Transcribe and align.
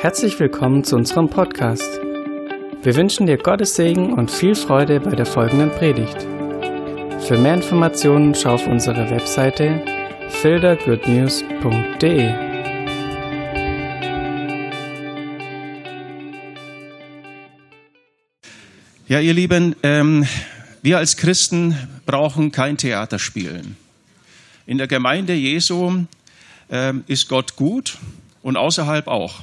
Herzlich 0.00 0.40
willkommen 0.40 0.82
zu 0.82 0.96
unserem 0.96 1.28
Podcast. 1.28 2.00
Wir 2.82 2.96
wünschen 2.96 3.26
dir 3.26 3.36
Gottes 3.36 3.74
Segen 3.74 4.14
und 4.14 4.30
viel 4.30 4.54
Freude 4.54 4.98
bei 4.98 5.14
der 5.14 5.26
folgenden 5.26 5.70
Predigt. 5.72 6.22
Für 7.28 7.36
mehr 7.36 7.52
Informationen 7.52 8.34
schau 8.34 8.54
auf 8.54 8.66
unsere 8.66 9.10
Webseite 9.10 9.84
fildergoodnews.de. 10.40 12.30
Ja, 19.06 19.20
ihr 19.20 19.34
Lieben, 19.34 19.76
ähm, 19.82 20.26
wir 20.80 20.96
als 20.96 21.18
Christen 21.18 21.76
brauchen 22.06 22.52
kein 22.52 22.78
Theater 22.78 23.18
spielen. 23.18 23.76
In 24.64 24.78
der 24.78 24.86
Gemeinde 24.86 25.34
Jesu 25.34 26.06
ähm, 26.70 27.04
ist 27.06 27.28
Gott 27.28 27.54
gut 27.56 27.98
und 28.40 28.56
außerhalb 28.56 29.06
auch. 29.06 29.42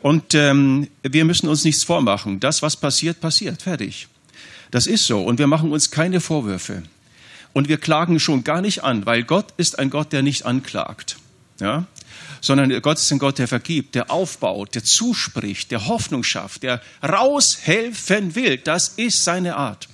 Und 0.00 0.34
ähm, 0.34 0.88
wir 1.02 1.24
müssen 1.24 1.48
uns 1.48 1.64
nichts 1.64 1.84
vormachen. 1.84 2.40
Das, 2.40 2.62
was 2.62 2.76
passiert, 2.76 3.20
passiert. 3.20 3.62
Fertig. 3.62 4.08
Das 4.70 4.86
ist 4.86 5.06
so. 5.06 5.22
Und 5.22 5.38
wir 5.38 5.46
machen 5.46 5.72
uns 5.72 5.90
keine 5.90 6.20
Vorwürfe. 6.20 6.82
Und 7.52 7.68
wir 7.68 7.78
klagen 7.78 8.20
schon 8.20 8.44
gar 8.44 8.60
nicht 8.60 8.84
an, 8.84 9.06
weil 9.06 9.24
Gott 9.24 9.46
ist 9.56 9.78
ein 9.78 9.90
Gott, 9.90 10.12
der 10.12 10.22
nicht 10.22 10.46
anklagt. 10.46 11.16
Ja? 11.60 11.86
Sondern 12.40 12.80
Gott 12.80 12.98
ist 12.98 13.10
ein 13.10 13.18
Gott, 13.18 13.38
der 13.38 13.48
vergibt, 13.48 13.94
der 13.94 14.10
aufbaut, 14.10 14.74
der 14.74 14.84
zuspricht, 14.84 15.70
der 15.70 15.88
Hoffnung 15.88 16.22
schafft, 16.22 16.62
der 16.62 16.80
raushelfen 17.02 18.34
will. 18.34 18.56
Das 18.58 18.88
ist 18.96 19.24
seine 19.24 19.56
Art. 19.56 19.88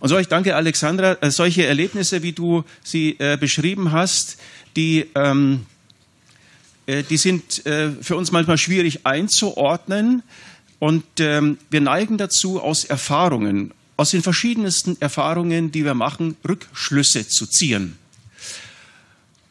Und 0.00 0.10
so, 0.10 0.18
ich 0.18 0.28
danke 0.28 0.54
Alexandra, 0.54 1.16
äh, 1.22 1.30
solche 1.30 1.66
Erlebnisse, 1.66 2.22
wie 2.22 2.32
du 2.32 2.64
sie 2.82 3.16
äh, 3.18 3.38
beschrieben 3.38 3.90
hast, 3.90 4.36
die, 4.76 5.06
ähm, 5.14 5.64
äh, 5.64 5.73
die 6.86 7.16
sind 7.16 7.64
äh, 7.66 7.90
für 7.90 8.16
uns 8.16 8.32
manchmal 8.32 8.58
schwierig 8.58 9.06
einzuordnen. 9.06 10.22
Und 10.78 11.04
ähm, 11.18 11.58
wir 11.70 11.80
neigen 11.80 12.18
dazu, 12.18 12.60
aus 12.60 12.84
Erfahrungen, 12.84 13.72
aus 13.96 14.10
den 14.10 14.22
verschiedensten 14.22 14.96
Erfahrungen, 15.00 15.70
die 15.70 15.84
wir 15.84 15.94
machen, 15.94 16.36
Rückschlüsse 16.46 17.26
zu 17.28 17.46
ziehen. 17.46 17.96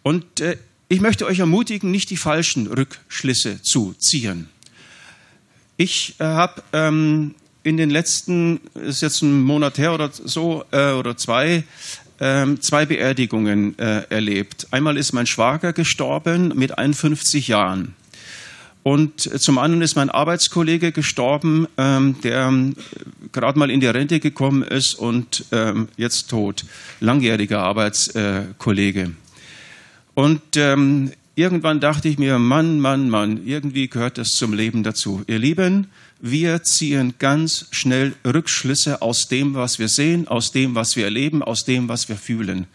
Und 0.04 0.42
äh, 0.42 0.58
ich 0.90 1.02
möchte 1.02 1.26
euch 1.26 1.40
ermutigen, 1.40 1.90
nicht 1.90 2.10
die 2.10 2.18
falschen 2.18 2.68
Rückschlüsse 2.68 3.62
zu 3.62 3.96
ziehen. 3.98 4.50
Ich 5.78 6.16
äh, 6.20 6.26
habe 6.26 6.62
ähm, 6.72 7.34
in 7.64 7.78
den 7.78 7.90
letzten, 7.90 8.60
ist 8.76 9.02
jetzt 9.02 9.22
ein 9.24 9.42
Monat 9.42 9.78
her 9.78 9.94
oder 9.94 10.12
so, 10.14 10.66
äh, 10.72 10.92
oder 10.92 11.18
zwei, 11.18 11.64
ähm, 12.20 12.62
zwei 12.62 12.86
Beerdigungen 12.86 13.78
äh, 13.80 14.04
erlebt. 14.10 14.68
Einmal 14.72 14.98
ist 14.98 15.14
mein 15.14 15.26
Schwager 15.26 15.74
gestorben 15.74 16.54
mit 16.56 16.78
51 16.78 17.48
Jahren. 17.48 17.96
Und 18.84 19.22
zum 19.22 19.58
anderen 19.58 19.82
ist 19.82 19.96
mein 19.96 20.10
Arbeitskollege 20.10 20.92
gestorben, 20.92 21.68
ähm, 21.78 22.16
der 22.22 22.48
ähm, 22.48 22.76
gerade 23.32 23.58
mal 23.58 23.72
in 23.72 23.80
die 23.80 23.88
Rente 23.88 24.20
gekommen 24.20 24.62
ist 24.62 24.94
und 24.96 25.46
ähm, 25.54 25.88
jetzt 25.96 26.30
tot. 26.30 26.66
Langjähriger 27.00 27.62
Arbeitskollege. 27.62 29.12
Und 30.16 30.42
ähm, 30.58 31.12
irgendwann 31.36 31.80
dachte 31.80 32.10
ich 32.10 32.20
mir, 32.20 32.38
Mann, 32.40 32.82
Mann, 32.82 33.10
Mann, 33.10 33.46
irgendwie 33.46 33.88
gehört 33.88 34.18
das 34.18 34.32
zum 34.32 34.54
Leben 34.54 34.84
dazu. 34.84 35.24
Ihr 35.28 35.40
Lieben, 35.40 35.88
wir 36.26 36.64
ziehen 36.64 37.16
ganz 37.20 37.66
schnell 37.72 38.16
Rückschlüsse 38.26 39.02
aus 39.02 39.28
dem, 39.28 39.56
was 39.56 39.78
wir 39.78 39.90
sehen, 39.90 40.26
aus 40.26 40.54
dem, 40.54 40.74
was 40.74 40.96
wir 40.96 41.04
erleben, 41.04 41.44
aus 41.44 41.66
dem, 41.66 41.90
was 41.90 42.08
wir 42.08 42.16
fühlen. 42.16 42.68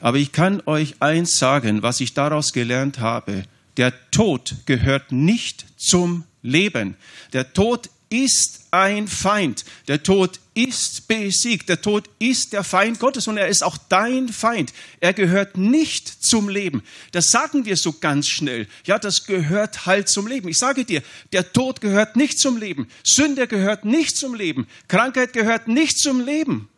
Aber 0.00 0.16
ich 0.16 0.32
kann 0.32 0.62
euch 0.64 0.94
eins 0.98 1.36
sagen, 1.36 1.82
was 1.82 2.00
ich 2.00 2.14
daraus 2.14 2.54
gelernt 2.54 2.98
habe. 2.98 3.44
Der 3.76 3.92
Tod 4.10 4.54
gehört 4.64 5.12
nicht 5.12 5.66
zum 5.76 6.24
Leben. 6.42 6.96
Der 7.34 7.52
Tod 7.52 7.90
ist 8.10 8.66
ein 8.72 9.08
Feind. 9.08 9.64
Der 9.88 10.02
Tod 10.02 10.40
ist 10.54 11.08
besiegt. 11.08 11.68
Der 11.68 11.80
Tod 11.80 12.10
ist 12.18 12.52
der 12.52 12.64
Feind 12.64 12.98
Gottes 12.98 13.28
und 13.28 13.36
er 13.38 13.48
ist 13.48 13.62
auch 13.62 13.78
dein 13.88 14.28
Feind. 14.28 14.72
Er 14.98 15.14
gehört 15.14 15.56
nicht 15.56 16.08
zum 16.24 16.48
Leben. 16.48 16.82
Das 17.12 17.30
sagen 17.30 17.64
wir 17.64 17.76
so 17.76 17.92
ganz 17.92 18.28
schnell. 18.28 18.66
Ja, 18.84 18.98
das 18.98 19.26
gehört 19.26 19.86
halt 19.86 20.08
zum 20.08 20.26
Leben. 20.26 20.48
Ich 20.48 20.58
sage 20.58 20.84
dir, 20.84 21.02
der 21.32 21.52
Tod 21.52 21.80
gehört 21.80 22.16
nicht 22.16 22.38
zum 22.38 22.56
Leben. 22.56 22.88
Sünde 23.04 23.46
gehört 23.46 23.84
nicht 23.84 24.16
zum 24.16 24.34
Leben. 24.34 24.66
Krankheit 24.88 25.32
gehört 25.32 25.68
nicht 25.68 25.98
zum 25.98 26.20
Leben. 26.20 26.68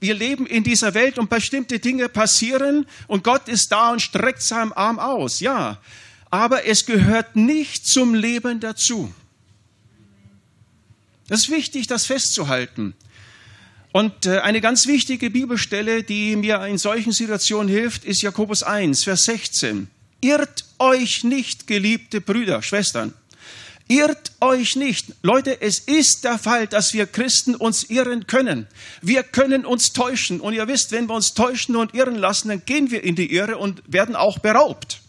Wir 0.00 0.14
leben 0.14 0.46
in 0.46 0.62
dieser 0.62 0.94
Welt 0.94 1.18
und 1.18 1.28
bestimmte 1.28 1.80
Dinge 1.80 2.08
passieren 2.08 2.86
und 3.08 3.24
Gott 3.24 3.48
ist 3.48 3.72
da 3.72 3.90
und 3.90 4.00
streckt 4.00 4.42
seinen 4.42 4.72
Arm 4.72 5.00
aus. 5.00 5.40
Ja, 5.40 5.78
aber 6.30 6.66
es 6.66 6.86
gehört 6.86 7.34
nicht 7.34 7.86
zum 7.86 8.14
Leben 8.14 8.60
dazu. 8.60 9.12
Das 11.28 11.40
ist 11.40 11.50
wichtig, 11.50 11.86
das 11.86 12.06
festzuhalten. 12.06 12.94
Und 13.92 14.26
äh, 14.26 14.40
eine 14.40 14.60
ganz 14.60 14.86
wichtige 14.86 15.30
Bibelstelle, 15.30 16.02
die 16.02 16.36
mir 16.36 16.64
in 16.66 16.78
solchen 16.78 17.12
Situationen 17.12 17.68
hilft, 17.68 18.04
ist 18.04 18.22
Jakobus 18.22 18.62
1, 18.62 19.04
Vers 19.04 19.24
16. 19.24 19.88
Irrt 20.20 20.64
euch 20.78 21.24
nicht, 21.24 21.66
geliebte 21.66 22.20
Brüder, 22.20 22.62
Schwestern. 22.62 23.14
Irrt 23.88 24.32
euch 24.40 24.76
nicht. 24.76 25.06
Leute, 25.22 25.62
es 25.62 25.78
ist 25.78 26.24
der 26.24 26.38
Fall, 26.38 26.66
dass 26.66 26.92
wir 26.92 27.06
Christen 27.06 27.54
uns 27.54 27.84
irren 27.84 28.26
können. 28.26 28.66
Wir 29.00 29.22
können 29.22 29.64
uns 29.64 29.92
täuschen. 29.94 30.40
Und 30.40 30.52
ihr 30.52 30.68
wisst, 30.68 30.92
wenn 30.92 31.08
wir 31.08 31.14
uns 31.14 31.32
täuschen 31.32 31.74
und 31.74 31.94
irren 31.94 32.16
lassen, 32.16 32.48
dann 32.48 32.64
gehen 32.66 32.90
wir 32.90 33.02
in 33.02 33.16
die 33.16 33.32
Irre 33.32 33.56
und 33.56 33.82
werden 33.86 34.14
auch 34.14 34.38
beraubt. 34.38 35.00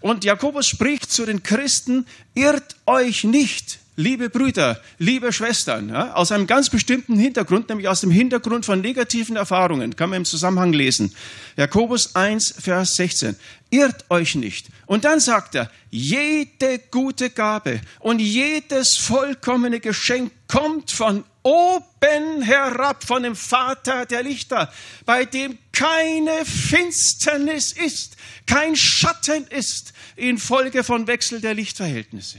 Und 0.00 0.24
Jakobus 0.24 0.66
spricht 0.66 1.10
zu 1.10 1.24
den 1.24 1.42
Christen, 1.42 2.06
irrt 2.34 2.76
euch 2.84 3.24
nicht, 3.24 3.78
liebe 3.96 4.28
Brüder, 4.28 4.80
liebe 4.98 5.32
Schwestern, 5.32 5.88
ja, 5.88 6.14
aus 6.14 6.32
einem 6.32 6.46
ganz 6.46 6.70
bestimmten 6.70 7.18
Hintergrund, 7.18 7.68
nämlich 7.68 7.88
aus 7.88 8.00
dem 8.00 8.10
Hintergrund 8.10 8.66
von 8.66 8.80
negativen 8.80 9.36
Erfahrungen, 9.36 9.96
kann 9.96 10.10
man 10.10 10.18
im 10.18 10.24
Zusammenhang 10.24 10.72
lesen. 10.72 11.14
Jakobus 11.56 12.14
1, 12.14 12.56
Vers 12.60 12.94
16. 12.96 13.36
Irrt 13.70 14.04
euch 14.10 14.34
nicht. 14.34 14.68
Und 14.86 15.04
dann 15.04 15.20
sagt 15.20 15.54
er, 15.54 15.70
jede 15.90 16.78
gute 16.90 17.30
Gabe 17.30 17.80
und 18.00 18.20
jedes 18.20 18.96
vollkommene 18.96 19.80
Geschenk 19.80 20.32
kommt 20.48 20.90
von 20.90 21.24
oben 21.42 22.42
herab, 22.42 23.04
von 23.04 23.22
dem 23.22 23.36
Vater 23.36 24.06
der 24.06 24.22
Lichter, 24.22 24.72
bei 25.04 25.24
dem 25.24 25.58
keine 25.72 26.44
Finsternis 26.44 27.72
ist, 27.72 28.16
kein 28.46 28.76
Schatten 28.76 29.46
ist, 29.48 29.92
infolge 30.16 30.84
von 30.84 31.06
Wechsel 31.06 31.40
der 31.40 31.54
Lichtverhältnisse. 31.54 32.38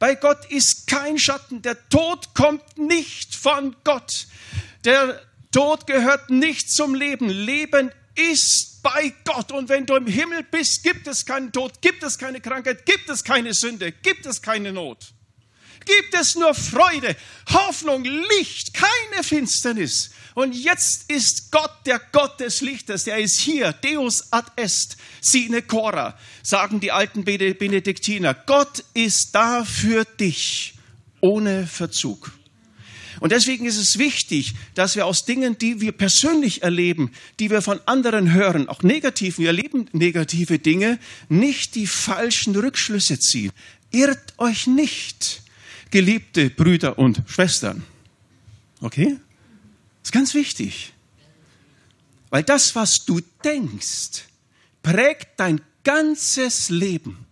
Bei 0.00 0.14
Gott 0.14 0.50
ist 0.50 0.86
kein 0.86 1.18
Schatten. 1.18 1.60
Der 1.60 1.76
Tod 1.90 2.34
kommt 2.34 2.78
nicht 2.78 3.36
von 3.36 3.76
Gott. 3.84 4.26
Der 4.86 5.20
Tod 5.52 5.86
gehört 5.86 6.30
nicht 6.30 6.72
zum 6.72 6.94
Leben. 6.94 7.28
Leben 7.28 7.92
ist 8.14 8.82
bei 8.82 9.12
Gott. 9.24 9.52
Und 9.52 9.68
wenn 9.68 9.84
du 9.84 9.94
im 9.94 10.06
Himmel 10.06 10.42
bist, 10.42 10.82
gibt 10.82 11.06
es 11.06 11.26
keinen 11.26 11.52
Tod, 11.52 11.82
gibt 11.82 12.02
es 12.02 12.16
keine 12.16 12.40
Krankheit, 12.40 12.86
gibt 12.86 13.10
es 13.10 13.22
keine 13.22 13.52
Sünde, 13.52 13.92
gibt 13.92 14.24
es 14.24 14.40
keine 14.40 14.72
Not. 14.72 15.12
Gibt 15.84 16.14
es 16.14 16.34
nur 16.36 16.54
Freude, 16.54 17.16
Hoffnung, 17.48 18.04
Licht, 18.04 18.74
keine 18.74 19.22
Finsternis. 19.22 20.10
Und 20.34 20.54
jetzt 20.54 21.10
ist 21.10 21.50
Gott 21.50 21.72
der 21.86 22.00
Gott 22.12 22.38
des 22.40 22.60
Lichtes, 22.60 23.04
der 23.04 23.18
ist 23.18 23.40
hier, 23.40 23.72
Deus 23.72 24.32
ad 24.32 24.50
est, 24.56 24.96
sine 25.20 25.62
cora, 25.62 26.16
sagen 26.42 26.80
die 26.80 26.92
alten 26.92 27.24
Benediktiner. 27.24 28.34
Gott 28.34 28.84
ist 28.94 29.34
da 29.34 29.64
für 29.64 30.04
dich, 30.04 30.74
ohne 31.20 31.66
Verzug. 31.66 32.32
Und 33.18 33.32
deswegen 33.32 33.66
ist 33.66 33.76
es 33.76 33.98
wichtig, 33.98 34.54
dass 34.74 34.96
wir 34.96 35.04
aus 35.04 35.26
Dingen, 35.26 35.58
die 35.58 35.80
wir 35.80 35.92
persönlich 35.92 36.62
erleben, 36.62 37.10
die 37.38 37.50
wir 37.50 37.60
von 37.60 37.80
anderen 37.84 38.32
hören, 38.32 38.68
auch 38.68 38.82
negativ, 38.82 39.38
wir 39.38 39.48
erleben 39.48 39.88
negative 39.92 40.58
Dinge, 40.58 40.98
nicht 41.28 41.74
die 41.74 41.86
falschen 41.86 42.56
Rückschlüsse 42.56 43.18
ziehen. 43.18 43.52
Irrt 43.90 44.34
euch 44.38 44.66
nicht, 44.66 45.42
geliebte 45.90 46.50
Brüder 46.50 46.98
und 46.98 47.22
Schwestern. 47.26 47.82
Okay? 48.80 49.18
Das 50.00 50.08
ist 50.08 50.12
ganz 50.12 50.34
wichtig. 50.34 50.92
Weil 52.30 52.42
das, 52.42 52.74
was 52.74 53.04
du 53.04 53.20
denkst, 53.44 54.24
prägt 54.82 55.38
dein 55.38 55.60
ganzes 55.84 56.70
Leben. 56.70 57.26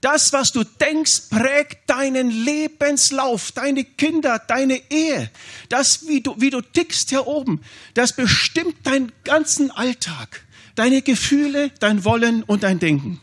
Das, 0.00 0.32
was 0.32 0.50
du 0.50 0.64
denkst, 0.64 1.30
prägt 1.30 1.88
deinen 1.88 2.30
Lebenslauf, 2.30 3.52
deine 3.52 3.84
Kinder, 3.84 4.40
deine 4.40 4.82
Ehe. 4.90 5.30
Das, 5.68 6.08
wie 6.08 6.20
du, 6.20 6.34
wie 6.40 6.50
du 6.50 6.60
tickst 6.60 7.10
hier 7.10 7.28
oben, 7.28 7.60
das 7.94 8.14
bestimmt 8.14 8.84
deinen 8.84 9.12
ganzen 9.22 9.70
Alltag, 9.70 10.44
deine 10.74 11.02
Gefühle, 11.02 11.70
dein 11.78 12.04
Wollen 12.04 12.42
und 12.42 12.64
dein 12.64 12.80
Denken. 12.80 13.20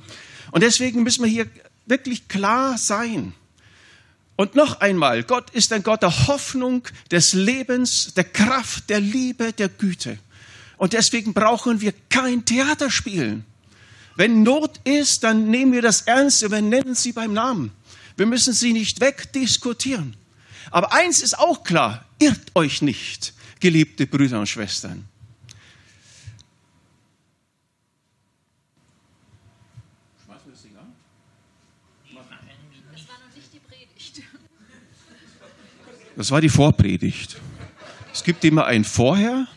Und 0.51 0.63
deswegen 0.63 1.03
müssen 1.03 1.23
wir 1.23 1.29
hier 1.29 1.47
wirklich 1.85 2.29
klar 2.29 2.77
sein. 2.77 3.33
Und 4.39 4.56
noch 4.56 4.80
einmal, 4.80 5.24
Gott 5.24 5.50
ist 5.50 5.74
ein 5.74 5.83
Gott 5.83 6.01
der 6.01 6.27
Hoffnung, 6.27 6.88
des 7.12 7.33
Lebens, 7.33 8.13
der 8.13 8.24
Kraft, 8.24 8.89
der 8.89 9.01
Liebe, 9.01 9.51
der 9.51 9.68
Güte. 9.68 10.18
Und 10.77 10.94
deswegen 10.94 11.33
brauchen 11.33 11.81
wir 11.81 11.94
kein 12.07 12.45
Theater 12.45 12.89
spielen. 12.89 13.44
Wenn 14.15 14.44
Not 14.44 14.80
ist, 14.86 15.25
dann 15.25 15.50
nehmen 15.50 15.74
wir 15.74 15.81
das 15.81 16.03
ernst 16.03 16.41
und 16.41 16.51
wir 16.51 16.62
nennen 16.62 16.95
sie 16.95 17.12
beim 17.12 17.33
Namen. 17.33 17.74
Wir 18.15 18.27
müssen 18.27 18.53
sie 18.53 18.71
nicht 18.71 19.01
wegdiskutieren. 19.01 20.15
Aber 20.71 20.94
eins 20.94 21.21
ist 21.21 21.38
auch 21.38 21.65
klar, 21.65 22.06
irrt 22.18 22.56
euch 22.56 22.81
nicht, 22.81 23.33
geliebte 23.59 24.07
Brüder 24.07 24.39
und 24.39 24.47
Schwestern. 24.47 25.03
Das 36.19 36.31
war 36.31 36.42
die 36.42 36.50
Vorpredigt. 36.50 37.38
Es 38.13 38.25
gibt 38.25 38.44
immer 38.44 38.66
ein 38.66 38.83
Vorher, 38.83 39.48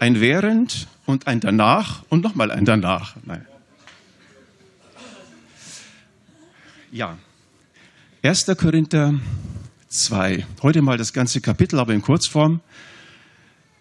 ein 0.00 0.20
Während 0.20 0.88
und 1.06 1.28
ein 1.28 1.38
Danach 1.38 2.02
und 2.08 2.24
nochmal 2.24 2.50
ein 2.50 2.64
Danach. 2.64 3.14
Nein. 3.24 3.46
Ja, 6.90 7.16
1. 8.24 8.46
Korinther 8.58 9.14
2. 9.90 10.44
Heute 10.60 10.82
mal 10.82 10.98
das 10.98 11.12
ganze 11.12 11.40
Kapitel, 11.40 11.78
aber 11.78 11.94
in 11.94 12.02
Kurzform. 12.02 12.62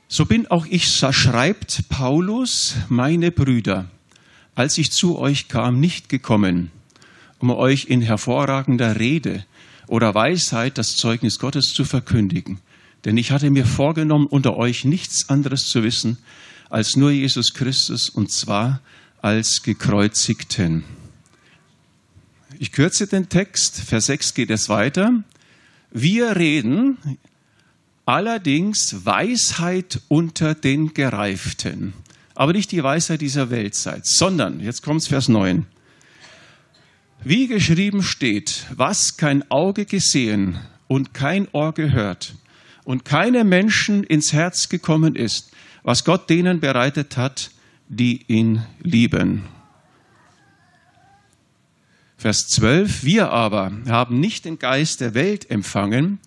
So 0.08 0.28
bin 0.28 0.46
auch 0.46 0.68
ich, 0.68 0.88
schreibt 0.88 1.90
Paulus, 1.90 2.76
meine 2.88 3.32
Brüder, 3.32 3.90
als 4.54 4.78
ich 4.78 4.92
zu 4.92 5.18
euch 5.18 5.48
kam, 5.48 5.80
nicht 5.80 6.08
gekommen, 6.08 6.70
um 7.40 7.50
euch 7.50 7.86
in 7.86 8.04
hervorragender 8.04 9.00
Rede 9.00 9.44
oder 9.88 10.14
Weisheit 10.14 10.78
das 10.78 10.96
Zeugnis 10.96 11.40
Gottes 11.40 11.74
zu 11.74 11.86
verkündigen. 11.86 12.60
Denn 13.06 13.18
ich 13.18 13.32
hatte 13.32 13.50
mir 13.50 13.66
vorgenommen, 13.66 14.28
unter 14.28 14.58
euch 14.58 14.86
nichts 14.86 15.30
anderes 15.30 15.68
zu 15.68 15.84
wissen 15.84 16.18
als 16.70 16.96
nur 16.96 17.12
Jesus 17.12 17.54
Christus 17.54 18.10
und 18.10 18.32
zwar 18.32 18.82
als 19.22 19.64
gekreuzigten. 19.64 20.84
Ich 22.60 22.72
kürze 22.72 23.08
den 23.08 23.30
Text, 23.30 23.80
Vers 23.82 24.08
6 24.08 24.34
geht 24.34 24.50
es 24.50 24.68
weiter. 24.68 25.24
Wir 25.92 26.36
reden 26.36 26.98
allerdings 28.06 29.06
Weisheit 29.06 30.02
unter 30.08 30.56
den 30.56 30.94
Gereiften, 30.94 31.94
aber 32.36 32.54
nicht 32.54 32.72
die 32.72 32.84
Weisheit 32.84 33.22
dieser 33.22 33.50
Weltzeit, 33.50 34.06
sondern, 34.06 34.60
jetzt 34.60 34.82
kommt 34.82 35.04
Vers 35.04 35.30
9, 35.30 35.66
wie 37.24 37.48
geschrieben 37.48 38.04
steht, 38.04 38.66
was 38.76 39.18
kein 39.18 39.50
Auge 39.52 39.86
gesehen 39.86 40.60
und 40.88 41.14
kein 41.14 41.48
Ohr 41.52 41.74
gehört 41.74 42.36
und 42.84 43.06
keinem 43.06 43.50
Menschen 43.50 44.04
ins 44.04 44.34
Herz 44.34 44.70
gekommen 44.70 45.16
ist, 45.16 45.52
was 45.84 46.04
Gott 46.04 46.30
denen 46.30 46.60
bereitet 46.60 47.18
hat, 47.18 47.52
die 47.90 48.24
ihn 48.28 48.64
lieben. 48.82 49.44
Vers 52.18 52.48
12, 52.48 53.04
wir 53.04 53.32
aber 53.32 53.72
haben 53.88 54.20
nicht 54.20 54.46
den 54.46 54.58
Geist 54.58 55.02
der 55.02 55.14
Welt 55.14 55.50
empfangen, 55.52 56.20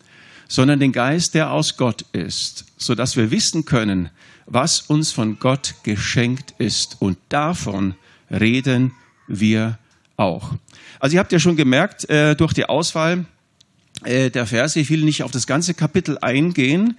sondern 0.48 0.80
den 0.80 0.92
Geist, 0.92 1.34
der 1.34 1.50
aus 1.50 1.76
Gott 1.76 2.02
ist, 2.12 2.64
so 2.76 2.94
dass 2.94 3.16
wir 3.16 3.30
wissen 3.30 3.64
können, 3.64 4.10
was 4.46 4.80
uns 4.80 5.12
von 5.12 5.38
Gott 5.38 5.74
geschenkt 5.82 6.54
ist. 6.58 6.96
Und 7.00 7.18
davon 7.28 7.94
reden 8.30 8.92
wir 9.26 9.78
auch. 10.20 10.52
Also 11.00 11.14
ihr 11.14 11.20
habt 11.20 11.32
ja 11.32 11.38
schon 11.40 11.56
gemerkt, 11.56 12.08
äh, 12.10 12.36
durch 12.36 12.52
die 12.52 12.66
Auswahl 12.66 13.24
äh, 14.04 14.30
der 14.30 14.46
Verse, 14.46 14.78
ich 14.78 14.90
will 14.90 15.02
nicht 15.02 15.22
auf 15.22 15.30
das 15.30 15.46
ganze 15.46 15.74
Kapitel 15.74 16.18
eingehen, 16.18 16.96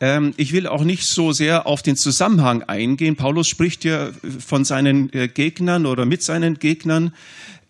ähm, 0.00 0.32
ich 0.36 0.52
will 0.52 0.66
auch 0.66 0.82
nicht 0.82 1.06
so 1.06 1.32
sehr 1.32 1.66
auf 1.66 1.82
den 1.82 1.96
Zusammenhang 1.96 2.62
eingehen. 2.62 3.16
Paulus 3.16 3.48
spricht 3.48 3.84
ja 3.84 4.10
von 4.44 4.64
seinen 4.64 5.12
äh, 5.12 5.28
Gegnern 5.28 5.86
oder 5.86 6.06
mit 6.06 6.22
seinen 6.22 6.58
Gegnern. 6.58 7.12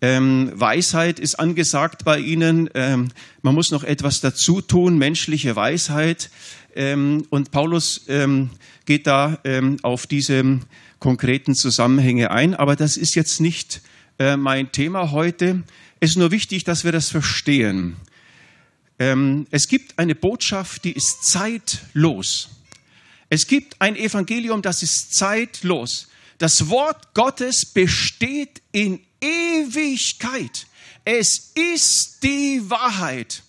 Ähm, 0.01 0.51
Weisheit 0.55 1.19
ist 1.19 1.35
angesagt 1.35 2.05
bei 2.05 2.19
ihnen. 2.19 2.69
Ähm, 2.73 3.09
man 3.41 3.53
muss 3.53 3.69
noch 3.69 3.83
etwas 3.83 4.21
dazu 4.21 4.61
tun, 4.61 4.97
menschliche 4.97 5.55
Weisheit. 5.55 6.31
Ähm, 6.73 7.25
und 7.29 7.51
Paulus 7.51 8.05
ähm, 8.07 8.49
geht 8.85 9.07
da 9.07 9.37
ähm, 9.43 9.77
auf 9.81 10.07
diese 10.07 10.59
konkreten 10.99 11.53
Zusammenhänge 11.53 12.31
ein. 12.31 12.55
Aber 12.55 12.77
das 12.77 12.95
ist 12.95 13.15
jetzt 13.15 13.41
nicht 13.41 13.81
äh, 14.21 14.37
mein 14.37 14.71
Thema 14.71 15.09
heute. 15.09 15.63
Es 15.99 16.11
ist 16.11 16.17
nur 16.17 16.29
wichtig, 16.29 16.63
dass 16.63 16.83
wir 16.83 16.91
das 16.91 17.09
verstehen. 17.09 17.95
Ähm, 18.99 19.47
es 19.49 19.67
gibt 19.67 19.97
eine 19.97 20.13
Botschaft, 20.13 20.83
die 20.83 20.91
ist 20.91 21.25
zeitlos. 21.25 22.49
Es 23.29 23.47
gibt 23.47 23.81
ein 23.81 23.95
Evangelium, 23.95 24.61
das 24.61 24.83
ist 24.83 25.15
zeitlos. 25.15 26.07
Das 26.37 26.69
Wort 26.69 27.15
Gottes 27.15 27.65
besteht 27.65 28.61
in 28.71 28.99
Ewigkeit. 29.21 30.67
Es 31.03 31.51
ist 31.55 32.21
die 32.21 32.61
Wahrheit. 32.69 33.41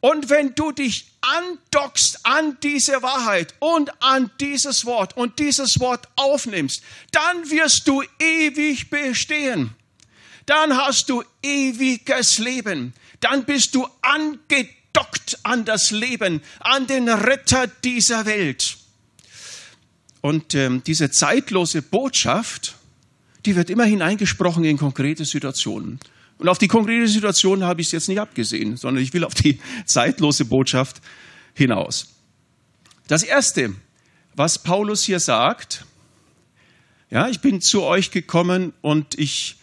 Und 0.00 0.28
wenn 0.28 0.54
du 0.54 0.72
dich 0.72 1.06
andockst 1.22 2.26
an 2.26 2.58
diese 2.62 3.02
Wahrheit 3.02 3.54
und 3.58 3.90
an 4.02 4.30
dieses 4.38 4.84
Wort 4.84 5.16
und 5.16 5.38
dieses 5.38 5.80
Wort 5.80 6.08
aufnimmst, 6.16 6.82
dann 7.10 7.48
wirst 7.50 7.88
du 7.88 8.02
ewig 8.18 8.90
bestehen 8.90 9.74
dann 10.50 10.76
hast 10.76 11.08
du 11.08 11.22
ewiges 11.44 12.38
Leben. 12.38 12.92
Dann 13.20 13.44
bist 13.44 13.76
du 13.76 13.86
angedockt 14.02 15.38
an 15.44 15.64
das 15.64 15.92
Leben, 15.92 16.42
an 16.58 16.88
den 16.88 17.08
Retter 17.08 17.68
dieser 17.68 18.26
Welt. 18.26 18.76
Und 20.22 20.56
ähm, 20.56 20.82
diese 20.84 21.12
zeitlose 21.12 21.82
Botschaft, 21.82 22.74
die 23.46 23.54
wird 23.54 23.70
immer 23.70 23.84
hineingesprochen 23.84 24.64
in 24.64 24.76
konkrete 24.76 25.24
Situationen. 25.24 26.00
Und 26.38 26.48
auf 26.48 26.58
die 26.58 26.68
konkrete 26.68 27.06
Situation 27.06 27.62
habe 27.62 27.80
ich 27.80 27.86
es 27.86 27.92
jetzt 27.92 28.08
nicht 28.08 28.20
abgesehen, 28.20 28.76
sondern 28.76 29.04
ich 29.04 29.14
will 29.14 29.22
auf 29.22 29.34
die 29.34 29.60
zeitlose 29.86 30.46
Botschaft 30.46 31.00
hinaus. 31.54 32.08
Das 33.06 33.22
Erste, 33.22 33.74
was 34.34 34.58
Paulus 34.58 35.04
hier 35.04 35.20
sagt, 35.20 35.84
ja, 37.08 37.28
ich 37.28 37.40
bin 37.40 37.60
zu 37.60 37.82
euch 37.82 38.10
gekommen 38.10 38.72
und 38.82 39.16
ich 39.16 39.59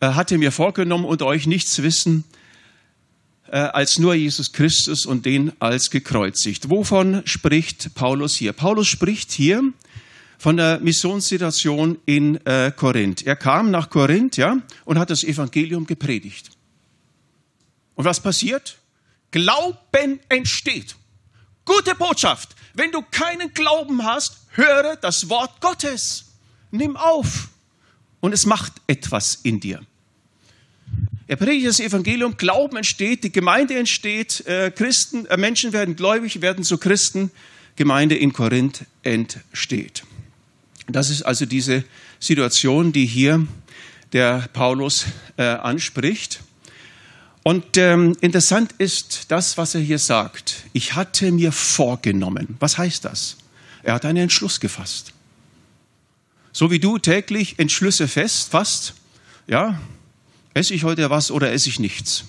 hatte 0.00 0.38
mir 0.38 0.52
vorgenommen, 0.52 1.04
unter 1.04 1.26
euch 1.26 1.46
nichts 1.46 1.82
wissen 1.82 2.24
äh, 3.48 3.58
als 3.58 3.98
nur 3.98 4.14
Jesus 4.14 4.52
Christus 4.52 5.06
und 5.06 5.26
den 5.26 5.52
als 5.60 5.90
gekreuzigt. 5.90 6.70
Wovon 6.70 7.22
spricht 7.26 7.94
Paulus 7.94 8.36
hier? 8.36 8.52
Paulus 8.52 8.88
spricht 8.88 9.32
hier 9.32 9.62
von 10.38 10.56
der 10.56 10.80
Missionssituation 10.80 11.98
in 12.04 12.44
äh, 12.44 12.72
Korinth. 12.74 13.26
Er 13.26 13.36
kam 13.36 13.70
nach 13.70 13.88
Korinth, 13.90 14.36
ja, 14.36 14.58
und 14.84 14.98
hat 14.98 15.10
das 15.10 15.24
Evangelium 15.24 15.86
gepredigt. 15.86 16.50
Und 17.94 18.04
was 18.04 18.20
passiert? 18.20 18.76
Glauben 19.30 20.20
entsteht. 20.28 20.96
Gute 21.64 21.94
Botschaft. 21.94 22.54
Wenn 22.74 22.92
du 22.92 23.02
keinen 23.10 23.54
Glauben 23.54 24.04
hast, 24.04 24.40
höre 24.50 24.96
das 24.96 25.28
Wort 25.30 25.60
Gottes. 25.60 26.26
Nimm 26.70 26.96
auf 26.96 27.48
und 28.26 28.32
es 28.32 28.44
macht 28.44 28.72
etwas 28.88 29.38
in 29.44 29.60
dir. 29.60 29.80
Er 31.28 31.36
predigt 31.36 31.68
das 31.68 31.78
Evangelium, 31.78 32.36
Glauben 32.36 32.76
entsteht, 32.76 33.22
die 33.22 33.30
Gemeinde 33.30 33.78
entsteht, 33.78 34.44
äh, 34.48 34.72
Christen, 34.72 35.26
äh, 35.26 35.36
Menschen 35.36 35.72
werden 35.72 35.94
gläubig, 35.94 36.40
werden 36.40 36.64
zu 36.64 36.76
Christen, 36.76 37.30
Gemeinde 37.76 38.16
in 38.16 38.32
Korinth 38.32 38.84
entsteht. 39.04 40.02
Das 40.88 41.08
ist 41.08 41.22
also 41.22 41.46
diese 41.46 41.84
Situation, 42.18 42.90
die 42.90 43.06
hier 43.06 43.46
der 44.12 44.48
Paulus 44.52 45.06
äh, 45.36 45.44
anspricht. 45.44 46.40
Und 47.44 47.76
ähm, 47.76 48.16
interessant 48.22 48.74
ist 48.78 49.26
das, 49.30 49.56
was 49.56 49.76
er 49.76 49.82
hier 49.82 50.00
sagt. 50.00 50.64
Ich 50.72 50.96
hatte 50.96 51.30
mir 51.30 51.52
vorgenommen. 51.52 52.56
Was 52.58 52.76
heißt 52.76 53.04
das? 53.04 53.36
Er 53.84 53.94
hat 53.94 54.04
einen 54.04 54.24
Entschluss 54.24 54.58
gefasst. 54.58 55.12
So 56.56 56.70
wie 56.70 56.78
du 56.78 56.96
täglich 56.96 57.58
Entschlüsse 57.58 58.08
fest, 58.08 58.48
fast, 58.48 58.94
ja, 59.46 59.78
esse 60.54 60.72
ich 60.72 60.84
heute 60.84 61.10
was 61.10 61.30
oder 61.30 61.52
esse 61.52 61.68
ich 61.68 61.78
nichts? 61.78 62.24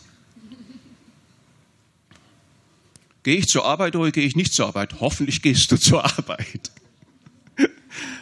Gehe 3.24 3.38
ich 3.38 3.48
zur 3.48 3.64
Arbeit 3.64 3.96
oder 3.96 4.12
gehe 4.12 4.26
ich 4.26 4.36
nicht 4.36 4.54
zur 4.54 4.68
Arbeit? 4.68 5.00
Hoffentlich 5.00 5.42
gehst 5.42 5.72
du 5.72 5.78
zur 5.80 6.04
Arbeit. 6.04 6.72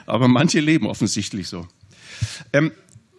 Aber 0.05 0.27
manche 0.27 0.59
leben 0.59 0.85
offensichtlich 0.85 1.47
so. 1.47 1.67
Ähm, 2.53 2.71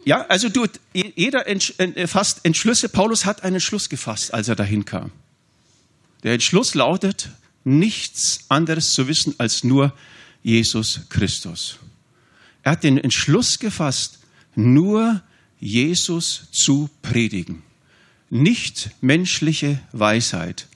ja, 0.05 0.25
also 0.27 0.49
du, 0.49 0.69
jeder 0.93 1.49
äh, 1.49 2.07
fasst 2.07 2.45
Entschlüsse. 2.45 2.89
Paulus 2.89 3.27
hat 3.27 3.43
einen 3.43 3.57
Entschluss 3.57 3.89
gefasst, 3.89 4.33
als 4.33 4.47
er 4.47 4.55
dahin 4.55 4.85
kam. 4.85 5.11
Der 6.23 6.35
Entschluss 6.35 6.75
lautet, 6.77 7.31
nichts 7.65 8.45
anderes 8.49 8.93
zu 8.93 9.09
wissen 9.09 9.35
als 9.39 9.65
nur 9.65 9.93
Jesus 10.45 11.01
Christus. 11.09 11.81
Er 12.67 12.73
hat 12.73 12.83
den 12.83 12.99
Entschluss 12.99 13.61
gefasst, 13.61 14.19
nur 14.57 15.23
Jesus 15.61 16.49
zu 16.51 16.91
predigen. 17.01 17.63
Nicht 18.29 18.91
menschliche 19.01 19.81
Weisheit, 19.93 20.67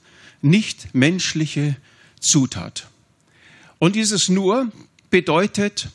nicht 0.41 0.95
menschliche 0.95 1.75
Zutat. 2.21 2.87
Und 3.77 3.97
dieses 3.97 4.29
nur 4.29 4.71
bedeutet 5.09 5.89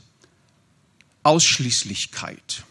Ausschließlichkeit. 1.23 2.65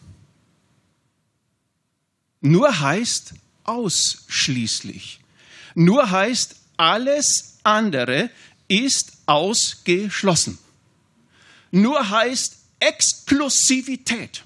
Nur 2.42 2.80
heißt 2.80 3.34
ausschließlich, 3.64 5.20
Nur 5.74 6.12
heißt, 6.12 6.58
alles 6.78 7.58
andere 7.64 8.30
ist 8.68 9.14
ausgeschlossen. 9.26 10.60
Nur 11.72 12.08
heißt 12.08 12.65
Exklusivität. 12.80 14.44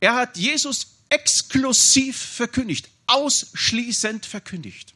Er 0.00 0.14
hat 0.14 0.36
Jesus 0.36 0.88
exklusiv 1.08 2.16
verkündigt, 2.16 2.88
ausschließend 3.06 4.26
verkündigt. 4.26 4.94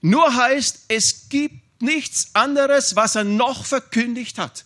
Nur 0.00 0.34
heißt, 0.34 0.86
es 0.88 1.28
gibt 1.28 1.82
nichts 1.82 2.30
anderes, 2.34 2.96
was 2.96 3.14
er 3.14 3.24
noch 3.24 3.64
verkündigt 3.64 4.38
hat. 4.38 4.64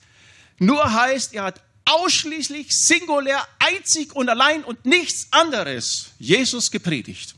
Nur 0.58 0.92
heißt, 0.92 1.34
er 1.34 1.44
hat 1.44 1.60
ausschließlich, 1.84 2.68
singulär, 2.70 3.46
einzig 3.58 4.14
und 4.14 4.28
allein 4.28 4.64
und 4.64 4.84
nichts 4.84 5.28
anderes 5.30 6.10
Jesus 6.18 6.70
gepredigt. 6.70 7.34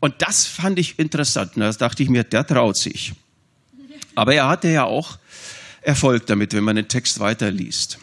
Und 0.00 0.20
das 0.20 0.46
fand 0.46 0.78
ich 0.78 0.98
interessant. 0.98 1.56
Und 1.56 1.62
da 1.62 1.72
dachte 1.72 2.02
ich 2.02 2.08
mir, 2.08 2.24
der 2.24 2.46
traut 2.46 2.76
sich. 2.76 3.12
Aber 4.14 4.34
er 4.34 4.48
hatte 4.48 4.68
ja 4.68 4.84
auch 4.84 5.18
Erfolg 5.82 6.26
damit, 6.26 6.52
wenn 6.52 6.64
man 6.64 6.76
den 6.76 6.88
Text 6.88 7.18
weiterliest. 7.20 7.98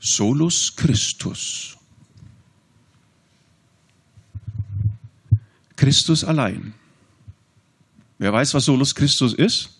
Solus 0.00 0.74
Christus. 0.74 1.76
Christus 5.76 6.24
allein. 6.24 6.74
Wer 8.18 8.32
weiß, 8.32 8.54
was 8.54 8.64
Solus 8.64 8.94
Christus 8.94 9.34
ist? 9.34 9.70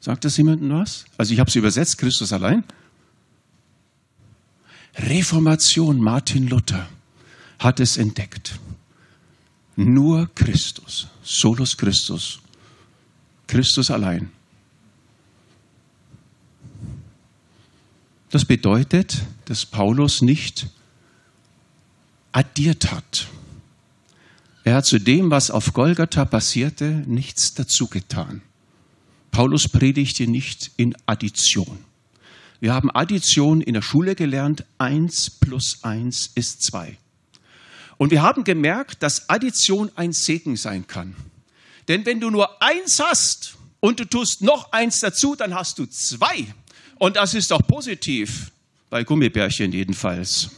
Sagt 0.00 0.24
das 0.24 0.36
jemandem 0.36 0.70
was? 0.70 1.04
Also 1.16 1.32
ich 1.32 1.40
habe 1.40 1.48
es 1.48 1.56
übersetzt, 1.56 1.98
Christus 1.98 2.32
allein. 2.32 2.64
Reformation 4.96 6.00
Martin 6.00 6.48
Luther 6.48 6.88
hat 7.58 7.80
es 7.80 7.96
entdeckt. 7.96 8.58
Nur 9.76 10.28
Christus, 10.34 11.06
Solus 11.22 11.76
Christus, 11.76 12.40
Christus 13.46 13.90
allein. 13.90 14.30
Das 18.30 18.44
bedeutet, 18.44 19.22
dass 19.46 19.64
Paulus 19.64 20.20
nicht 20.20 20.66
addiert 22.32 22.90
hat. 22.92 23.26
Er 24.64 24.76
hat 24.76 24.86
zu 24.86 24.98
dem, 24.98 25.30
was 25.30 25.50
auf 25.50 25.72
Golgatha 25.72 26.26
passierte, 26.26 27.04
nichts 27.06 27.54
dazu 27.54 27.86
getan. 27.86 28.42
Paulus 29.30 29.68
predigte 29.68 30.26
nicht 30.26 30.72
in 30.76 30.94
Addition. 31.06 31.78
Wir 32.60 32.74
haben 32.74 32.90
Addition 32.90 33.60
in 33.60 33.74
der 33.74 33.82
Schule 33.82 34.14
gelernt. 34.14 34.64
Eins 34.78 35.30
plus 35.30 35.78
eins 35.82 36.30
ist 36.34 36.62
zwei. 36.62 36.98
Und 37.96 38.10
wir 38.10 38.22
haben 38.22 38.44
gemerkt, 38.44 39.02
dass 39.02 39.30
Addition 39.30 39.90
ein 39.94 40.12
Segen 40.12 40.56
sein 40.56 40.86
kann. 40.86 41.14
Denn 41.88 42.04
wenn 42.04 42.20
du 42.20 42.30
nur 42.30 42.60
eins 42.62 43.00
hast 43.00 43.56
und 43.80 44.00
du 44.00 44.04
tust 44.04 44.42
noch 44.42 44.72
eins 44.72 45.00
dazu, 45.00 45.34
dann 45.34 45.54
hast 45.54 45.78
du 45.78 45.86
zwei. 45.86 46.46
Und 46.98 47.16
das 47.16 47.34
ist 47.34 47.50
doch 47.50 47.66
positiv, 47.66 48.50
bei 48.90 49.04
Gummibärchen 49.04 49.72
jedenfalls. 49.72 50.50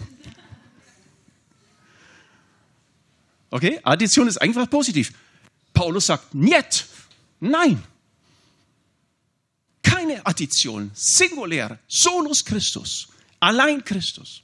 Okay, 3.51 3.81
Addition 3.83 4.29
ist 4.29 4.39
einfach 4.39 4.69
positiv. 4.71 5.13
Paulus 5.75 6.07
sagt, 6.07 6.35
niet, 6.35 6.87
nein. 7.41 7.83
Keine 9.83 10.25
Addition, 10.25 10.91
singulär, 10.95 11.79
solus 11.89 12.45
Christus, 12.45 13.09
allein 13.41 13.85
Christus. 13.85 14.43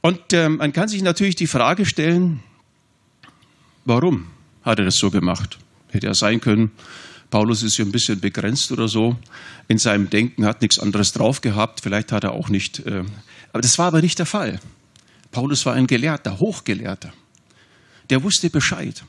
Und 0.00 0.32
ähm, 0.32 0.56
man 0.58 0.72
kann 0.72 0.88
sich 0.88 1.02
natürlich 1.02 1.34
die 1.34 1.48
Frage 1.48 1.84
stellen, 1.84 2.42
warum 3.84 4.30
hat 4.62 4.78
er 4.78 4.84
das 4.84 4.96
so 4.96 5.10
gemacht? 5.10 5.58
Hätte 5.88 6.06
er 6.06 6.14
sein 6.14 6.40
können, 6.40 6.70
Paulus 7.30 7.62
ist 7.62 7.76
ja 7.76 7.84
ein 7.84 7.92
bisschen 7.92 8.20
begrenzt 8.20 8.72
oder 8.72 8.88
so 8.88 9.16
in 9.68 9.78
seinem 9.78 10.08
Denken, 10.08 10.46
hat 10.46 10.62
nichts 10.62 10.78
anderes 10.78 11.12
drauf 11.12 11.40
gehabt, 11.40 11.80
vielleicht 11.82 12.12
hat 12.12 12.24
er 12.24 12.32
auch 12.32 12.48
nicht, 12.48 12.80
äh, 12.80 13.04
aber 13.52 13.62
das 13.62 13.78
war 13.78 13.88
aber 13.88 14.00
nicht 14.00 14.18
der 14.18 14.26
Fall. 14.26 14.60
Paulus 15.30 15.66
war 15.66 15.74
ein 15.74 15.86
Gelehrter, 15.86 16.38
Hochgelehrter. 16.38 17.12
Der 18.08 18.22
wusste 18.22 18.48
Bescheid. 18.48 19.04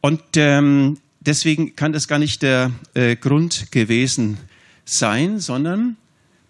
Und 0.00 0.22
ähm, 0.36 0.98
deswegen 1.20 1.76
kann 1.76 1.92
das 1.92 2.08
gar 2.08 2.18
nicht 2.18 2.42
der 2.42 2.70
äh, 2.94 3.16
Grund 3.16 3.70
gewesen 3.70 4.38
sein, 4.84 5.40
sondern 5.40 5.96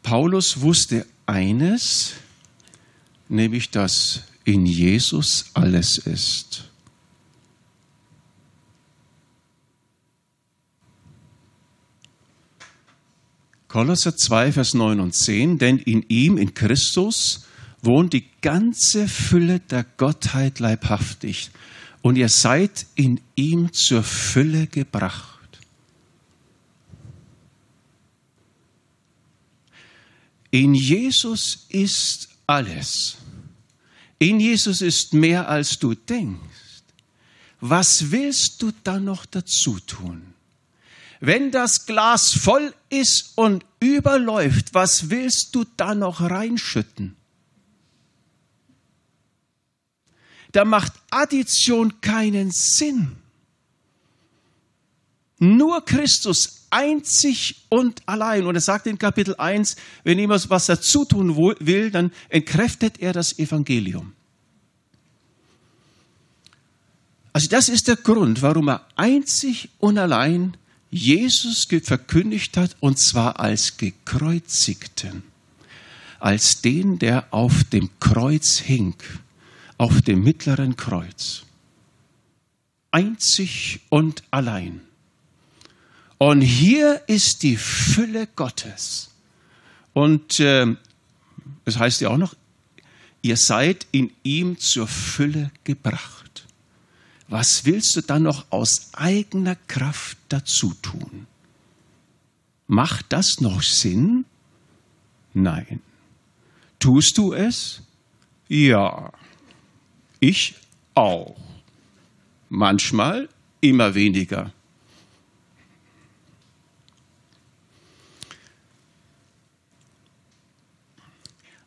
Paulus 0.02 0.60
wusste 0.60 1.06
eines, 1.26 2.14
nämlich 3.28 3.70
dass 3.70 4.24
in 4.44 4.66
Jesus 4.66 5.46
alles 5.54 5.98
ist. 5.98 6.64
Kolosser 13.74 14.16
2, 14.16 14.52
Vers 14.52 14.74
9 14.74 15.00
und 15.00 15.16
10, 15.16 15.58
denn 15.58 15.78
in 15.78 16.04
ihm, 16.08 16.36
in 16.38 16.54
Christus, 16.54 17.46
wohnt 17.82 18.12
die 18.12 18.24
ganze 18.40 19.08
Fülle 19.08 19.58
der 19.58 19.82
Gottheit 19.82 20.60
leibhaftig 20.60 21.50
und 22.00 22.14
ihr 22.14 22.28
seid 22.28 22.86
in 22.94 23.20
ihm 23.34 23.72
zur 23.72 24.04
Fülle 24.04 24.68
gebracht. 24.68 25.58
In 30.52 30.74
Jesus 30.74 31.66
ist 31.68 32.28
alles. 32.46 33.16
In 34.20 34.38
Jesus 34.38 34.82
ist 34.82 35.14
mehr, 35.14 35.48
als 35.48 35.80
du 35.80 35.94
denkst. 35.94 36.84
Was 37.60 38.12
willst 38.12 38.62
du 38.62 38.70
da 38.84 39.00
noch 39.00 39.26
dazu 39.26 39.80
tun? 39.80 40.33
Wenn 41.20 41.50
das 41.50 41.86
Glas 41.86 42.32
voll 42.32 42.74
ist 42.88 43.32
und 43.36 43.64
überläuft, 43.80 44.74
was 44.74 45.10
willst 45.10 45.54
du 45.54 45.64
da 45.76 45.94
noch 45.94 46.20
reinschütten? 46.20 47.16
Da 50.52 50.64
macht 50.64 50.92
Addition 51.10 52.00
keinen 52.00 52.50
Sinn. 52.50 53.16
Nur 55.38 55.84
Christus 55.84 56.66
einzig 56.70 57.66
und 57.68 58.02
allein. 58.06 58.46
Und 58.46 58.54
er 58.54 58.60
sagt 58.60 58.86
in 58.86 58.98
Kapitel 58.98 59.34
1, 59.36 59.76
wenn 60.02 60.18
jemand 60.18 60.48
was 60.50 60.66
dazu 60.66 61.04
tun 61.04 61.36
will, 61.36 61.90
dann 61.90 62.12
entkräftet 62.28 63.00
er 63.00 63.12
das 63.12 63.38
Evangelium. 63.38 64.12
Also 67.32 67.48
das 67.48 67.68
ist 67.68 67.88
der 67.88 67.96
Grund, 67.96 68.42
warum 68.42 68.68
er 68.68 68.86
einzig 68.94 69.70
und 69.78 69.98
allein 69.98 70.56
Jesus 70.96 71.66
verkündigt 71.82 72.56
hat, 72.56 72.76
und 72.78 73.00
zwar 73.00 73.40
als 73.40 73.78
gekreuzigten, 73.78 75.24
als 76.20 76.62
den, 76.62 77.00
der 77.00 77.26
auf 77.32 77.64
dem 77.64 77.90
Kreuz 77.98 78.60
hing, 78.60 78.94
auf 79.76 80.02
dem 80.02 80.22
mittleren 80.22 80.76
Kreuz. 80.76 81.42
Einzig 82.92 83.80
und 83.88 84.22
allein. 84.30 84.82
Und 86.18 86.42
hier 86.42 87.02
ist 87.08 87.42
die 87.42 87.56
Fülle 87.56 88.28
Gottes. 88.36 89.10
Und 89.94 90.38
äh, 90.38 90.76
es 91.64 91.76
heißt 91.76 92.02
ja 92.02 92.10
auch 92.10 92.18
noch, 92.18 92.36
ihr 93.20 93.36
seid 93.36 93.88
in 93.90 94.12
ihm 94.22 94.60
zur 94.60 94.86
Fülle 94.86 95.50
gebracht 95.64 96.23
was 97.28 97.64
willst 97.64 97.96
du 97.96 98.00
dann 98.00 98.22
noch 98.24 98.46
aus 98.50 98.90
eigener 98.92 99.56
Kraft 99.68 100.18
dazu 100.28 100.74
tun? 100.82 101.26
Macht 102.66 103.06
das 103.10 103.40
noch 103.40 103.62
Sinn? 103.62 104.24
Nein. 105.32 105.80
Tust 106.78 107.18
du 107.18 107.32
es? 107.32 107.82
Ja. 108.48 109.12
Ich 110.20 110.54
auch. 110.94 111.36
Manchmal 112.48 113.28
immer 113.60 113.94
weniger. 113.94 114.52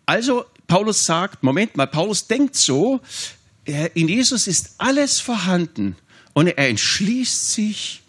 Also 0.06 0.46
Paulus 0.68 1.04
sagt, 1.04 1.44
Moment 1.44 1.76
mal, 1.76 1.88
Paulus 1.88 2.28
denkt 2.28 2.56
so, 2.56 3.02
in 3.68 4.08
Jesus 4.08 4.48
ist 4.48 4.76
alles 4.78 5.20
vorhanden 5.20 5.96
und 6.34 6.48
er 6.48 6.70
entschließt 6.70 7.52
sich, 7.52 8.02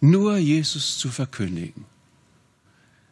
nur 0.00 0.36
Jesus 0.36 0.98
zu 0.98 1.08
verkündigen. 1.08 1.84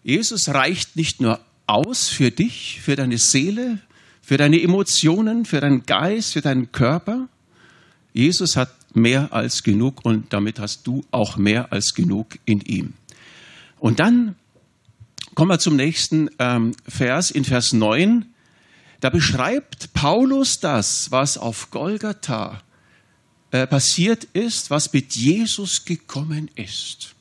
Jesus 0.05 0.49
reicht 0.49 0.95
nicht 0.95 1.21
nur 1.21 1.41
aus 1.67 2.09
für 2.09 2.31
dich, 2.31 2.81
für 2.81 2.95
deine 2.95 3.19
Seele, 3.19 3.81
für 4.23 4.37
deine 4.37 4.63
Emotionen, 4.63 5.45
für 5.45 5.61
deinen 5.61 5.85
Geist, 5.85 6.35
für 6.35 6.43
deinen 6.43 6.71
Körper. 6.71 7.29
Jesus 8.13 8.57
hat 8.57 8.73
mehr 8.95 9.33
als 9.33 9.65
genug 9.65 10.05
und 10.05 10.33
damit 10.33 10.61
hast 10.61 10.87
du 10.87 11.05
auch 11.11 11.37
mehr 11.37 11.73
als 11.73 11.95
genug 11.95 12.39
in 12.45 12.61
ihm. 12.61 12.93
Und 13.79 13.99
dann 13.99 14.37
Kommen 15.37 15.51
wir 15.51 15.59
zum 15.59 15.77
nächsten 15.77 16.31
ähm, 16.39 16.73
Vers, 16.89 17.31
in 17.31 17.45
Vers 17.45 17.75
9. 17.75 18.25
Da 19.01 19.11
beschreibt 19.11 19.93
Paulus 19.93 20.61
das, 20.61 21.11
was 21.11 21.39
auf 21.39 21.71
Golgatha 21.71 22.63
äh, 23.51 23.67
passiert 23.67 24.25
ist, 24.33 24.71
was 24.71 24.93
mit 24.93 25.15
Jesus 25.15 25.85
gekommen 25.85 26.51
ist. 26.55 27.17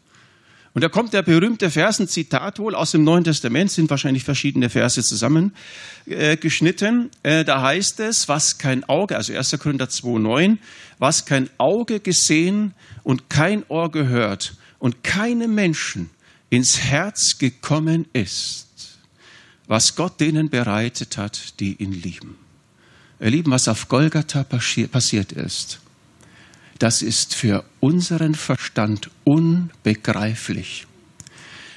Und 0.75 0.83
da 0.83 0.89
kommt 0.89 1.13
der 1.13 1.21
berühmte 1.21 1.71
Vers, 1.71 1.99
ein 1.99 2.09
Zitat 2.09 2.59
wohl 2.59 2.75
aus 2.75 2.91
dem 2.91 3.05
Neuen 3.05 3.23
Testament, 3.23 3.71
sind 3.71 3.89
wahrscheinlich 3.89 4.25
verschiedene 4.25 4.69
Verse 4.69 5.01
zusammengeschnitten. 5.01 7.11
Äh, 7.23 7.39
äh, 7.39 7.45
da 7.45 7.61
heißt 7.61 8.01
es, 8.01 8.27
was 8.27 8.57
kein 8.57 8.83
Auge, 8.83 9.15
also 9.15 9.33
1. 9.33 9.57
Korinther 9.57 9.85
2,9, 9.85 10.57
was 10.99 11.25
kein 11.25 11.49
Auge 11.57 12.01
gesehen 12.01 12.73
und 13.03 13.29
kein 13.29 13.63
Ohr 13.69 13.89
gehört 13.89 14.55
und 14.79 15.01
keine 15.01 15.47
Menschen 15.47 16.09
ins 16.49 16.81
Herz 16.81 17.37
gekommen 17.37 18.07
ist, 18.11 18.67
was 19.67 19.95
Gott 19.95 20.19
denen 20.19 20.49
bereitet 20.49 21.17
hat, 21.17 21.59
die 21.59 21.75
ihn 21.81 21.91
lieben. 21.91 22.37
Ihr 23.19 23.29
Lieben, 23.29 23.51
was 23.51 23.67
auf 23.67 23.87
Golgatha 23.87 24.43
passiert 24.43 25.31
ist, 25.31 25.79
das 26.79 27.01
ist 27.01 27.33
für 27.33 27.63
unseren 27.79 28.35
Verstand 28.35 29.09
unbegreiflich. 29.23 30.85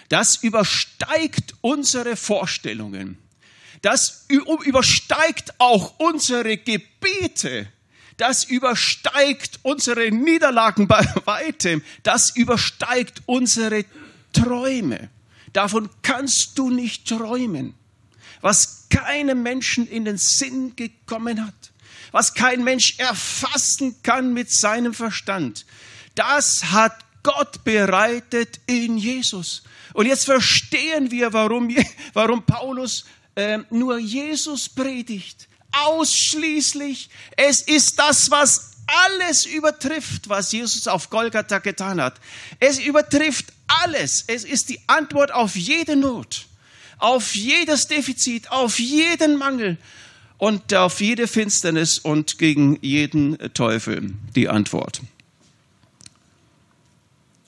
Das 0.09 0.37
übersteigt 0.37 1.55
unsere 1.61 2.17
Vorstellungen. 2.17 3.19
Das 3.83 4.27
übersteigt 4.29 5.55
auch 5.59 5.99
unsere 5.99 6.57
Gebete. 6.57 7.69
Das 8.17 8.43
übersteigt 8.43 9.61
unsere 9.63 10.11
Niederlagen 10.11 10.89
bei 10.89 11.07
weitem. 11.25 11.83
Das 12.03 12.35
übersteigt 12.35 13.23
unsere 13.27 13.85
Träume. 14.33 15.11
Davon 15.53 15.89
kannst 16.03 16.59
du 16.59 16.71
nicht 16.71 17.07
träumen. 17.07 17.75
Was 18.41 18.87
keinem 18.91 19.43
Menschen 19.43 19.87
in 19.89 20.05
den 20.05 20.19
Sinn 20.19 20.77
gekommen 20.77 21.45
hat, 21.45 21.73
was 22.13 22.35
kein 22.35 22.65
Mensch 22.65 22.99
erfassen 22.99 23.97
kann 24.03 24.33
mit 24.33 24.51
seinem 24.51 24.95
Verstand, 24.95 25.67
das 26.15 26.65
hat 26.73 27.05
Gott 27.23 27.65
bereitet 27.65 28.61
in 28.67 28.97
Jesus. 28.97 29.63
Und 29.93 30.07
jetzt 30.07 30.25
verstehen 30.25 31.11
wir, 31.11 31.33
warum, 31.33 31.75
warum 32.13 32.43
Paulus 32.45 33.05
äh, 33.35 33.59
nur 33.71 33.99
Jesus 33.99 34.69
predigt. 34.69 35.49
Ausschließlich. 35.73 37.09
Es 37.37 37.61
ist 37.61 37.99
das, 37.99 38.31
was 38.31 38.73
alles 38.87 39.47
übertrifft, 39.47 40.29
was 40.29 40.51
Jesus 40.53 40.89
auf 40.89 41.11
Golgatha 41.11 41.59
getan 41.59 42.01
hat. 42.01 42.21
Es 42.59 42.79
übertrifft 42.79 43.53
alles. 43.69 44.25
Es 44.27 44.45
ist 44.45 44.71
die 44.71 44.81
Antwort 44.89 45.31
auf 45.31 45.55
jede 45.55 45.95
Not, 45.95 46.47
auf 46.99 47.35
jedes 47.35 47.87
Defizit, 47.87 48.51
auf 48.51 48.79
jeden 48.79 49.37
Mangel 49.37 49.79
und 50.39 50.73
auf 50.75 51.01
jede 51.01 51.27
Finsternis 51.27 51.99
und 51.99 52.39
gegen 52.39 52.79
jeden 52.81 53.37
Teufel 53.55 54.15
die 54.35 54.49
Antwort. 54.49 55.03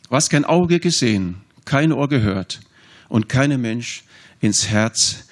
Was 0.09 0.29
kein 0.29 0.45
Auge 0.45 0.81
gesehen, 0.81 1.37
kein 1.65 1.93
Ohr 1.93 2.09
gehört 2.09 2.61
und 3.09 3.29
keinem 3.29 3.61
Mensch 3.61 4.03
ins 4.41 4.69
Herz 4.69 5.29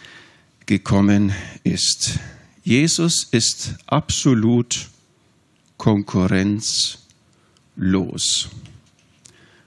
gekommen 0.67 1.33
ist. 1.65 2.19
Jesus 2.63 3.27
ist 3.31 3.75
absolut 3.87 4.89
konkurrenzlos. 5.79 8.49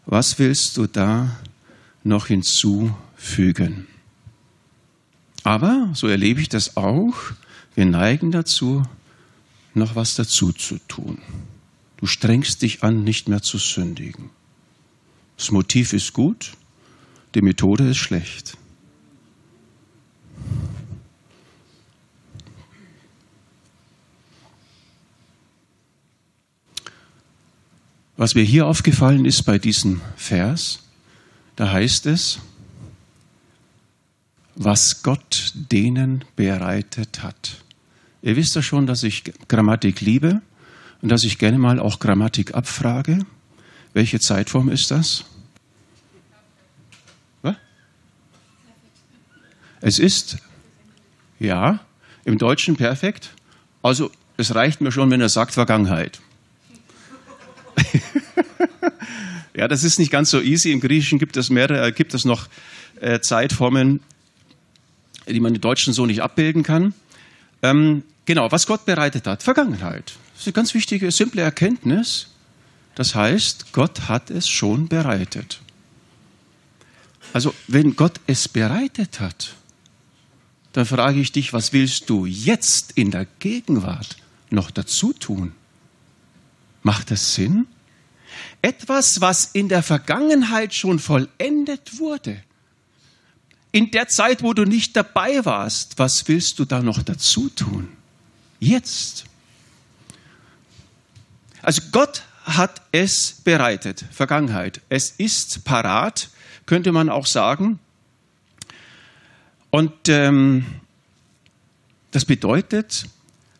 Was 0.05 0.39
willst 0.39 0.77
du 0.77 0.87
da 0.87 1.37
noch 2.03 2.27
hinzufügen? 2.27 3.87
Aber, 5.43 5.89
so 5.93 6.07
erlebe 6.07 6.41
ich 6.41 6.49
das 6.49 6.77
auch, 6.77 7.15
wir 7.75 7.85
neigen 7.85 8.31
dazu, 8.31 8.83
noch 9.73 9.95
was 9.95 10.15
dazu 10.15 10.51
zu 10.51 10.77
tun. 10.87 11.19
Du 11.97 12.05
strengst 12.05 12.61
dich 12.61 12.83
an, 12.83 13.03
nicht 13.03 13.27
mehr 13.27 13.41
zu 13.41 13.57
sündigen. 13.57 14.29
Das 15.37 15.51
Motiv 15.51 15.93
ist 15.93 16.13
gut, 16.13 16.51
die 17.33 17.41
Methode 17.41 17.89
ist 17.89 17.97
schlecht. 17.97 18.57
Was 28.17 28.35
mir 28.35 28.43
hier 28.43 28.67
aufgefallen 28.67 29.25
ist 29.25 29.43
bei 29.43 29.57
diesem 29.57 30.01
Vers, 30.15 30.83
da 31.55 31.71
heißt 31.71 32.05
es, 32.05 32.39
was 34.63 35.01
Gott 35.01 35.53
denen 35.55 36.23
bereitet 36.35 37.23
hat. 37.23 37.63
Ihr 38.21 38.35
wisst 38.35 38.55
ja 38.55 38.61
schon, 38.61 38.85
dass 38.85 39.01
ich 39.01 39.23
Grammatik 39.47 40.01
liebe 40.01 40.41
und 41.01 41.09
dass 41.09 41.23
ich 41.23 41.39
gerne 41.39 41.57
mal 41.57 41.79
auch 41.79 41.99
Grammatik 41.99 42.53
abfrage. 42.53 43.25
Welche 43.93 44.19
Zeitform 44.19 44.69
ist 44.69 44.91
das? 44.91 45.25
Was? 47.41 47.55
Es 49.81 49.97
ist, 49.97 50.37
ja, 51.39 51.79
im 52.23 52.37
Deutschen 52.37 52.75
perfekt. 52.75 53.31
Also 53.81 54.11
es 54.37 54.53
reicht 54.53 54.79
mir 54.79 54.91
schon, 54.91 55.09
wenn 55.09 55.21
er 55.21 55.29
sagt 55.29 55.53
Vergangenheit. 55.53 56.21
ja, 59.55 59.67
das 59.67 59.83
ist 59.83 59.97
nicht 59.97 60.11
ganz 60.11 60.29
so 60.29 60.39
easy. 60.39 60.71
Im 60.71 60.81
Griechischen 60.81 61.17
gibt 61.17 61.35
es 61.35 61.49
mehrere, 61.49 61.87
äh, 61.87 61.91
gibt 61.91 62.13
es 62.13 62.25
noch 62.25 62.47
äh, 62.99 63.19
Zeitformen, 63.21 64.01
die 65.27 65.39
man 65.39 65.55
im 65.55 65.61
Deutschen 65.61 65.93
so 65.93 66.05
nicht 66.05 66.21
abbilden 66.21 66.63
kann. 66.63 66.93
Ähm, 67.61 68.03
genau, 68.25 68.51
was 68.51 68.67
Gott 68.67 68.85
bereitet 68.85 69.27
hat. 69.27 69.43
Vergangenheit. 69.43 70.13
Das 70.33 70.41
ist 70.41 70.47
eine 70.47 70.53
ganz 70.53 70.73
wichtige, 70.73 71.11
simple 71.11 71.41
Erkenntnis. 71.41 72.27
Das 72.95 73.15
heißt, 73.15 73.71
Gott 73.73 74.09
hat 74.09 74.29
es 74.29 74.49
schon 74.49 74.87
bereitet. 74.87 75.61
Also, 77.33 77.53
wenn 77.67 77.95
Gott 77.95 78.19
es 78.27 78.47
bereitet 78.49 79.19
hat, 79.19 79.55
dann 80.73 80.85
frage 80.85 81.19
ich 81.19 81.31
dich, 81.31 81.53
was 81.53 81.73
willst 81.73 82.09
du 82.09 82.25
jetzt 82.25 82.93
in 82.95 83.11
der 83.11 83.25
Gegenwart 83.39 84.17
noch 84.49 84.71
dazu 84.71 85.13
tun? 85.13 85.53
Macht 86.83 87.11
das 87.11 87.35
Sinn? 87.35 87.67
Etwas, 88.61 89.21
was 89.21 89.45
in 89.53 89.69
der 89.69 89.83
Vergangenheit 89.83 90.73
schon 90.73 90.99
vollendet 90.99 91.99
wurde. 91.99 92.41
In 93.71 93.91
der 93.91 94.07
Zeit, 94.07 94.43
wo 94.43 94.53
du 94.53 94.65
nicht 94.65 94.95
dabei 94.95 95.45
warst, 95.45 95.97
was 95.97 96.27
willst 96.27 96.59
du 96.59 96.65
da 96.65 96.81
noch 96.81 97.01
dazu 97.03 97.49
tun? 97.49 97.87
Jetzt. 98.59 99.25
Also 101.61 101.81
Gott 101.91 102.23
hat 102.43 102.81
es 102.91 103.33
bereitet, 103.43 104.03
Vergangenheit. 104.11 104.81
Es 104.89 105.11
ist 105.11 105.63
parat, 105.63 106.29
könnte 106.65 106.91
man 106.91 107.09
auch 107.09 107.27
sagen. 107.27 107.79
Und 109.69 110.09
ähm, 110.09 110.65
das 112.11 112.25
bedeutet, 112.25 113.05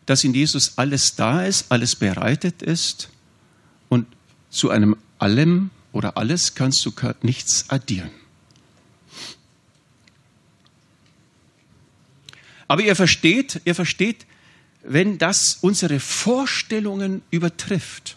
dass 0.04 0.24
in 0.24 0.34
Jesus 0.34 0.76
alles 0.76 1.16
da 1.16 1.44
ist, 1.44 1.72
alles 1.72 1.96
bereitet 1.96 2.60
ist 2.60 3.08
und 3.88 4.06
zu 4.50 4.68
einem 4.68 4.96
allem 5.18 5.70
oder 5.92 6.16
alles 6.18 6.54
kannst 6.54 6.84
du 6.84 6.92
nichts 7.22 7.70
addieren. 7.70 8.10
Aber 12.72 12.80
ihr 12.80 12.96
versteht, 12.96 13.60
ihr 13.66 13.74
versteht, 13.74 14.24
wenn 14.82 15.18
das 15.18 15.58
unsere 15.60 16.00
Vorstellungen 16.00 17.20
übertrifft, 17.30 18.16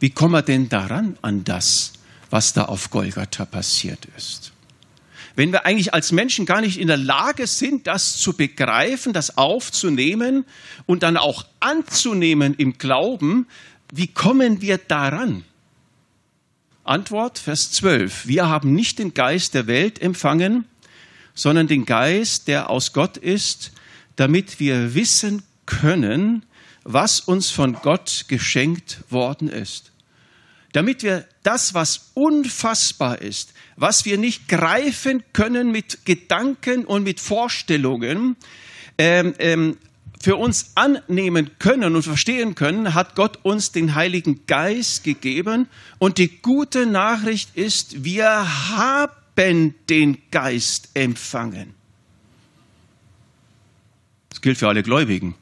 wie 0.00 0.10
kommen 0.10 0.34
wir 0.34 0.42
denn 0.42 0.68
daran 0.68 1.16
an 1.22 1.44
das, 1.44 1.94
was 2.28 2.52
da 2.52 2.66
auf 2.66 2.90
Golgatha 2.90 3.46
passiert 3.46 4.06
ist? 4.18 4.52
Wenn 5.34 5.50
wir 5.50 5.64
eigentlich 5.64 5.94
als 5.94 6.12
Menschen 6.12 6.44
gar 6.44 6.60
nicht 6.60 6.78
in 6.78 6.88
der 6.88 6.98
Lage 6.98 7.46
sind, 7.46 7.86
das 7.86 8.18
zu 8.18 8.34
begreifen, 8.34 9.14
das 9.14 9.38
aufzunehmen 9.38 10.44
und 10.84 11.02
dann 11.02 11.16
auch 11.16 11.46
anzunehmen 11.60 12.52
im 12.56 12.76
Glauben, 12.76 13.46
wie 13.94 14.08
kommen 14.08 14.60
wir 14.60 14.76
daran? 14.76 15.42
Antwort, 16.84 17.38
Vers 17.38 17.72
12. 17.72 18.26
Wir 18.26 18.46
haben 18.46 18.74
nicht 18.74 18.98
den 18.98 19.14
Geist 19.14 19.54
der 19.54 19.66
Welt 19.66 20.02
empfangen, 20.02 20.66
sondern 21.34 21.68
den 21.68 21.86
Geist, 21.86 22.48
der 22.48 22.70
aus 22.70 22.92
Gott 22.92 23.16
ist, 23.16 23.72
damit 24.16 24.60
wir 24.60 24.94
wissen 24.94 25.42
können, 25.66 26.44
was 26.84 27.20
uns 27.20 27.50
von 27.50 27.74
Gott 27.74 28.24
geschenkt 28.28 28.98
worden 29.10 29.48
ist. 29.48 29.92
Damit 30.72 31.02
wir 31.02 31.26
das, 31.42 31.74
was 31.74 32.10
unfassbar 32.14 33.20
ist, 33.20 33.52
was 33.76 34.04
wir 34.04 34.18
nicht 34.18 34.48
greifen 34.48 35.22
können 35.32 35.72
mit 35.72 36.04
Gedanken 36.04 36.84
und 36.84 37.02
mit 37.02 37.18
Vorstellungen, 37.18 38.36
ähm, 38.98 39.34
ähm, 39.38 39.76
für 40.22 40.36
uns 40.36 40.72
annehmen 40.74 41.50
können 41.58 41.96
und 41.96 42.02
verstehen 42.02 42.54
können, 42.54 42.92
hat 42.92 43.16
Gott 43.16 43.38
uns 43.42 43.72
den 43.72 43.94
Heiligen 43.94 44.46
Geist 44.46 45.02
gegeben. 45.02 45.66
Und 45.98 46.18
die 46.18 46.42
gute 46.42 46.84
Nachricht 46.84 47.56
ist, 47.56 48.04
wir 48.04 48.68
haben 48.68 49.12
haben 49.36 49.74
den 49.88 50.18
Geist 50.30 50.90
empfangen. 50.94 51.74
Das 54.28 54.40
gilt 54.40 54.58
für 54.58 54.68
alle 54.68 54.82
Gläubigen. 54.82 55.34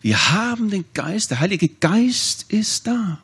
Wir 0.00 0.32
haben 0.32 0.68
den 0.68 0.84
Geist, 0.94 1.30
der 1.30 1.40
Heilige 1.40 1.68
Geist 1.68 2.46
ist 2.48 2.86
da. 2.88 3.22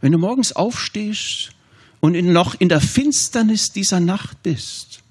Wenn 0.00 0.12
du 0.12 0.18
morgens 0.18 0.52
aufstehst 0.52 1.52
und 2.00 2.14
in, 2.14 2.32
noch 2.32 2.54
in 2.54 2.68
der 2.68 2.82
Finsternis 2.82 3.72
dieser 3.72 3.98
Nacht 3.98 4.42
bist, 4.42 5.02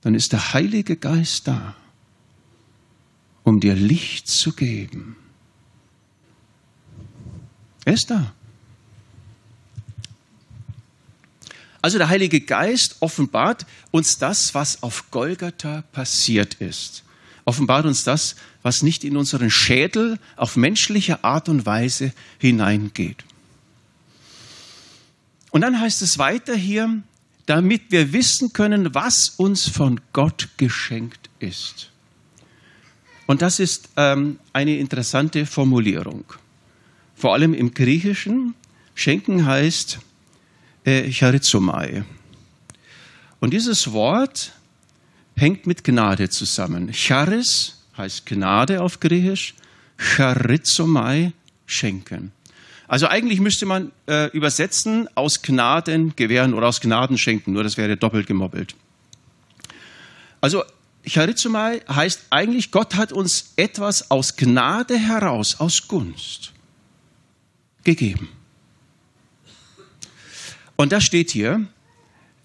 dann 0.00 0.14
ist 0.14 0.32
der 0.32 0.54
Heilige 0.54 0.96
Geist 0.96 1.46
da, 1.46 1.76
um 3.44 3.60
dir 3.60 3.74
Licht 3.74 4.26
zu 4.26 4.52
geben. 4.52 5.17
Er 7.88 7.94
ist 7.94 8.10
da. 8.10 8.34
Also 11.80 11.96
der 11.96 12.10
Heilige 12.10 12.42
Geist 12.42 12.96
offenbart 13.00 13.64
uns 13.92 14.18
das, 14.18 14.54
was 14.54 14.82
auf 14.82 15.10
Golgatha 15.10 15.84
passiert 15.92 16.52
ist. 16.56 17.02
Offenbart 17.46 17.86
uns 17.86 18.04
das, 18.04 18.36
was 18.62 18.82
nicht 18.82 19.04
in 19.04 19.16
unseren 19.16 19.50
Schädel 19.50 20.18
auf 20.36 20.56
menschliche 20.56 21.24
Art 21.24 21.48
und 21.48 21.64
Weise 21.64 22.12
hineingeht. 22.36 23.24
Und 25.50 25.62
dann 25.62 25.80
heißt 25.80 26.02
es 26.02 26.18
weiter 26.18 26.54
hier, 26.54 27.02
damit 27.46 27.90
wir 27.90 28.12
wissen 28.12 28.52
können, 28.52 28.94
was 28.94 29.30
uns 29.30 29.66
von 29.66 29.98
Gott 30.12 30.50
geschenkt 30.58 31.30
ist. 31.38 31.88
Und 33.26 33.40
das 33.40 33.60
ist 33.60 33.88
ähm, 33.96 34.38
eine 34.52 34.76
interessante 34.76 35.46
Formulierung. 35.46 36.26
Vor 37.18 37.34
allem 37.34 37.52
im 37.52 37.74
Griechischen. 37.74 38.54
Schenken 38.94 39.44
heißt 39.44 39.98
äh, 40.84 41.10
charizomai. 41.10 42.04
Und 43.40 43.52
dieses 43.52 43.92
Wort 43.92 44.52
hängt 45.36 45.66
mit 45.66 45.82
Gnade 45.82 46.30
zusammen. 46.30 46.92
Charis 46.92 47.82
heißt 47.96 48.24
Gnade 48.24 48.80
auf 48.80 49.00
Griechisch, 49.00 49.54
charizomai 49.96 51.32
schenken. 51.66 52.30
Also 52.86 53.08
eigentlich 53.08 53.40
müsste 53.40 53.66
man 53.66 53.90
äh, 54.06 54.30
übersetzen 54.30 55.08
aus 55.16 55.42
Gnaden 55.42 56.14
gewähren 56.14 56.54
oder 56.54 56.68
aus 56.68 56.80
Gnaden 56.80 57.18
schenken, 57.18 57.52
nur 57.52 57.64
das 57.64 57.76
wäre 57.76 57.96
doppelt 57.96 58.28
gemobbelt. 58.28 58.76
Also 60.40 60.62
charizomai 61.04 61.82
heißt 61.88 62.26
eigentlich, 62.30 62.70
Gott 62.70 62.94
hat 62.94 63.12
uns 63.12 63.54
etwas 63.56 64.12
aus 64.12 64.36
Gnade 64.36 64.96
heraus, 64.96 65.58
aus 65.58 65.88
Gunst 65.88 66.52
gegeben. 67.88 68.28
Und 70.76 70.92
das 70.92 71.04
steht 71.04 71.30
hier 71.30 71.66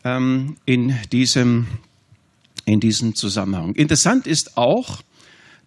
ähm, 0.05 0.55
in, 0.65 0.95
diesem, 1.11 1.67
in 2.63 2.79
diesem 2.79 3.13
Zusammenhang. 3.13 3.75
Interessant 3.75 4.25
ist 4.25 4.55
auch, 4.55 5.01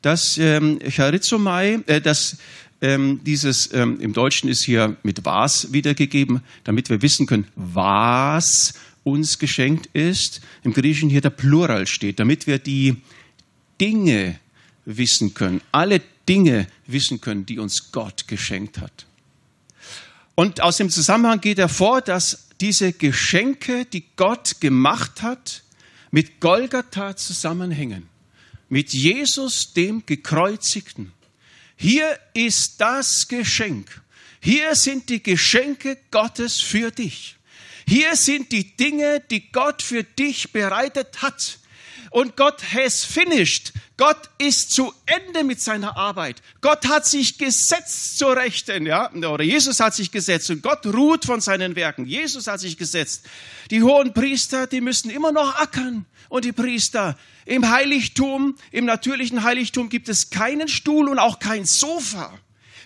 dass 0.01 0.39
ähm, 0.39 0.79
Charizomai, 0.89 1.81
äh, 1.89 2.01
dass 2.01 2.39
ähm, 2.81 3.21
dieses 3.25 3.71
ähm, 3.75 4.01
im 4.01 4.15
Deutschen 4.15 4.49
ist 4.49 4.65
hier 4.65 4.97
mit 5.03 5.27
was 5.27 5.75
wiedergegeben, 5.75 6.41
damit 6.65 6.89
wir 6.89 7.03
wissen 7.03 7.27
können, 7.27 7.47
was 7.55 8.73
uns 9.05 9.39
geschenkt 9.39 9.91
ist. 9.93 10.41
Im 10.65 10.73
Griechischen 10.73 11.11
hier 11.11 11.21
der 11.21 11.31
Plural 11.31 11.87
steht, 11.87 12.19
damit 12.19 12.47
wir 12.47 12.59
die 12.59 12.97
Dinge 13.79 14.39
wissen 14.87 15.35
können, 15.35 15.61
alle 15.71 16.01
Dinge 16.27 16.67
wissen 16.87 17.21
können, 17.21 17.45
die 17.45 17.59
uns 17.59 17.93
Gott 17.93 18.27
geschenkt 18.27 18.79
hat. 18.79 19.06
Und 20.37 20.61
aus 20.61 20.77
dem 20.77 20.91
Zusammenhang 20.91 21.41
geht 21.41 21.59
hervor, 21.59 22.03
dass 22.03 22.47
diese 22.61 22.93
Geschenke, 22.93 23.87
die 23.87 24.05
Gott 24.17 24.61
gemacht 24.61 25.23
hat, 25.23 25.63
mit 26.11 26.41
Golgatha 26.41 27.17
zusammenhängen. 27.17 28.09
Mit 28.69 28.93
Jesus, 28.93 29.73
dem 29.73 30.05
Gekreuzigten. 30.05 31.13
Hier 31.75 32.19
ist 32.35 32.81
das 32.81 33.29
Geschenk. 33.29 34.03
Hier 34.41 34.75
sind 34.75 35.09
die 35.09 35.23
Geschenke 35.23 35.97
Gottes 36.11 36.61
für 36.61 36.91
dich. 36.91 37.37
Hier 37.89 38.15
sind 38.15 38.53
die 38.53 38.77
Dinge, 38.77 39.23
die 39.31 39.51
Gott 39.51 39.81
für 39.83 40.05
dich 40.05 40.53
bereitet 40.53 41.23
hat 41.23 41.59
und 42.17 42.35
Gott 42.35 42.63
has 42.73 43.05
finished. 43.05 43.75
Gott 43.99 44.31
ist 44.39 44.71
zu 44.71 44.91
Ende 45.05 45.45
mit 45.45 45.61
seiner 45.61 45.99
Arbeit. 45.99 46.41
Gott 46.63 46.89
hat 46.89 47.05
sich 47.05 47.37
gesetzt 47.37 48.17
zur 48.17 48.35
Rechten, 48.35 48.87
ja, 48.87 49.13
oder 49.13 49.45
Jesus 49.45 49.81
hat 49.81 49.95
sich 49.95 50.11
gesetzt 50.11 50.49
und 50.49 50.63
Gott 50.63 50.87
ruht 50.87 51.27
von 51.27 51.43
seinen 51.43 51.77
Werken. 51.77 52.07
Jesus 52.07 52.47
hat 52.47 52.61
sich 52.61 52.79
gesetzt. 52.79 53.27
Die 53.71 53.83
hohen 53.83 54.15
Priester, 54.15 54.67
die 54.67 54.81
müssen 54.81 55.11
immer 55.11 55.31
noch 55.31 55.57
ackern 55.57 56.07
und 56.31 56.47
die 56.47 56.53
Priester 56.53 57.19
im 57.45 57.69
Heiligtum, 57.69 58.57
im 58.73 58.87
natürlichen 58.87 59.43
Heiligtum 59.43 59.91
gibt 59.91 60.09
es 60.09 60.31
keinen 60.31 60.69
Stuhl 60.69 61.11
und 61.11 61.19
auch 61.19 61.39
kein 61.39 61.67
Sofa. 61.67 62.33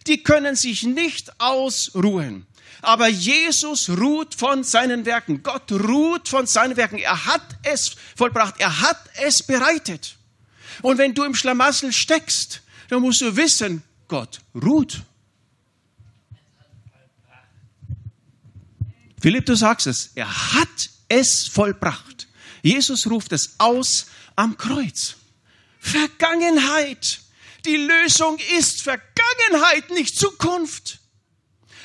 Die 0.08 0.24
können 0.24 0.56
sich 0.56 0.82
nicht 0.82 1.40
ausruhen. 1.40 2.46
Aber 2.82 3.08
Jesus 3.08 3.88
ruht 3.90 4.34
von 4.34 4.64
seinen 4.64 5.04
Werken. 5.04 5.42
Gott 5.42 5.70
ruht 5.72 6.28
von 6.28 6.46
seinen 6.46 6.76
Werken. 6.76 6.98
Er 6.98 7.26
hat 7.26 7.42
es 7.62 7.96
vollbracht. 8.16 8.54
Er 8.58 8.80
hat 8.80 8.98
es 9.22 9.42
bereitet. 9.42 10.16
Und 10.82 10.98
wenn 10.98 11.14
du 11.14 11.24
im 11.24 11.34
Schlamassel 11.34 11.92
steckst, 11.92 12.62
dann 12.88 13.02
musst 13.02 13.20
du 13.20 13.36
wissen, 13.36 13.82
Gott 14.08 14.40
ruht. 14.54 15.02
Philipp, 19.20 19.46
du 19.46 19.54
sagst 19.54 19.86
es. 19.86 20.10
Er 20.14 20.54
hat 20.54 20.90
es 21.08 21.46
vollbracht. 21.46 22.26
Jesus 22.62 23.06
ruft 23.06 23.32
es 23.32 23.56
aus 23.58 24.06
am 24.36 24.56
Kreuz. 24.56 25.16
Vergangenheit. 25.78 27.20
Die 27.66 27.76
Lösung 27.76 28.38
ist 28.56 28.82
Vergangenheit, 28.82 29.90
nicht 29.90 30.16
Zukunft. 30.16 30.98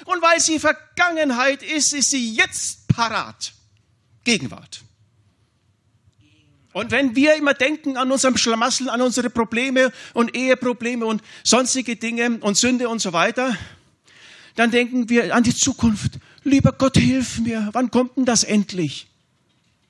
Und 0.06 0.22
weil 0.22 0.40
sie 0.40 0.60
Vergangenheit 0.60 1.62
ist, 1.62 1.94
ist 1.94 2.12
sie 2.12 2.36
jetzt 2.36 2.88
parat. 2.88 3.54
Gegenwart. 4.24 4.82
Und 6.74 6.92
wenn 6.92 7.16
wir 7.16 7.36
immer 7.36 7.54
denken 7.54 7.96
an 7.96 8.12
unserem 8.12 8.38
Schlamassel, 8.38 8.90
an 8.90 9.02
unsere 9.02 9.30
Probleme 9.30 9.92
und 10.14 10.36
Eheprobleme 10.36 11.06
und 11.06 11.24
sonstige 11.44 11.96
Dinge 11.96 12.38
und 12.42 12.58
Sünde 12.58 12.90
und 12.90 13.00
so 13.00 13.14
weiter, 13.14 13.58
dann 14.56 14.72
denken 14.72 15.10
wir 15.10 15.34
an 15.34 15.44
die 15.44 15.56
Zukunft. 15.56 16.20
Lieber 16.44 16.74
Gott, 16.74 16.98
hilf 16.98 17.40
mir. 17.40 17.70
Wann 17.72 17.92
kommt 17.92 18.18
denn 18.18 18.26
das 18.26 18.44
endlich? 18.44 19.08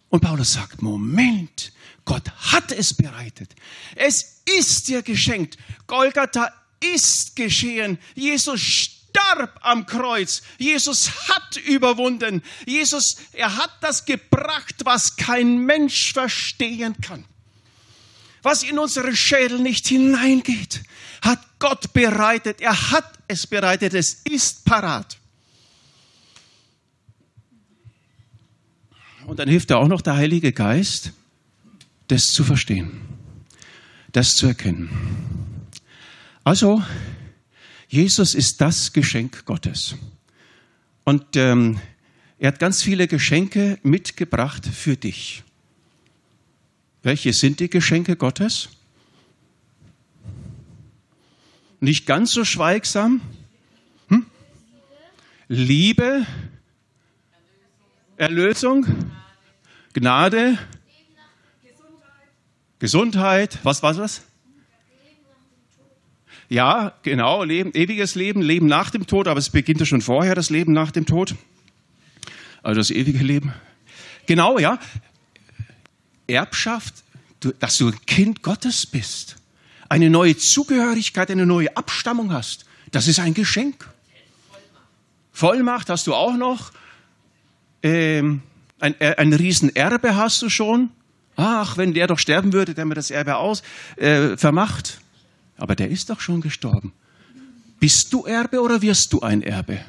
Und 0.10 0.22
Paulus 0.22 0.54
sagt, 0.54 0.82
Moment, 0.82 1.74
Gott 2.06 2.30
hat 2.54 2.72
es 2.72 2.94
bereitet. 2.94 3.56
Es 3.96 4.44
ist 4.58 4.88
dir 4.88 5.02
geschenkt. 5.02 5.58
Golgatha 5.88 6.54
ist 6.80 7.36
geschehen. 7.36 7.98
Jesus 8.14 8.62
starb 9.16 9.60
am 9.62 9.86
Kreuz. 9.86 10.42
Jesus 10.58 11.30
hat 11.30 11.58
überwunden. 11.58 12.42
Jesus, 12.66 13.18
er 13.34 13.56
hat 13.56 13.72
das 13.82 14.06
gebracht, 14.06 14.76
was 14.84 15.16
kein 15.16 15.58
Mensch 15.58 16.14
verstehen 16.14 16.96
kann. 17.02 17.26
Was 18.42 18.64
in 18.64 18.78
unsere 18.78 19.16
Schädel 19.16 19.60
nicht 19.60 19.88
hineingeht, 19.88 20.84
hat 21.22 21.40
Gott 21.60 21.94
bereitet. 21.94 22.62
Er 22.62 22.92
hat 22.92 23.12
es 23.28 23.48
bereitet. 23.48 23.94
Es 23.94 24.14
ist 24.26 24.66
parat. 24.66 25.18
Und 29.26 29.40
dann 29.40 29.50
hilft 29.50 29.72
er 29.72 29.80
auch 29.80 29.88
noch 29.88 30.02
der 30.02 30.16
Heilige 30.16 30.52
Geist, 30.52 31.12
das 32.10 32.32
zu 32.32 32.44
verstehen, 32.44 33.02
das 34.12 34.36
zu 34.36 34.46
erkennen. 34.46 34.90
Also, 36.44 36.84
Jesus 37.96 38.36
ist 38.36 38.60
das 38.60 38.92
Geschenk 38.92 39.46
Gottes. 39.46 39.96
Und 41.06 41.38
ähm, 41.38 41.80
er 42.38 42.50
hat 42.50 42.60
ganz 42.60 42.84
viele 42.84 43.08
Geschenke 43.08 43.80
mitgebracht 43.84 44.66
für 44.66 44.98
dich. 44.98 45.44
Welche 47.04 47.32
sind 47.32 47.62
die 47.62 47.70
Geschenke 47.70 48.18
Gottes? 48.18 48.68
Nicht 51.80 52.06
ganz 52.06 52.34
so 52.34 52.44
schweigsam. 52.44 53.22
Hm? 54.10 54.26
Liebe, 55.48 56.28
Erlösung, 58.18 58.86
Gnade, 59.94 60.58
Gesundheit, 62.78 63.58
was 63.64 63.82
war 63.84 63.94
das? 63.94 64.22
Ja, 66.48 66.94
genau, 67.02 67.44
Leben, 67.44 67.74
ewiges 67.74 68.16
Leben, 68.16 68.42
Leben 68.42 68.68
nach 68.68 68.92
dem 68.92 69.08
Tod, 69.08 69.28
aber 69.28 69.40
es 69.40 69.50
beginnt 69.50 69.80
ja 69.80 69.86
schon 69.86 70.02
vorher, 70.02 70.36
das 70.36 70.50
Leben 70.50 70.74
nach 70.74 70.92
dem 70.92 71.06
Tod. 71.06 71.36
Also 72.62 72.80
das 72.80 72.92
ewige 72.92 73.20
Leben. 73.20 73.54
Genau, 74.28 74.60
ja. 74.60 74.80
Erbschaft, 76.28 76.96
dass 77.60 77.78
du 77.78 77.88
ein 77.88 78.06
Kind 78.06 78.42
Gottes 78.42 78.86
bist. 78.86 79.38
Eine 79.90 80.10
neue 80.10 80.38
Zugehörigkeit, 80.38 81.30
eine 81.30 81.46
neue 81.46 81.76
Abstammung 81.78 82.32
hast. 82.32 82.66
Das 82.92 83.08
ist 83.08 83.20
ein 83.20 83.34
Geschenk. 83.34 83.88
Vollmacht 85.32 85.90
hast 85.90 86.08
du 86.08 86.16
auch 86.16 86.36
noch. 86.36 86.72
Ähm, 87.84 88.42
ein, 88.80 89.00
äh, 89.00 89.16
ein 89.18 89.34
Riesenerbe 89.34 90.16
hast 90.16 90.42
du 90.42 90.50
schon. 90.50 90.90
Ach, 91.36 91.78
wenn 91.78 91.94
der 91.94 92.08
doch 92.08 92.20
sterben 92.20 92.54
würde, 92.54 92.74
der 92.74 92.86
mir 92.86 92.96
das 92.96 93.12
Erbe 93.12 93.36
aus 93.36 93.62
äh, 93.98 94.38
vermacht. 94.38 95.00
Aber 95.58 95.76
der 95.76 95.90
ist 95.90 96.10
doch 96.10 96.20
schon 96.20 96.42
gestorben. 96.42 96.94
Bist 97.80 98.12
du 98.14 98.26
Erbe 98.26 98.62
oder 98.62 98.82
wirst 98.82 99.14
du 99.14 99.22
ein 99.22 99.42
Erbe? 99.42 99.80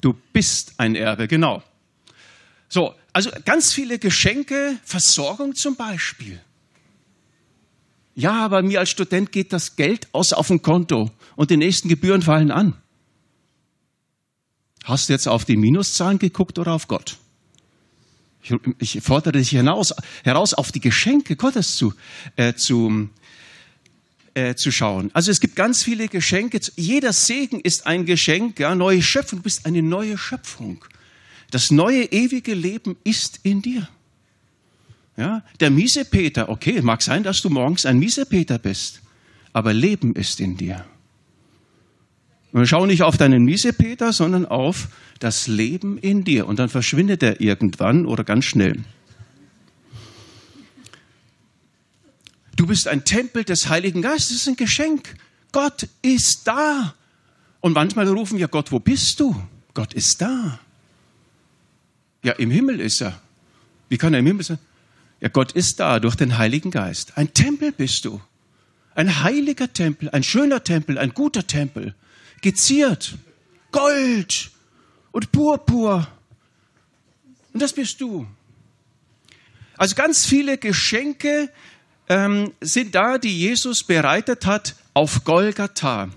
Du 0.00 0.14
bist 0.32 0.74
ein 0.78 0.94
Erbe, 0.94 1.26
genau. 1.26 1.62
So, 2.68 2.94
also 3.12 3.30
ganz 3.44 3.72
viele 3.72 3.98
Geschenke, 3.98 4.78
Versorgung 4.84 5.54
zum 5.54 5.76
Beispiel. 5.76 6.40
Ja, 8.14 8.44
aber 8.44 8.62
mir 8.62 8.80
als 8.80 8.90
Student 8.90 9.32
geht 9.32 9.52
das 9.52 9.76
Geld 9.76 10.08
aus 10.12 10.32
auf 10.32 10.48
dem 10.48 10.62
Konto 10.62 11.10
und 11.36 11.50
die 11.50 11.56
nächsten 11.56 11.88
Gebühren 11.88 12.22
fallen 12.22 12.50
an. 12.50 12.74
Hast 14.84 15.08
du 15.08 15.12
jetzt 15.12 15.28
auf 15.28 15.44
die 15.44 15.56
Minuszahlen 15.56 16.18
geguckt 16.18 16.58
oder 16.58 16.72
auf 16.72 16.88
Gott? 16.88 17.18
Ich, 18.42 18.96
ich 18.96 19.02
fordere 19.02 19.32
dich 19.32 19.50
hinaus, 19.50 19.94
heraus, 20.24 20.54
auf 20.54 20.72
die 20.72 20.80
Geschenke 20.80 21.36
Gottes 21.36 21.76
zu, 21.76 21.92
äh, 22.36 22.54
zu, 22.54 23.08
äh, 24.38 24.54
zu 24.54 24.70
schauen. 24.70 25.10
Also 25.14 25.32
es 25.32 25.40
gibt 25.40 25.56
ganz 25.56 25.82
viele 25.82 26.06
Geschenke. 26.06 26.60
Jeder 26.76 27.12
Segen 27.12 27.60
ist 27.60 27.86
ein 27.86 28.06
Geschenk. 28.06 28.60
Ja, 28.60 28.74
neue 28.74 29.02
Schöpfung, 29.02 29.40
du 29.40 29.42
bist 29.42 29.66
eine 29.66 29.82
neue 29.82 30.16
Schöpfung. 30.16 30.84
Das 31.50 31.70
neue 31.72 32.04
ewige 32.04 32.54
Leben 32.54 32.96
ist 33.02 33.40
in 33.42 33.62
dir. 33.62 33.88
Ja, 35.16 35.42
der 35.58 35.70
Miesepeter, 35.70 36.48
okay, 36.48 36.80
mag 36.82 37.02
sein, 37.02 37.24
dass 37.24 37.40
du 37.40 37.50
morgens 37.50 37.84
ein 37.84 37.98
Miesepeter 37.98 38.60
bist, 38.60 39.02
aber 39.52 39.72
Leben 39.72 40.14
ist 40.14 40.38
in 40.38 40.56
dir. 40.56 40.84
Und 42.52 42.66
schau 42.68 42.86
nicht 42.86 43.02
auf 43.02 43.16
deinen 43.16 43.44
Miesepeter, 43.44 44.12
sondern 44.12 44.46
auf 44.46 44.88
das 45.18 45.48
Leben 45.48 45.98
in 45.98 46.22
dir. 46.22 46.46
Und 46.46 46.60
dann 46.60 46.68
verschwindet 46.68 47.24
er 47.24 47.40
irgendwann 47.40 48.06
oder 48.06 48.22
ganz 48.22 48.44
schnell. 48.44 48.84
Du 52.58 52.66
bist 52.66 52.88
ein 52.88 53.04
Tempel 53.04 53.44
des 53.44 53.68
Heiligen 53.68 54.02
Geistes, 54.02 54.30
das 54.30 54.36
ist 54.38 54.48
ein 54.48 54.56
Geschenk. 54.56 55.14
Gott 55.52 55.86
ist 56.02 56.48
da. 56.48 56.92
Und 57.60 57.72
manchmal 57.72 58.08
rufen 58.08 58.36
wir 58.36 58.48
Gott, 58.48 58.72
wo 58.72 58.80
bist 58.80 59.20
du? 59.20 59.40
Gott 59.74 59.94
ist 59.94 60.20
da. 60.20 60.58
Ja, 62.24 62.32
im 62.32 62.50
Himmel 62.50 62.80
ist 62.80 63.00
er. 63.00 63.22
Wie 63.88 63.96
kann 63.96 64.12
er 64.12 64.18
im 64.18 64.26
Himmel 64.26 64.42
sein? 64.42 64.58
Ja, 65.20 65.28
Gott 65.28 65.52
ist 65.52 65.78
da 65.78 66.00
durch 66.00 66.16
den 66.16 66.36
Heiligen 66.36 66.72
Geist. 66.72 67.16
Ein 67.16 67.32
Tempel 67.32 67.70
bist 67.70 68.04
du. 68.04 68.20
Ein 68.96 69.22
heiliger 69.22 69.72
Tempel, 69.72 70.10
ein 70.10 70.24
schöner 70.24 70.64
Tempel, 70.64 70.98
ein 70.98 71.14
guter 71.14 71.46
Tempel 71.46 71.94
geziert, 72.40 73.14
Gold 73.70 74.50
und 75.12 75.30
Purpur. 75.30 76.08
Und 77.52 77.62
das 77.62 77.72
bist 77.72 78.00
du. 78.00 78.26
Also 79.76 79.94
ganz 79.94 80.26
viele 80.26 80.58
Geschenke 80.58 81.50
ähm, 82.08 82.52
sind 82.60 82.94
da, 82.94 83.18
die 83.18 83.38
Jesus 83.38 83.84
bereitet 83.84 84.46
hat 84.46 84.74
auf 84.94 85.24
Golgatha. 85.24 86.08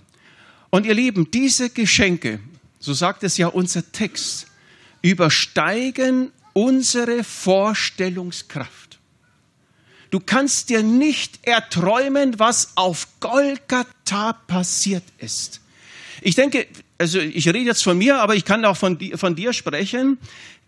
Und 0.69 0.85
ihr 0.85 0.93
Lieben, 0.93 1.29
diese 1.31 1.69
Geschenke, 1.69 2.39
so 2.79 2.93
sagt 2.93 3.23
es 3.23 3.37
ja 3.37 3.47
unser 3.47 3.91
Text, 3.91 4.47
übersteigen 5.01 6.31
unsere 6.53 7.23
Vorstellungskraft. 7.23 8.99
Du 10.09 10.19
kannst 10.19 10.69
dir 10.69 10.83
nicht 10.83 11.39
erträumen, 11.47 12.37
was 12.37 12.75
auf 12.75 13.07
Golgatha 13.19 14.33
passiert 14.33 15.03
ist. 15.19 15.61
Ich 16.21 16.35
denke, 16.35 16.67
also 16.97 17.19
ich 17.19 17.47
rede 17.47 17.59
jetzt 17.59 17.83
von 17.83 17.97
mir, 17.97 18.17
aber 18.17 18.35
ich 18.35 18.45
kann 18.45 18.63
auch 18.65 18.77
von, 18.77 18.99
von 19.15 19.35
dir 19.35 19.53
sprechen, 19.53 20.19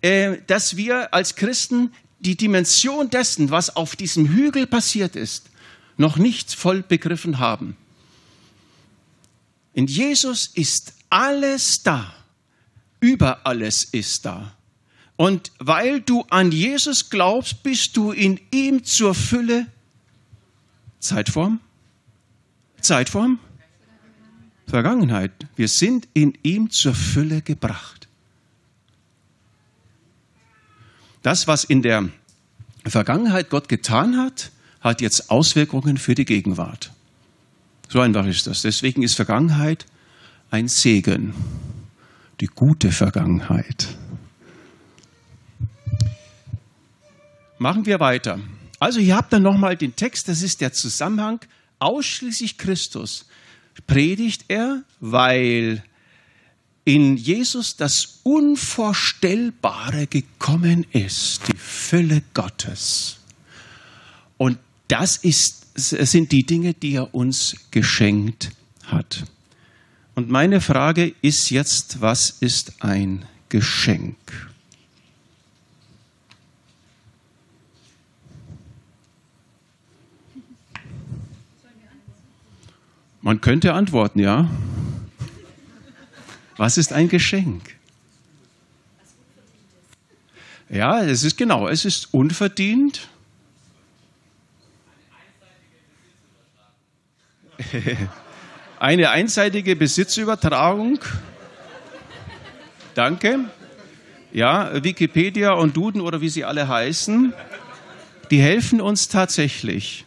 äh, 0.01 0.37
dass 0.47 0.77
wir 0.77 1.13
als 1.13 1.35
Christen 1.35 1.91
die 2.23 2.35
Dimension 2.35 3.09
dessen, 3.09 3.51
was 3.51 3.75
auf 3.75 3.95
diesem 3.95 4.27
Hügel 4.27 4.65
passiert 4.65 5.15
ist, 5.15 5.49
noch 5.97 6.17
nicht 6.17 6.55
voll 6.55 6.81
begriffen 6.81 7.37
haben. 7.37 7.77
In 9.73 9.87
Jesus 9.87 10.47
ist 10.47 10.93
alles 11.09 11.83
da. 11.83 12.13
Über 12.99 13.45
alles 13.45 13.83
ist 13.83 14.25
da. 14.25 14.55
Und 15.15 15.51
weil 15.59 16.01
du 16.01 16.23
an 16.29 16.51
Jesus 16.51 17.09
glaubst, 17.09 17.61
bist 17.63 17.95
du 17.97 18.11
in 18.11 18.39
ihm 18.51 18.83
zur 18.83 19.13
Fülle 19.13 19.67
Zeitform? 20.99 21.59
Zeitform? 22.79 23.39
Vergangenheit. 24.67 25.31
Wir 25.55 25.67
sind 25.67 26.07
in 26.13 26.37
ihm 26.43 26.71
zur 26.71 26.95
Fülle 26.95 27.41
gebracht. 27.41 28.02
Das, 31.23 31.47
was 31.47 31.63
in 31.63 31.81
der 31.81 32.09
Vergangenheit 32.85 33.49
Gott 33.49 33.69
getan 33.69 34.17
hat, 34.17 34.51
hat 34.81 35.01
jetzt 35.01 35.31
Auswirkungen 35.31 35.97
für 35.97 36.13
die 36.13 36.25
Gegenwart. 36.25 36.91
So 37.89 37.99
einfach 38.01 38.25
ist 38.25 38.45
das. 38.45 38.61
Deswegen 38.61 39.01
ist 39.03 39.15
Vergangenheit 39.15 39.85
ein 40.51 40.67
Segen. 40.67 41.33
Die 42.41 42.47
gute 42.47 42.91
Vergangenheit. 42.91 43.87
Machen 47.57 47.85
wir 47.85 47.99
weiter. 47.99 48.39
Also 48.79 48.99
hier 48.99 49.15
habt 49.15 49.33
ihr 49.33 49.39
nochmal 49.39 49.77
den 49.77 49.95
Text, 49.95 50.27
das 50.27 50.41
ist 50.41 50.59
der 50.59 50.73
Zusammenhang, 50.73 51.39
ausschließlich 51.79 52.57
Christus 52.57 53.25
predigt 53.87 54.45
er, 54.49 54.83
weil 54.99 55.83
in 56.85 57.15
Jesus 57.15 57.77
das 57.77 58.19
Unvorstellbare 58.23 60.07
gekommen 60.07 60.85
ist, 60.91 61.47
die 61.47 61.57
Fülle 61.57 62.23
Gottes. 62.33 63.17
Und 64.37 64.57
das 64.87 65.17
ist, 65.17 65.65
sind 65.75 66.31
die 66.31 66.45
Dinge, 66.45 66.73
die 66.73 66.95
er 66.95 67.15
uns 67.15 67.55
geschenkt 67.71 68.51
hat. 68.83 69.23
Und 70.15 70.29
meine 70.29 70.61
Frage 70.61 71.15
ist 71.21 71.49
jetzt, 71.49 72.01
was 72.01 72.29
ist 72.29 72.83
ein 72.83 73.25
Geschenk? 73.49 74.17
Man 83.21 83.39
könnte 83.39 83.73
antworten, 83.73 84.19
ja. 84.19 84.49
Was 86.57 86.77
ist 86.77 86.93
ein 86.93 87.09
Geschenk? 87.09 87.75
Ja, 90.69 91.01
es 91.03 91.23
ist 91.23 91.37
genau, 91.37 91.67
es 91.67 91.85
ist 91.85 92.13
unverdient. 92.13 93.07
Eine 98.79 99.11
einseitige 99.11 99.75
Besitzübertragung. 99.75 100.99
Danke. 102.95 103.39
Ja, 104.31 104.83
Wikipedia 104.83 105.53
und 105.53 105.77
Duden 105.77 106.01
oder 106.01 106.21
wie 106.21 106.29
sie 106.29 106.43
alle 106.43 106.67
heißen, 106.67 107.33
die 108.31 108.41
helfen 108.41 108.81
uns 108.81 109.07
tatsächlich. 109.07 110.05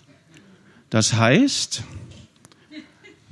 Das 0.91 1.13
heißt, 1.13 1.85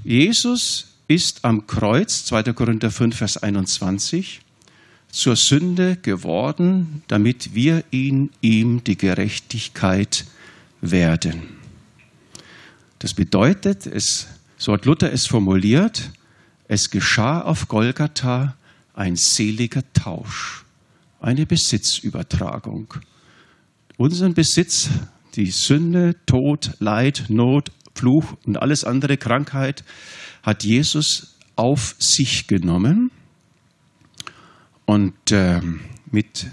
Jesus 0.05 0.94
ist 1.15 1.45
am 1.45 1.69
Kreuz, 1.69 2.25
2. 2.25 2.55
Korinther 2.55 2.91
5, 2.91 3.17
Vers 3.17 3.37
21, 3.37 4.41
zur 5.13 5.37
Sünde 5.37 5.95
geworden, 5.95 7.05
damit 7.07 7.55
wir 7.55 7.85
in 7.93 8.31
ihm 8.41 8.83
die 8.83 8.99
Gerechtigkeit 8.99 10.25
werden. 10.81 11.45
Das 12.99 13.15
bedeutet, 13.15 13.87
es, 13.87 14.27
so 14.59 14.73
hat 14.73 14.87
Luther 14.87 15.13
es 15.13 15.29
formuliert, 15.29 16.11
es 16.67 16.91
geschah 16.91 17.43
auf 17.43 17.69
Golgatha 17.69 18.57
ein 18.95 19.15
seliger 19.15 19.85
Tausch, 19.93 20.65
eine 21.21 21.47
Besitzübertragung. 21.47 22.93
Unseren 23.99 24.35
Besitz, 24.35 24.89
die 25.37 25.53
Sünde, 25.53 26.17
Tod, 26.27 26.73
Leid, 26.81 27.27
Not, 27.29 27.71
Fluch 27.95 28.37
und 28.47 28.57
alles 28.57 28.83
andere, 28.83 29.17
Krankheit, 29.17 29.85
hat 30.45 30.63
Jesus 30.63 31.37
auf 31.57 31.97
sich 31.99 32.47
genommen 32.47 33.11
und 34.85 35.15
ähm, 35.33 35.81
mit 36.11 36.47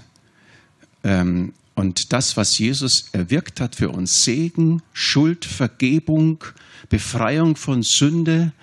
ähm, 1.04 1.54
und 1.76 2.14
das, 2.14 2.38
was 2.38 2.58
Jesus 2.58 3.10
erwirkt 3.12 3.60
hat 3.60 3.76
für 3.76 3.90
uns, 3.90 4.24
Segen, 4.24 4.82
Schuld, 4.94 5.46
Vergebung, 5.46 6.44
Befreiung 6.90 7.56
von 7.56 7.82
Sünde, 7.82 8.54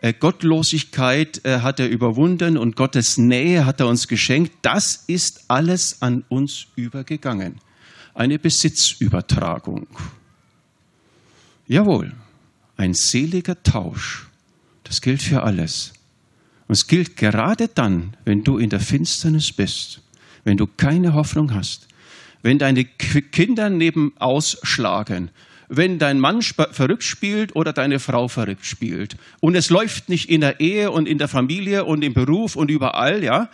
äh, 0.00 0.12
Gottlosigkeit 0.12 1.44
äh, 1.44 1.60
hat 1.60 1.80
er 1.80 1.88
überwunden 1.88 2.56
und 2.56 2.76
Gottes 2.76 3.18
Nähe 3.18 3.66
hat 3.66 3.80
er 3.80 3.88
uns 3.88 4.06
geschenkt. 4.06 4.52
Das 4.62 5.04
ist 5.06 5.44
alles 5.48 6.02
an 6.02 6.24
uns 6.28 6.66
übergegangen. 6.76 7.56
Eine 8.14 8.38
Besitzübertragung. 8.38 9.86
Jawohl, 11.66 12.12
ein 12.76 12.94
seliger 12.94 13.60
Tausch. 13.62 14.27
Das 14.88 15.02
gilt 15.02 15.22
für 15.22 15.42
alles. 15.42 15.92
Und 16.66 16.72
es 16.72 16.86
gilt 16.86 17.16
gerade 17.16 17.68
dann, 17.68 18.16
wenn 18.24 18.42
du 18.42 18.58
in 18.58 18.70
der 18.70 18.80
Finsternis 18.80 19.52
bist, 19.52 20.00
wenn 20.44 20.56
du 20.56 20.66
keine 20.66 21.14
Hoffnung 21.14 21.54
hast, 21.54 21.86
wenn 22.42 22.58
deine 22.58 22.84
Kinder 22.84 23.70
neben 23.70 24.12
ausschlagen, 24.18 25.30
wenn 25.68 25.98
dein 25.98 26.18
Mann 26.18 26.40
verrückt 26.40 27.04
spielt 27.04 27.54
oder 27.54 27.72
deine 27.72 27.98
Frau 27.98 28.28
verrückt 28.28 28.64
spielt 28.64 29.16
und 29.40 29.54
es 29.54 29.68
läuft 29.68 30.08
nicht 30.08 30.30
in 30.30 30.40
der 30.40 30.60
Ehe 30.60 30.90
und 30.90 31.06
in 31.06 31.18
der 31.18 31.28
Familie 31.28 31.84
und 31.84 32.02
im 32.02 32.14
Beruf 32.14 32.56
und 32.56 32.70
überall, 32.70 33.22
ja. 33.22 33.50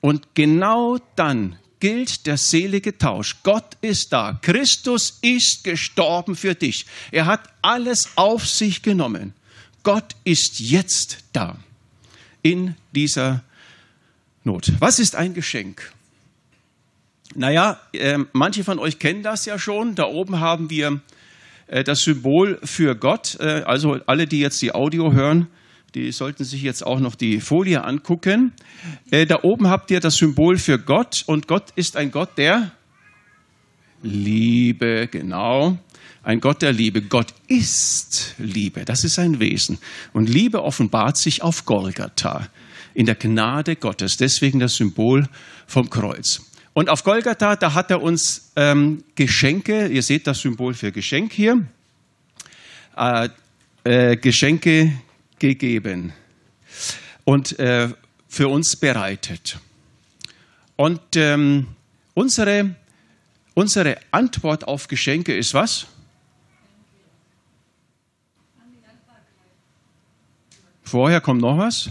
Und 0.00 0.28
genau 0.34 0.98
dann 1.16 1.56
gilt 1.80 2.26
der 2.26 2.38
selige 2.38 2.96
Tausch. 2.96 3.36
Gott 3.42 3.76
ist 3.82 4.12
da. 4.12 4.38
Christus 4.40 5.18
ist 5.20 5.64
gestorben 5.64 6.36
für 6.36 6.54
dich. 6.54 6.86
Er 7.10 7.26
hat 7.26 7.42
alles 7.60 8.10
auf 8.16 8.46
sich 8.46 8.82
genommen. 8.82 9.34
Gott 9.88 10.16
ist 10.22 10.60
jetzt 10.60 11.24
da 11.32 11.56
in 12.42 12.74
dieser 12.94 13.42
Not. 14.44 14.70
Was 14.80 14.98
ist 14.98 15.16
ein 15.16 15.32
Geschenk? 15.32 15.94
Naja, 17.34 17.80
äh, 17.94 18.18
manche 18.34 18.64
von 18.64 18.78
euch 18.80 18.98
kennen 18.98 19.22
das 19.22 19.46
ja 19.46 19.58
schon. 19.58 19.94
Da 19.94 20.04
oben 20.04 20.40
haben 20.40 20.68
wir 20.68 21.00
äh, 21.68 21.84
das 21.84 22.02
Symbol 22.02 22.60
für 22.64 22.96
Gott. 22.96 23.38
Äh, 23.40 23.62
also 23.64 23.98
alle, 24.04 24.26
die 24.26 24.40
jetzt 24.40 24.60
die 24.60 24.74
Audio 24.74 25.14
hören, 25.14 25.46
die 25.94 26.12
sollten 26.12 26.44
sich 26.44 26.60
jetzt 26.60 26.84
auch 26.84 27.00
noch 27.00 27.14
die 27.14 27.40
Folie 27.40 27.82
angucken. 27.82 28.52
Äh, 29.10 29.24
da 29.24 29.42
oben 29.42 29.68
habt 29.68 29.90
ihr 29.90 30.00
das 30.00 30.16
Symbol 30.16 30.58
für 30.58 30.78
Gott 30.78 31.24
und 31.24 31.48
Gott 31.48 31.72
ist 31.76 31.96
ein 31.96 32.10
Gott 32.10 32.36
der 32.36 32.72
Liebe, 34.02 35.08
genau. 35.10 35.78
Ein 36.22 36.40
Gott 36.40 36.62
der 36.62 36.72
Liebe. 36.72 37.02
Gott 37.02 37.34
ist 37.46 38.34
Liebe. 38.38 38.84
Das 38.84 39.04
ist 39.04 39.14
sein 39.14 39.40
Wesen. 39.40 39.78
Und 40.12 40.28
Liebe 40.28 40.62
offenbart 40.62 41.16
sich 41.16 41.42
auf 41.42 41.64
Golgatha 41.64 42.48
in 42.94 43.06
der 43.06 43.14
Gnade 43.14 43.76
Gottes. 43.76 44.16
Deswegen 44.16 44.58
das 44.58 44.74
Symbol 44.76 45.26
vom 45.66 45.88
Kreuz. 45.88 46.42
Und 46.74 46.90
auf 46.90 47.02
Golgatha, 47.02 47.56
da 47.56 47.74
hat 47.74 47.90
er 47.90 48.02
uns 48.02 48.52
ähm, 48.56 49.04
Geschenke, 49.14 49.88
ihr 49.88 50.02
seht 50.02 50.26
das 50.26 50.40
Symbol 50.40 50.74
für 50.74 50.92
Geschenk 50.92 51.32
hier, 51.32 51.66
äh, 52.96 53.28
äh, 53.84 54.16
Geschenke 54.16 54.92
gegeben 55.38 56.12
und 57.24 57.58
äh, 57.58 57.88
für 58.28 58.48
uns 58.48 58.76
bereitet. 58.76 59.58
Und 60.76 61.00
ähm, 61.16 61.66
unsere, 62.14 62.76
unsere 63.54 63.96
Antwort 64.10 64.68
auf 64.68 64.86
Geschenke 64.86 65.36
ist 65.36 65.54
was? 65.54 65.86
Vorher 70.88 71.20
kommt 71.20 71.42
noch 71.42 71.58
was? 71.58 71.90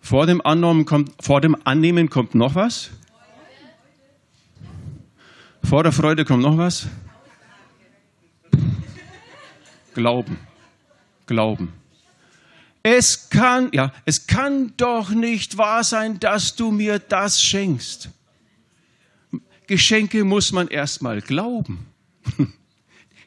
Vor 0.00 0.26
dem, 0.26 0.40
Annehmen 0.46 0.84
kommt, 0.84 1.12
vor 1.20 1.40
dem 1.40 1.56
Annehmen 1.64 2.08
kommt 2.08 2.36
noch 2.36 2.54
was? 2.54 2.90
Vor 5.64 5.82
der 5.82 5.90
Freude 5.90 6.24
kommt 6.24 6.44
noch 6.44 6.56
was? 6.56 6.86
Glauben. 9.92 10.38
Glauben. 11.26 11.72
Es 12.84 13.28
kann, 13.28 13.70
ja, 13.72 13.92
es 14.04 14.28
kann 14.28 14.74
doch 14.76 15.10
nicht 15.10 15.58
wahr 15.58 15.82
sein, 15.82 16.20
dass 16.20 16.54
du 16.54 16.70
mir 16.70 17.00
das 17.00 17.42
schenkst. 17.42 18.10
Geschenke 19.66 20.22
muss 20.22 20.52
man 20.52 20.68
erstmal 20.68 21.20
glauben. 21.20 21.88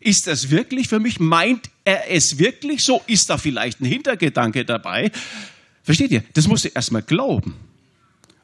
Ist 0.02 0.28
das 0.28 0.50
wirklich 0.50 0.88
für 0.88 1.00
mich? 1.00 1.20
Meint 1.20 1.70
er 1.86 2.12
es 2.12 2.40
wirklich 2.40 2.84
so? 2.84 3.02
Ist 3.08 3.30
da 3.30 3.38
vielleicht 3.38 3.82
ein 3.82 3.86
Hintergedanke 3.86 4.66
dabei? 4.66 5.12
Versteht 5.84 6.12
ihr? 6.12 6.24
Das 6.34 6.48
musst 6.48 6.66
du 6.66 6.70
erstmal 6.70 7.04
glauben. 7.04 7.56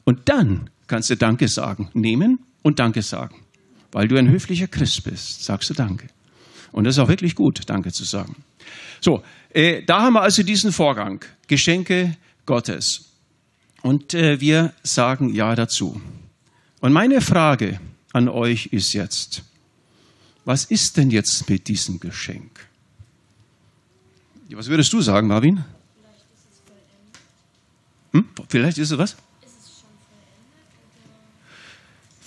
Und 0.05 0.29
dann 0.29 0.69
kannst 0.87 1.09
du 1.09 1.17
Danke 1.17 1.47
sagen. 1.47 1.89
Nehmen 1.93 2.39
und 2.61 2.79
Danke 2.79 3.01
sagen. 3.01 3.43
Weil 3.91 4.07
du 4.07 4.17
ein 4.17 4.29
höflicher 4.29 4.67
Christ 4.67 5.03
bist, 5.03 5.43
sagst 5.43 5.69
du 5.69 5.73
Danke. 5.73 6.07
Und 6.71 6.83
das 6.83 6.95
ist 6.95 6.99
auch 6.99 7.09
wirklich 7.09 7.35
gut, 7.35 7.61
Danke 7.65 7.91
zu 7.91 8.03
sagen. 8.03 8.35
So, 9.01 9.23
äh, 9.49 9.83
da 9.83 10.01
haben 10.01 10.13
wir 10.13 10.21
also 10.21 10.43
diesen 10.43 10.71
Vorgang. 10.71 11.25
Geschenke 11.47 12.15
Gottes. 12.45 13.13
Und 13.81 14.13
äh, 14.13 14.39
wir 14.39 14.73
sagen 14.83 15.33
Ja 15.33 15.55
dazu. 15.55 15.99
Und 16.81 16.93
meine 16.93 17.21
Frage 17.21 17.79
an 18.13 18.29
euch 18.29 18.67
ist 18.67 18.93
jetzt, 18.93 19.43
was 20.47 20.65
ist 20.65 20.97
denn 20.97 21.11
jetzt 21.11 21.49
mit 21.49 21.67
diesem 21.67 21.99
Geschenk? 21.99 22.67
Was 24.49 24.67
würdest 24.67 24.91
du 24.93 25.01
sagen, 25.01 25.27
Marvin? 25.27 25.63
Hm? 28.13 28.27
Vielleicht 28.49 28.79
ist 28.79 28.91
es 28.91 28.97
was? 28.97 29.17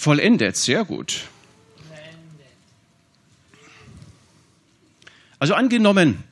vollendet, 0.00 0.56
sehr 0.56 0.84
gut. 0.84 1.28
Also 5.38 5.54
angenommen, 5.54 6.22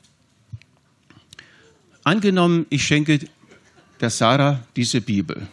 angenommen, 2.03 2.66
ich 2.68 2.85
schenke 2.85 3.20
der 4.01 4.11
Sarah 4.11 4.64
diese 4.77 5.01
Bibel. 5.01 5.46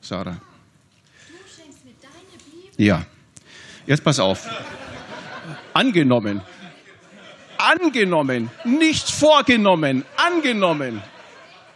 Sarah. 0.00 0.32
Du 0.32 1.34
schenkst 1.54 1.84
mir 1.84 1.92
deine 2.00 2.38
Bibel? 2.44 2.86
Ja. 2.86 3.06
Jetzt 3.86 4.02
pass 4.02 4.18
auf. 4.18 4.48
Angenommen. 5.74 6.42
Angenommen, 7.58 8.50
nicht 8.64 9.10
vorgenommen. 9.10 10.04
Angenommen. 10.16 11.02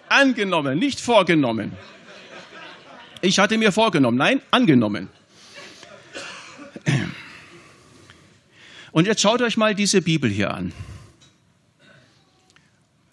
Angenommen, 0.08 0.78
nicht 0.78 1.00
vorgenommen. 1.00 1.72
Ich 3.20 3.38
hatte 3.38 3.58
mir 3.58 3.72
vorgenommen. 3.72 4.16
Nein, 4.18 4.40
angenommen. 4.50 5.08
Und 8.92 9.06
jetzt 9.06 9.20
schaut 9.22 9.42
euch 9.42 9.56
mal 9.56 9.74
diese 9.74 10.02
Bibel 10.02 10.30
hier 10.30 10.54
an. 10.54 10.72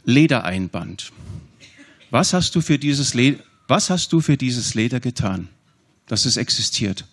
Ledereinband. 0.04 1.12
Was 2.10 2.34
hast 2.34 2.56
du 2.56 2.62
für 2.62 2.78
dieses 2.78 3.14
Leder, 3.14 3.42
was 3.68 3.90
hast 3.90 4.12
du 4.14 4.22
für 4.22 4.38
dieses 4.38 4.76
Leder 4.76 5.00
getan, 5.00 5.48
dass 6.08 6.26
es 6.26 6.38
existiert? 6.38 7.06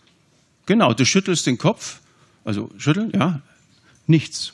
Genau, 0.66 0.92
du 0.92 1.04
schüttelst 1.06 1.46
den 1.46 1.56
Kopf, 1.56 2.00
also 2.44 2.70
schütteln, 2.78 3.12
ja, 3.14 3.40
nichts. 4.08 4.52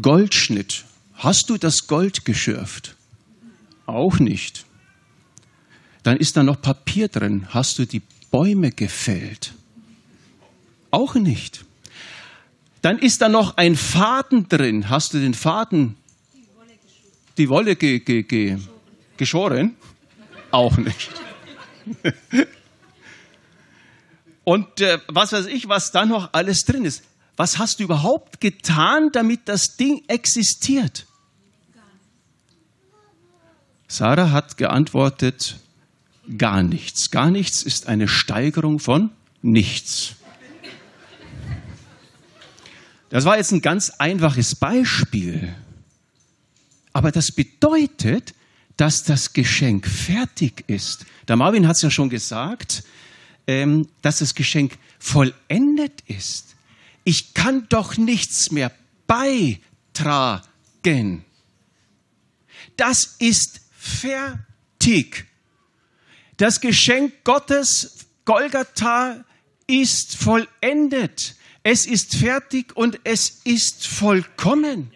Goldschnitt. 0.00 0.84
Hast 1.14 1.50
du 1.50 1.56
das 1.56 1.86
Gold 1.86 2.24
geschürft? 2.24 2.96
Auch 3.86 4.18
nicht. 4.18 4.64
Dann 6.02 6.16
ist 6.16 6.36
da 6.36 6.42
noch 6.42 6.60
Papier 6.60 7.08
drin. 7.08 7.46
Hast 7.50 7.78
du 7.78 7.86
die 7.86 8.02
Bäume 8.30 8.70
gefällt? 8.70 9.54
Auch 10.90 11.14
nicht. 11.14 11.64
Dann 12.82 12.98
ist 12.98 13.22
da 13.22 13.28
noch 13.28 13.56
ein 13.56 13.76
Faden 13.76 14.48
drin. 14.48 14.90
Hast 14.90 15.14
du 15.14 15.20
den 15.20 15.34
Faden 15.34 15.96
die 17.38 17.48
Wolle 17.48 17.76
ge, 17.76 18.00
ge, 18.00 18.22
ge, 18.22 18.58
geschoren? 19.16 19.76
Auch 20.50 20.76
nicht. 20.76 21.10
Und 24.44 24.80
äh, 24.80 24.98
was 25.08 25.32
weiß 25.32 25.46
ich, 25.46 25.68
was 25.68 25.90
da 25.90 26.04
noch 26.04 26.32
alles 26.32 26.64
drin 26.64 26.84
ist. 26.84 27.02
Was 27.36 27.58
hast 27.58 27.80
du 27.80 27.84
überhaupt 27.84 28.40
getan, 28.40 29.10
damit 29.12 29.48
das 29.48 29.76
Ding 29.76 30.02
existiert? 30.08 31.06
Sarah 33.88 34.30
hat 34.30 34.56
geantwortet, 34.56 35.58
gar 36.38 36.62
nichts. 36.62 37.10
Gar 37.10 37.30
nichts 37.30 37.62
ist 37.62 37.86
eine 37.86 38.08
Steigerung 38.08 38.78
von 38.78 39.10
nichts. 39.42 40.14
Das 43.10 43.24
war 43.24 43.36
jetzt 43.36 43.52
ein 43.52 43.62
ganz 43.62 43.90
einfaches 43.90 44.56
Beispiel. 44.56 45.54
Aber 46.92 47.12
das 47.12 47.30
bedeutet, 47.30 48.34
dass 48.76 49.04
das 49.04 49.32
Geschenk 49.32 49.86
fertig 49.86 50.64
ist. 50.66 51.06
Der 51.28 51.36
Marvin 51.36 51.68
hat 51.68 51.76
es 51.76 51.82
ja 51.82 51.90
schon 51.90 52.08
gesagt, 52.08 52.82
ähm, 53.46 53.88
dass 54.02 54.18
das 54.18 54.34
Geschenk 54.34 54.78
vollendet 54.98 56.02
ist. 56.06 56.53
Ich 57.04 57.34
kann 57.34 57.68
doch 57.68 57.96
nichts 57.96 58.50
mehr 58.50 58.72
beitragen. 59.06 60.44
Das 62.76 63.16
ist 63.18 63.60
fertig. 63.78 65.26
Das 66.36 66.60
Geschenk 66.60 67.22
Gottes, 67.22 68.06
Golgatha, 68.24 69.24
ist 69.66 70.16
vollendet. 70.16 71.36
Es 71.62 71.86
ist 71.86 72.16
fertig 72.16 72.76
und 72.76 73.00
es 73.04 73.40
ist 73.44 73.86
vollkommen. 73.86 74.90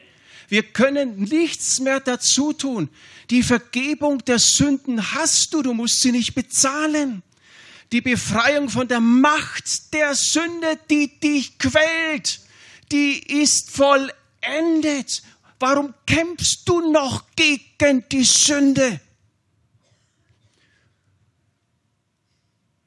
Wir 0.49 0.63
können 0.63 1.17
nichts 1.25 1.79
mehr 1.81 2.01
dazu 2.01 2.53
tun. 2.53 2.89
Die 3.31 3.43
Vergebung 3.43 4.25
der 4.25 4.39
Sünden 4.39 5.15
hast 5.15 5.53
du, 5.53 5.63
du 5.63 5.75
musst 5.75 6.01
sie 6.01 6.13
nicht 6.13 6.35
bezahlen 6.35 7.23
die 7.93 8.01
Befreiung 8.01 8.69
von 8.69 8.89
der 8.89 9.01
Macht 9.01 9.93
der 9.95 10.15
Sünde, 10.15 10.79
die 10.91 11.19
dich 11.21 11.59
quält, 11.59 12.41
die 12.93 13.19
ist 13.43 13.71
vollendet. 13.71 15.23
Warum 15.59 15.95
kämpfst 16.07 16.69
du 16.69 16.93
noch 16.93 17.25
gegen 17.35 18.05
die 18.11 18.25
Sünde? 18.25 19.01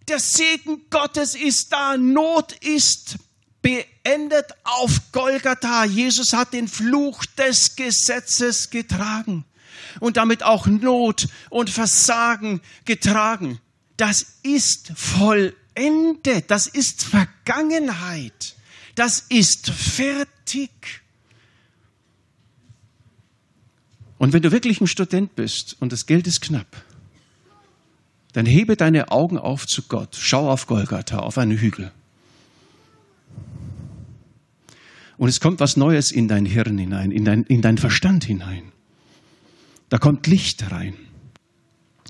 Der 0.08 0.20
Segen 0.20 0.89
Gottes 0.89 1.36
ist 1.36 1.72
da, 1.72 1.97
Not 1.97 2.54
ist 2.62 3.18
beendet 3.62 4.47
auf 4.64 5.12
Golgatha. 5.12 5.86
Jesus 5.86 6.34
hat 6.34 6.54
den 6.54 6.68
Fluch 6.68 7.26
des 7.38 7.76
Gesetzes 7.76 8.70
getragen 8.70 9.45
und 9.99 10.18
damit 10.18 10.43
auch 10.43 10.68
Not 10.68 11.28
und 11.49 11.70
Versagen 11.70 12.62
getragen. 12.86 13.60
Das 13.98 14.38
ist 14.44 14.92
vollendet. 14.96 16.50
Das 16.50 16.68
ist 16.68 17.04
Vergangenheit. 17.04 18.56
Das 18.96 19.26
ist 19.30 19.70
fertig. 19.70 21.02
Und 24.18 24.34
wenn 24.34 24.42
du 24.42 24.52
wirklich 24.52 24.82
ein 24.82 24.88
Student 24.88 25.36
bist 25.36 25.78
und 25.80 25.92
das 25.92 26.06
Geld 26.06 26.28
ist 26.28 26.42
knapp, 26.42 26.84
dann 28.34 28.46
hebe 28.46 28.78
deine 28.78 29.12
Augen 29.12 29.38
auf 29.38 29.66
zu 29.66 29.84
Gott. 29.84 30.16
Schau 30.20 30.50
auf 30.50 30.68
Golgatha, 30.68 31.20
auf 31.20 31.38
einen 31.38 31.58
Hügel. 31.58 31.92
Und 35.18 35.28
es 35.28 35.39
kommt 35.39 35.60
was 35.60 35.78
Neues 35.78 36.12
in 36.12 36.28
dein 36.28 36.46
Hirn 36.46 36.78
hinein, 36.78 37.12
in 37.12 37.26
dein, 37.26 37.44
in 37.44 37.62
dein 37.62 37.78
Verstand 37.78 38.24
hinein. 38.24 38.72
Da 39.89 39.98
kommt 39.98 40.26
Licht 40.28 40.72
rein. 40.72 40.96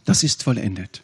Das 0.06 0.24
ist 0.24 0.44
vollendet. 0.44 1.04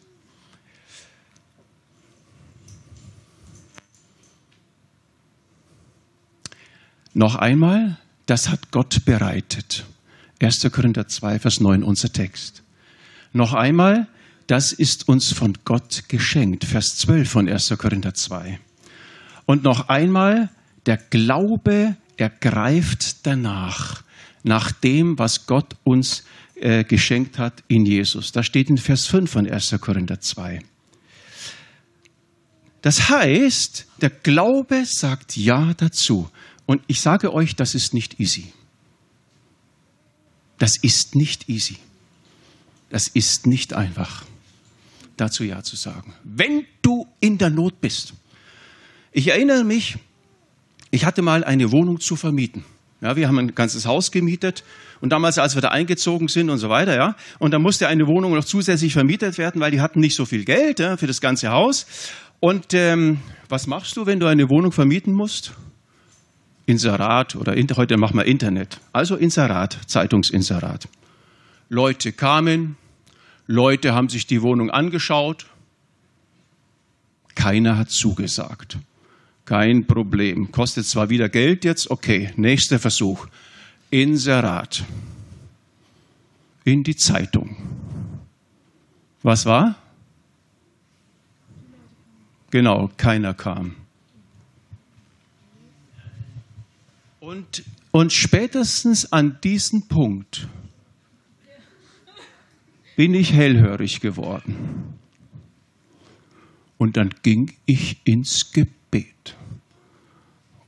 Noch 7.18 7.34
einmal, 7.34 7.96
das 8.26 8.48
hat 8.48 8.70
Gott 8.70 9.04
bereitet. 9.04 9.84
1. 10.40 10.70
Korinther 10.70 11.08
2, 11.08 11.40
Vers 11.40 11.58
9, 11.58 11.82
unser 11.82 12.12
Text. 12.12 12.62
Noch 13.32 13.54
einmal, 13.54 14.06
das 14.46 14.70
ist 14.70 15.08
uns 15.08 15.32
von 15.32 15.58
Gott 15.64 16.04
geschenkt. 16.06 16.64
Vers 16.64 16.96
12 16.98 17.28
von 17.28 17.48
1. 17.48 17.74
Korinther 17.76 18.14
2. 18.14 18.60
Und 19.46 19.64
noch 19.64 19.88
einmal, 19.88 20.50
der 20.86 20.96
Glaube 20.96 21.96
ergreift 22.16 23.26
danach, 23.26 24.04
nach 24.44 24.70
dem, 24.70 25.18
was 25.18 25.46
Gott 25.48 25.74
uns 25.82 26.22
äh, 26.54 26.84
geschenkt 26.84 27.36
hat 27.36 27.64
in 27.66 27.84
Jesus. 27.84 28.30
Das 28.30 28.46
steht 28.46 28.70
in 28.70 28.78
Vers 28.78 29.06
5 29.06 29.28
von 29.28 29.50
1. 29.50 29.74
Korinther 29.80 30.20
2. 30.20 30.60
Das 32.80 33.08
heißt, 33.08 33.86
der 34.00 34.10
Glaube 34.10 34.84
sagt 34.84 35.36
Ja 35.36 35.74
dazu. 35.76 36.30
Und 36.68 36.82
ich 36.86 37.00
sage 37.00 37.32
euch, 37.32 37.56
das 37.56 37.74
ist 37.74 37.94
nicht 37.94 38.20
easy. 38.20 38.52
Das 40.58 40.76
ist 40.76 41.14
nicht 41.14 41.48
easy. 41.48 41.78
Das 42.90 43.08
ist 43.08 43.46
nicht 43.46 43.72
einfach, 43.72 44.26
dazu 45.16 45.44
Ja 45.44 45.62
zu 45.62 45.76
sagen. 45.76 46.12
Wenn 46.24 46.66
du 46.82 47.06
in 47.20 47.38
der 47.38 47.48
Not 47.48 47.80
bist. 47.80 48.12
Ich 49.12 49.28
erinnere 49.28 49.64
mich, 49.64 49.96
ich 50.90 51.06
hatte 51.06 51.22
mal 51.22 51.42
eine 51.42 51.72
Wohnung 51.72 52.00
zu 52.00 52.16
vermieten. 52.16 52.66
Ja, 53.00 53.16
wir 53.16 53.28
haben 53.28 53.38
ein 53.38 53.54
ganzes 53.54 53.86
Haus 53.86 54.10
gemietet 54.10 54.62
und 55.00 55.08
damals, 55.08 55.38
als 55.38 55.54
wir 55.54 55.62
da 55.62 55.68
eingezogen 55.68 56.28
sind 56.28 56.50
und 56.50 56.58
so 56.58 56.68
weiter, 56.68 56.94
ja, 56.94 57.16
und 57.38 57.52
da 57.52 57.58
musste 57.58 57.88
eine 57.88 58.06
Wohnung 58.06 58.34
noch 58.34 58.44
zusätzlich 58.44 58.92
vermietet 58.92 59.38
werden, 59.38 59.58
weil 59.62 59.70
die 59.70 59.80
hatten 59.80 60.00
nicht 60.00 60.16
so 60.16 60.26
viel 60.26 60.44
Geld 60.44 60.80
ja, 60.80 60.98
für 60.98 61.06
das 61.06 61.22
ganze 61.22 61.48
Haus. 61.48 61.86
Und 62.40 62.74
ähm, 62.74 63.20
was 63.48 63.66
machst 63.66 63.96
du, 63.96 64.04
wenn 64.04 64.20
du 64.20 64.26
eine 64.26 64.50
Wohnung 64.50 64.72
vermieten 64.72 65.14
musst? 65.14 65.54
Inserat 66.68 67.34
oder 67.34 67.56
heute 67.76 67.96
machen 67.96 68.18
wir 68.18 68.26
Internet. 68.26 68.78
Also 68.92 69.16
Inserat, 69.16 69.78
Zeitungsinserat. 69.86 70.86
Leute 71.70 72.12
kamen, 72.12 72.76
Leute 73.46 73.94
haben 73.94 74.10
sich 74.10 74.26
die 74.26 74.42
Wohnung 74.42 74.70
angeschaut. 74.70 75.46
Keiner 77.34 77.78
hat 77.78 77.90
zugesagt. 77.90 78.76
Kein 79.46 79.86
Problem. 79.86 80.52
Kostet 80.52 80.84
zwar 80.84 81.08
wieder 81.08 81.30
Geld 81.30 81.64
jetzt, 81.64 81.90
okay. 81.90 82.34
Nächster 82.36 82.78
Versuch. 82.78 83.28
Inserat. 83.88 84.84
In 86.64 86.84
die 86.84 86.96
Zeitung. 86.96 87.56
Was 89.22 89.46
war? 89.46 89.76
Genau, 92.50 92.90
keiner 92.98 93.32
kam. 93.32 93.74
Und, 97.28 97.62
und 97.90 98.10
spätestens 98.10 99.12
an 99.12 99.38
diesem 99.44 99.86
Punkt 99.86 100.48
bin 102.96 103.12
ich 103.12 103.34
hellhörig 103.34 104.00
geworden. 104.00 104.94
Und 106.78 106.96
dann 106.96 107.10
ging 107.22 107.52
ich 107.66 107.98
ins 108.04 108.50
Gebet. 108.52 109.36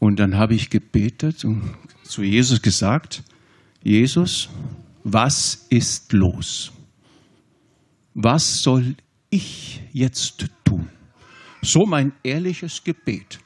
Und 0.01 0.21
dann 0.21 0.37
habe 0.37 0.55
ich 0.55 0.69
gebetet 0.69 1.47
und 1.47 1.63
zu 2.03 2.23
Jesus 2.23 2.61
gesagt, 2.61 3.23
Jesus, 3.83 4.51
was 5.03 5.67
ist 5.71 6.13
los? 6.13 6.73
Was 8.13 8.63
soll 8.63 8.97
ich 9.31 9.81
jetzt 9.95 10.45
tun? 10.67 10.91
So 11.63 11.87
mein 11.87 12.13
ehrliches 12.23 12.85
Gebet. 12.85 13.39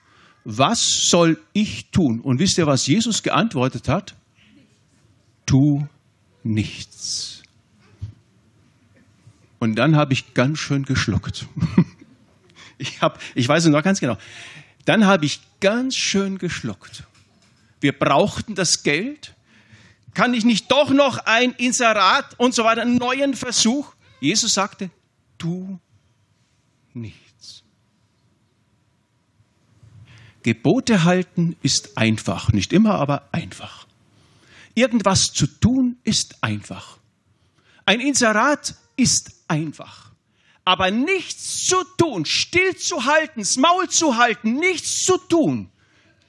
Was 0.44 1.08
soll 1.08 1.40
ich 1.52 1.90
tun? 1.90 2.20
Und 2.20 2.38
wisst 2.38 2.58
ihr, 2.58 2.66
was 2.66 2.86
Jesus 2.86 3.22
geantwortet 3.22 3.88
hat? 3.88 4.14
Tu 5.46 5.86
nichts. 6.42 7.42
Und 9.58 9.76
dann 9.76 9.96
habe 9.96 10.12
ich 10.12 10.34
ganz 10.34 10.58
schön 10.58 10.84
geschluckt. 10.84 11.46
Ich, 12.76 13.00
hab, 13.00 13.20
ich 13.36 13.48
weiß 13.48 13.64
es 13.64 13.70
noch 13.70 13.84
ganz 13.84 14.00
genau. 14.00 14.18
Dann 14.84 15.06
habe 15.06 15.24
ich 15.26 15.40
ganz 15.60 15.94
schön 15.94 16.38
geschluckt. 16.38 17.04
Wir 17.80 17.96
brauchten 17.96 18.56
das 18.56 18.82
Geld. 18.82 19.34
Kann 20.12 20.34
ich 20.34 20.44
nicht 20.44 20.70
doch 20.72 20.90
noch 20.90 21.18
ein 21.18 21.52
Inserat 21.52 22.38
und 22.38 22.52
so 22.52 22.64
weiter, 22.64 22.82
einen 22.82 22.96
neuen 22.96 23.34
Versuch? 23.34 23.94
Jesus 24.20 24.54
sagte, 24.54 24.90
tu 25.38 25.78
nichts. 26.92 27.23
Gebote 30.44 31.04
halten 31.04 31.56
ist 31.62 31.98
einfach. 31.98 32.52
Nicht 32.52 32.72
immer, 32.72 32.94
aber 32.94 33.28
einfach. 33.32 33.86
Irgendwas 34.74 35.32
zu 35.32 35.46
tun 35.46 35.96
ist 36.04 36.42
einfach. 36.42 36.98
Ein 37.86 38.00
Inserat 38.00 38.76
ist 38.96 39.32
einfach. 39.48 40.12
Aber 40.64 40.90
nichts 40.90 41.66
zu 41.66 41.76
tun, 41.98 42.24
still 42.24 42.76
zu 42.76 43.04
halten, 43.04 43.40
das 43.40 43.56
Maul 43.56 43.88
zu 43.88 44.16
halten, 44.16 44.54
nichts 44.54 45.04
zu 45.04 45.18
tun, 45.18 45.70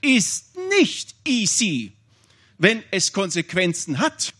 ist 0.01 0.57
nicht 0.77 1.15
easy, 1.25 1.93
wenn 2.57 2.83
es 2.91 3.13
Konsequenzen 3.13 3.99
hat. 3.99 4.33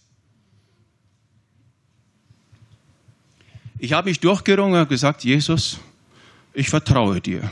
Ich 3.78 3.93
habe 3.93 4.09
mich 4.09 4.19
durchgerungen 4.19 4.82
und 4.82 4.89
gesagt, 4.89 5.23
Jesus, 5.23 5.80
ich 6.53 6.69
vertraue 6.69 7.19
dir. 7.19 7.51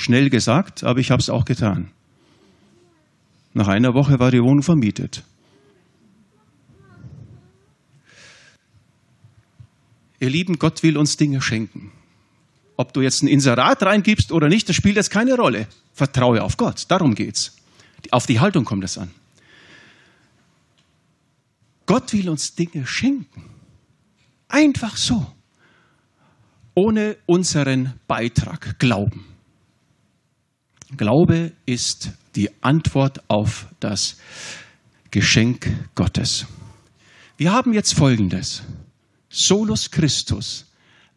Schnell 0.00 0.30
gesagt, 0.30 0.82
aber 0.82 0.98
ich 0.98 1.10
habe 1.10 1.20
es 1.20 1.28
auch 1.28 1.44
getan. 1.44 1.90
Nach 3.52 3.68
einer 3.68 3.92
Woche 3.92 4.18
war 4.18 4.30
die 4.30 4.42
Wohnung 4.42 4.62
vermietet. 4.62 5.24
Ihr 10.18 10.30
Lieben, 10.30 10.58
Gott 10.58 10.82
will 10.82 10.96
uns 10.96 11.18
Dinge 11.18 11.42
schenken. 11.42 11.92
Ob 12.78 12.94
du 12.94 13.02
jetzt 13.02 13.22
ein 13.22 13.28
Inserat 13.28 13.82
reingibst 13.82 14.32
oder 14.32 14.48
nicht, 14.48 14.70
das 14.70 14.76
spielt 14.76 14.96
jetzt 14.96 15.10
keine 15.10 15.36
Rolle. 15.36 15.68
Vertraue 15.92 16.42
auf 16.42 16.56
Gott, 16.56 16.86
darum 16.88 17.14
geht's. 17.14 17.58
Auf 18.10 18.24
die 18.24 18.40
Haltung 18.40 18.64
kommt 18.64 18.84
es 18.84 18.96
an. 18.96 19.10
Gott 21.84 22.10
will 22.14 22.30
uns 22.30 22.54
Dinge 22.54 22.86
schenken. 22.86 23.50
Einfach 24.48 24.96
so. 24.96 25.30
Ohne 26.74 27.18
unseren 27.26 28.00
Beitrag. 28.06 28.78
Glauben. 28.78 29.29
Glaube 30.96 31.52
ist 31.66 32.10
die 32.34 32.50
Antwort 32.62 33.20
auf 33.28 33.66
das 33.78 34.16
Geschenk 35.10 35.70
Gottes. 35.94 36.46
Wir 37.36 37.52
haben 37.52 37.72
jetzt 37.72 37.94
Folgendes. 37.94 38.62
Solus 39.28 39.90
Christus. 39.90 40.66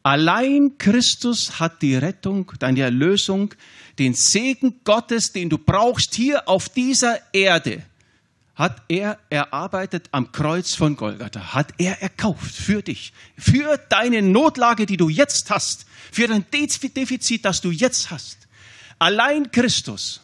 Allein 0.03 0.77
Christus 0.77 1.59
hat 1.59 1.81
die 1.81 1.95
Rettung, 1.95 2.51
deine 2.59 2.81
Erlösung, 2.81 3.55
den 3.97 4.13
Segen 4.13 4.81
Gottes, 4.83 5.31
den 5.31 5.49
du 5.49 5.57
brauchst 5.57 6.13
hier 6.13 6.47
auf 6.47 6.69
dieser 6.69 7.19
Erde, 7.33 7.83
hat 8.55 8.83
er 8.87 9.17
erarbeitet 9.29 10.09
am 10.11 10.31
Kreuz 10.31 10.75
von 10.75 10.95
Golgatha, 10.95 11.53
hat 11.53 11.73
er 11.79 12.01
erkauft 12.01 12.53
für 12.53 12.83
dich, 12.83 13.13
für 13.37 13.77
deine 13.89 14.21
Notlage, 14.21 14.85
die 14.85 14.97
du 14.97 15.09
jetzt 15.09 15.49
hast, 15.49 15.87
für 16.11 16.27
dein 16.27 16.45
Defizit, 16.51 17.45
das 17.45 17.61
du 17.61 17.71
jetzt 17.71 18.11
hast. 18.11 18.43
Allein 19.03 19.51
Christus. 19.51 20.21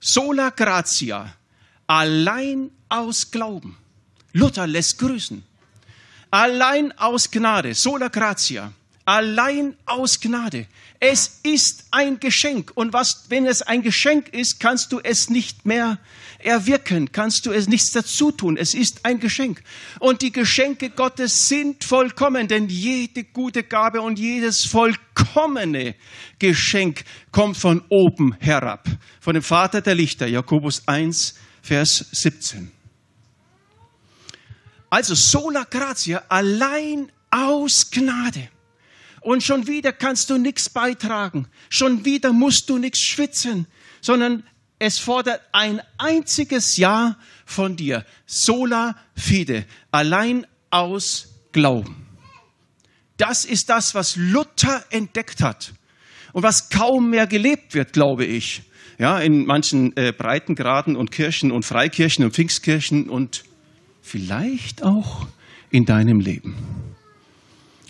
Sola 0.00 0.50
gratia. 0.50 1.36
Allein 1.86 2.72
aus 2.88 3.30
Glauben. 3.30 3.76
Luther 4.32 4.66
lässt 4.66 4.98
grüßen. 4.98 5.44
Allein 6.32 6.90
aus 6.98 7.30
Gnade, 7.30 7.74
sola 7.74 8.08
gratia, 8.08 8.72
allein 9.04 9.76
aus 9.86 10.20
Gnade. 10.20 10.66
Es 11.00 11.40
ist 11.42 11.86
ein 11.90 12.20
Geschenk. 12.20 12.72
Und 12.74 12.92
was, 12.92 13.24
wenn 13.28 13.46
es 13.46 13.62
ein 13.62 13.82
Geschenk 13.82 14.28
ist, 14.28 14.60
kannst 14.60 14.92
du 14.92 15.00
es 15.02 15.30
nicht 15.30 15.66
mehr 15.66 15.98
erwirken, 16.38 17.10
kannst 17.12 17.46
du 17.46 17.52
es 17.52 17.68
nichts 17.68 17.92
dazu 17.92 18.30
tun. 18.30 18.56
Es 18.56 18.74
ist 18.74 19.04
ein 19.04 19.18
Geschenk. 19.18 19.62
Und 19.98 20.22
die 20.22 20.32
Geschenke 20.32 20.90
Gottes 20.90 21.48
sind 21.48 21.84
vollkommen, 21.84 22.48
denn 22.48 22.68
jede 22.68 23.24
gute 23.24 23.62
Gabe 23.62 24.00
und 24.00 24.18
jedes 24.18 24.64
vollkommene 24.64 25.94
Geschenk 26.38 27.04
kommt 27.30 27.56
von 27.56 27.82
oben 27.88 28.36
herab, 28.38 28.88
von 29.20 29.34
dem 29.34 29.42
Vater 29.42 29.80
der 29.80 29.94
Lichter, 29.94 30.26
Jakobus 30.26 30.86
1, 30.86 31.34
Vers 31.62 32.06
17. 32.12 32.70
Also 34.90 35.14
sola 35.14 35.64
gratia, 35.64 36.22
allein 36.28 37.10
aus 37.30 37.90
Gnade. 37.90 38.50
Und 39.22 39.42
schon 39.42 39.66
wieder 39.66 39.92
kannst 39.92 40.30
du 40.30 40.38
nichts 40.38 40.68
beitragen. 40.68 41.46
Schon 41.68 42.04
wieder 42.04 42.32
musst 42.32 42.68
du 42.68 42.78
nichts 42.78 43.00
schwitzen, 43.00 43.66
sondern 44.00 44.42
es 44.78 44.98
fordert 44.98 45.40
ein 45.52 45.80
einziges 45.96 46.76
Ja 46.76 47.16
von 47.46 47.76
dir. 47.76 48.04
Sola 48.26 48.96
fide, 49.14 49.64
allein 49.92 50.44
aus 50.70 51.28
Glauben. 51.52 52.08
Das 53.16 53.44
ist 53.44 53.68
das, 53.68 53.94
was 53.94 54.16
Luther 54.16 54.84
entdeckt 54.90 55.40
hat 55.40 55.72
und 56.32 56.42
was 56.42 56.70
kaum 56.70 57.10
mehr 57.10 57.28
gelebt 57.28 57.74
wird, 57.74 57.92
glaube 57.92 58.24
ich. 58.24 58.62
Ja, 58.98 59.20
in 59.20 59.46
manchen 59.46 59.96
äh, 59.96 60.12
Breitengraden 60.12 60.96
und 60.96 61.12
Kirchen 61.12 61.52
und 61.52 61.64
Freikirchen 61.64 62.24
und 62.24 62.32
Pfingstkirchen 62.34 63.08
und 63.08 63.44
vielleicht 64.00 64.82
auch 64.82 65.26
in 65.70 65.84
deinem 65.84 66.18
Leben. 66.18 66.91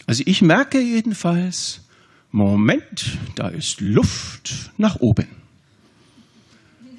Also 0.07 0.23
ich 0.27 0.43
merke 0.43 0.81
jedenfalls, 0.81 1.81
Moment, 2.31 3.19
da 3.35 3.49
ist 3.49 3.81
Luft 3.81 4.73
nach 4.79 4.97
oben. 4.97 5.29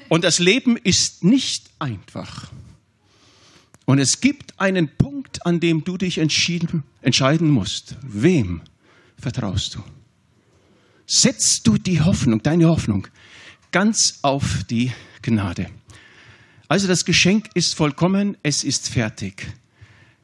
Und 0.10 0.24
das 0.24 0.40
Leben 0.40 0.78
ist 0.78 1.24
nicht 1.24 1.72
einfach. 1.80 2.52
Und 3.86 4.00
es 4.00 4.22
gibt 4.22 4.60
einen 4.60 4.88
Punkt, 4.96 5.46
an 5.46 5.60
dem 5.60 5.84
du 5.84 5.98
dich 5.98 6.20
entscheiden 6.20 7.50
musst. 7.50 7.98
Wem 8.04 8.62
vertraust 9.18 9.76
du? 9.76 9.84
Setzt 11.06 11.68
du 11.68 11.78
die 11.78 12.02
Hoffnung, 12.02 12.42
deine 12.44 12.68
Hoffnung, 12.68 13.08
ganz 13.72 14.20
auf 14.22 14.64
die 14.70 14.92
Gnade. 15.22 15.70
Also 16.68 16.88
das 16.88 17.06
Geschenk 17.06 17.50
ist 17.56 17.76
vollkommen, 17.76 18.38
es 18.44 18.64
ist 18.64 18.88
fertig. 18.90 19.48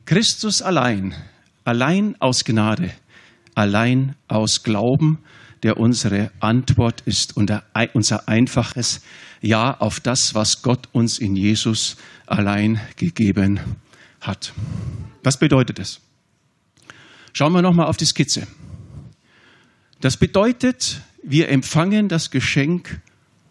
Christus 0.06 0.62
allein, 0.62 1.14
allein 1.70 2.16
aus 2.20 2.46
Gnade, 2.46 2.90
allein 3.54 4.16
aus 4.28 4.64
Glauben, 4.64 5.20
der 5.62 5.78
unsere 5.78 6.32
Antwort 6.40 7.02
ist 7.02 7.38
und 7.38 7.54
unser 7.94 8.28
einfaches 8.28 9.02
Ja 9.40 9.78
auf 9.78 10.00
das, 10.00 10.34
was 10.34 10.64
Gott 10.64 10.90
uns 10.94 11.20
in 11.20 11.36
Jesus 11.36 11.96
allein 12.26 12.82
gegeben 12.96 13.60
hat. 14.20 14.52
Was 15.22 15.38
bedeutet 15.38 15.78
das? 15.78 16.02
Schauen 17.34 17.54
wir 17.54 17.62
nochmal 17.62 17.86
auf 17.86 17.98
die 17.98 18.06
Skizze. 18.06 18.48
Das 20.02 20.18
bedeutet, 20.18 21.02
wir 21.22 21.50
empfangen 21.50 22.08
das 22.08 22.32
Geschenk 22.32 23.00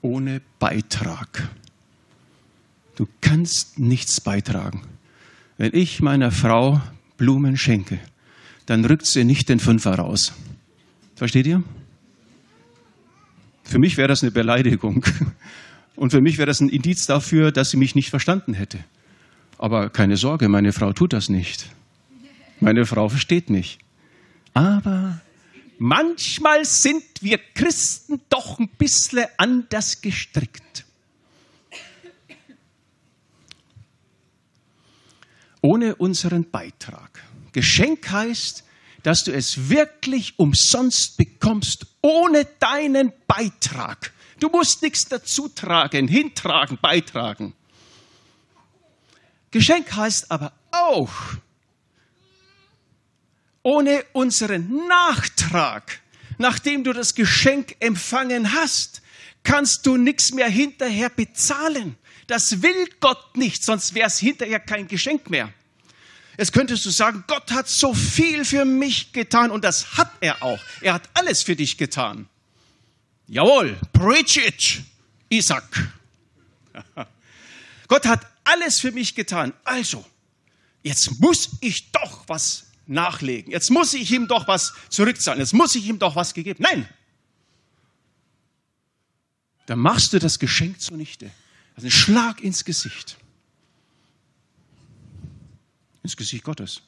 ohne 0.03 0.43
Beitrag. 0.59 1.49
Du 2.97 3.07
kannst 3.21 3.79
nichts 3.79 4.21
beitragen. 4.21 4.83
Wenn 5.57 5.71
ich 5.73 6.01
meiner 6.01 6.33
Frau 6.33 6.81
Blumen 7.17 7.57
schenke, 7.57 7.99
dann 8.69 8.85
rückt 8.85 9.07
sie 9.07 9.25
nicht 9.25 9.49
den 9.49 9.61
Fünfer 9.61 9.95
raus. 9.95 10.35
Versteht 11.17 11.47
ihr? 11.47 11.63
Für 13.65 13.79
mich 13.79 13.97
wäre 13.97 14.09
das 14.09 14.23
eine 14.23 14.31
Beleidigung. 14.31 15.05
Und 15.97 16.11
für 16.11 16.21
mich 16.21 16.37
wäre 16.37 16.47
das 16.47 16.61
ein 16.61 16.69
Indiz 16.69 17.07
dafür, 17.07 17.51
dass 17.51 17.71
sie 17.71 17.79
mich 17.79 17.95
nicht 17.95 18.11
verstanden 18.11 18.53
hätte. 18.53 18.79
Aber 19.57 19.89
keine 19.89 20.19
Sorge, 20.19 20.49
meine 20.49 20.75
Frau 20.75 20.93
tut 20.93 21.15
das 21.15 21.31
nicht. 21.31 21.71
Meine 22.61 22.85
Frau 22.85 23.09
versteht 23.09 23.49
mich. 23.49 23.79
Aber 24.53 25.23
manchmal 25.79 26.67
sind 26.67 27.05
wir 27.21 27.39
Christen 27.55 28.21
doch 28.29 28.59
ein 28.59 28.69
bisschen 28.69 29.25
anders 29.39 30.03
gestrickt. 30.03 30.85
ohne 35.61 35.97
unseren 35.97 36.51
Beitrag. 36.51 37.18
Geschenk 37.59 38.09
heißt, 38.09 38.63
dass 39.03 39.25
du 39.25 39.33
es 39.33 39.69
wirklich 39.69 40.39
umsonst 40.39 41.17
bekommst, 41.17 41.87
ohne 42.03 42.45
deinen 42.61 43.13
Beitrag. 43.27 44.13
Du 44.39 44.49
musst 44.49 44.81
nichts 44.81 45.07
dazu 45.07 45.49
tragen, 45.49 46.07
hintragen, 46.07 46.79
beitragen. 46.81 47.55
Geschenk 49.51 49.93
heißt 49.93 50.31
aber 50.31 50.53
auch, 50.71 51.11
ohne 53.65 54.05
unseren 54.13 54.87
Nachtrag, 54.87 55.99
nachdem 56.39 56.85
du 56.85 56.93
das 56.93 57.17
Geschenk 57.17 57.75
empfangen 57.81 58.53
hast, 58.53 59.03
kannst 59.43 59.85
du 59.85 59.97
nichts 59.97 60.33
mehr 60.33 60.49
hinterher 60.49 61.11
bezahlen. 61.11 61.97
Das 62.29 62.63
will 62.63 62.87
Gott 63.01 63.37
nicht, 63.37 63.65
sonst 63.65 63.95
wäre 63.95 64.07
es 64.07 64.21
hinterher 64.21 64.61
kein 64.61 64.87
Geschenk 64.87 65.29
mehr. 65.29 65.53
Jetzt 66.39 66.53
könntest 66.53 66.87
du 66.87 66.91
sagen, 66.91 67.25
Gott 67.27 67.51
hat 67.51 67.69
so 67.69 67.93
viel 67.93 68.45
für 68.45 68.65
mich 68.65 69.13
getan 69.13 69.51
und 69.51 69.65
das 69.65 69.99
hat 69.99 70.13
er 70.21 70.41
auch. 70.41 70.61
Er 70.81 70.95
hat 70.95 71.11
alles 71.15 71.43
für 71.43 71.57
dich 71.57 71.77
getan. 71.77 72.29
Jawohl, 73.27 73.77
preach 73.93 74.37
it, 74.37 74.83
Isaac. 75.31 75.65
Gott 77.89 78.07
hat 78.07 78.25
alles 78.45 78.79
für 78.79 78.93
mich 78.93 79.17
getan. 79.17 79.53
Also, 79.65 80.07
jetzt 80.85 81.21
muss 81.21 81.51
ich 81.61 81.91
doch 81.91 82.23
was 82.29 82.67
nachlegen. 82.87 83.51
Jetzt 83.51 83.71
muss 83.71 83.93
ich 83.93 84.09
ihm 84.13 84.29
doch 84.29 84.47
was 84.47 84.75
zurückzahlen. 84.91 85.41
Jetzt 85.41 85.55
muss 85.55 85.75
ich 85.75 85.87
ihm 85.87 85.99
doch 85.99 86.15
was 86.15 86.35
gegeben. 86.35 86.63
Nein. 86.63 86.89
Dann 89.67 89.81
machst 89.81 90.13
du 90.13 90.21
das 90.21 90.39
Geschenk 90.39 90.81
zunichte. 90.81 91.33
Also 91.75 91.89
ein 91.89 91.91
Schlag 91.91 92.41
ins 92.41 92.65
Gesicht. 92.65 93.17
Ins 96.09 96.17
Gesicht 96.17 96.43
Gottes. 96.43 96.81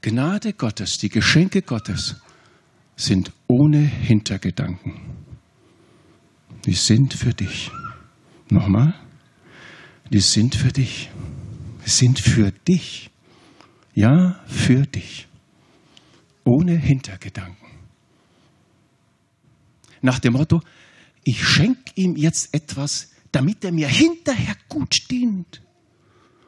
Gnade 0.00 0.54
Gottes, 0.54 0.96
die 0.96 1.10
Geschenke 1.10 1.60
Gottes 1.60 2.16
sind 2.96 3.30
ohne 3.46 3.80
Hintergedanken. 3.80 4.94
Die 6.64 6.72
sind 6.72 7.12
für 7.12 7.34
dich. 7.34 7.70
Nochmal. 8.48 8.94
Die 10.10 10.20
sind 10.20 10.54
für 10.54 10.72
dich. 10.72 11.10
Die 11.84 11.90
sind 11.90 12.18
für 12.18 12.50
dich. 12.50 13.10
Ja, 13.94 14.42
für 14.46 14.86
dich. 14.86 15.28
Ohne 16.44 16.78
Hintergedanken 16.78 17.64
nach 20.00 20.18
dem 20.18 20.34
Motto, 20.34 20.60
ich 21.24 21.42
schenke 21.42 21.92
ihm 21.94 22.14
jetzt 22.14 22.52
etwas, 22.52 23.13
damit 23.34 23.64
er 23.64 23.72
mir 23.72 23.88
hinterher 23.88 24.56
gut 24.68 25.10
dient 25.10 25.60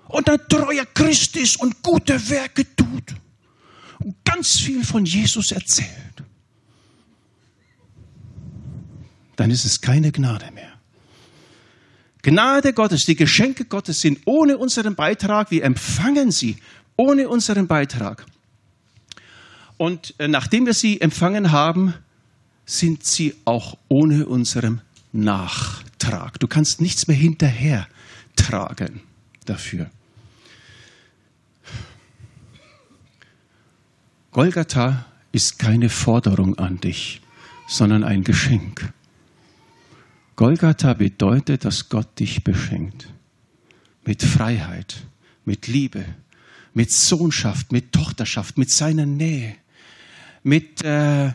und 0.09 0.31
ein 0.31 0.39
treuer 0.49 0.85
Christ 0.95 1.37
ist 1.37 1.61
und 1.61 1.83
gute 1.83 2.31
Werke 2.31 2.65
tut 2.77 3.15
und 3.99 4.25
ganz 4.25 4.61
viel 4.61 4.85
von 4.85 5.05
Jesus 5.05 5.51
erzählt. 5.51 5.91
Dann 9.35 9.51
ist 9.51 9.65
es 9.65 9.81
keine 9.81 10.13
Gnade 10.13 10.51
mehr. 10.53 10.73
Gnade 12.23 12.73
Gottes, 12.73 13.05
die 13.05 13.17
Geschenke 13.17 13.65
Gottes 13.65 14.01
sind 14.01 14.21
ohne 14.25 14.57
unseren 14.59 14.95
Beitrag. 14.95 15.51
Wir 15.51 15.65
empfangen 15.65 16.31
sie 16.31 16.57
ohne 16.97 17.29
unseren 17.29 17.67
Beitrag. 17.67 18.25
Und 19.77 20.15
äh, 20.19 20.29
nachdem 20.29 20.67
wir 20.67 20.75
sie 20.75 21.01
empfangen 21.01 21.53
haben, 21.53 21.95
sind 22.65 23.05
sie 23.05 23.35
auch 23.45 23.77
ohne 23.89 24.27
unserem 24.27 24.81
Nachtrag. 25.97 26.39
Du 26.41 26.47
kannst 26.47 26.81
nichts 26.81 27.07
mehr 27.07 27.17
hinterher 27.17 27.87
tragen 28.37 29.01
dafür. 29.45 29.91
Golgatha 34.33 35.07
ist 35.33 35.59
keine 35.59 35.89
Forderung 35.89 36.59
an 36.59 36.79
dich, 36.81 37.23
sondern 37.69 38.05
ein 38.05 38.23
Geschenk. 38.23 38.93
Golgatha 40.37 40.93
bedeutet, 40.93 41.65
dass 41.65 41.89
Gott 41.89 42.19
dich 42.19 42.45
beschenkt. 42.45 43.09
Mit 44.05 44.23
Freiheit, 44.23 45.07
mit 45.47 45.67
Liebe, 45.67 46.05
mit 46.75 46.93
Sohnschaft, 46.93 47.73
mit 47.73 47.93
Tochterschaft, 47.93 48.59
mit 48.59 48.71
seiner 48.71 49.07
Nähe, 49.07 49.57
mit 50.43 50.85
äh, 50.85 51.33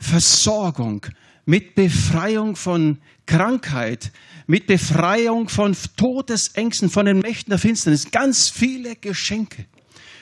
Versorgung, 0.00 1.06
mit 1.50 1.74
Befreiung 1.74 2.54
von 2.54 2.98
Krankheit, 3.26 4.12
mit 4.46 4.68
Befreiung 4.68 5.48
von 5.48 5.76
Todesängsten, 5.96 6.90
von 6.90 7.06
den 7.06 7.18
Mächten 7.18 7.50
der 7.50 7.58
Finsternis. 7.58 8.12
Ganz 8.12 8.48
viele 8.48 8.94
Geschenke. 8.94 9.66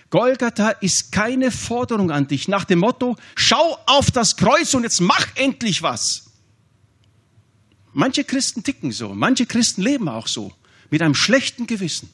Golgatha 0.08 0.70
ist 0.70 1.12
keine 1.12 1.50
Forderung 1.50 2.10
an 2.10 2.28
dich 2.28 2.48
nach 2.48 2.64
dem 2.64 2.78
Motto, 2.78 3.14
schau 3.36 3.76
auf 3.84 4.10
das 4.10 4.38
Kreuz 4.38 4.72
und 4.72 4.84
jetzt 4.84 5.02
mach 5.02 5.26
endlich 5.34 5.82
was. 5.82 6.30
Manche 7.92 8.24
Christen 8.24 8.62
ticken 8.62 8.90
so, 8.90 9.10
manche 9.10 9.44
Christen 9.44 9.82
leben 9.82 10.08
auch 10.08 10.28
so, 10.28 10.54
mit 10.88 11.02
einem 11.02 11.14
schlechten 11.14 11.66
Gewissen. 11.66 12.08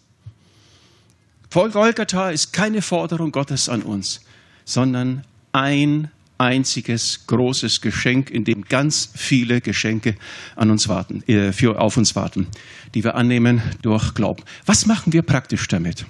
Voll 1.50 1.70
Golgatha 1.70 2.30
ist 2.30 2.52
keine 2.52 2.82
Forderung 2.82 3.30
Gottes 3.30 3.68
an 3.68 3.82
uns, 3.82 4.22
sondern 4.64 5.24
ein 5.52 6.10
einziges 6.45 7.26
großes 7.26 7.80
Geschenk, 7.80 8.30
in 8.30 8.45
dem 8.45 8.64
ganz 8.64 9.11
viele 9.14 9.61
Geschenke 9.61 10.16
an 10.57 10.70
uns 10.70 10.88
warten, 10.88 11.22
äh, 11.26 11.53
für, 11.53 11.80
auf 11.80 11.97
uns 11.97 12.14
warten, 12.14 12.47
die 12.95 13.05
wir 13.05 13.14
annehmen 13.14 13.62
durch 13.82 14.14
Glauben. 14.14 14.42
Was 14.66 14.86
machen 14.86 15.12
wir 15.12 15.22
praktisch 15.22 15.66
damit? 15.68 16.07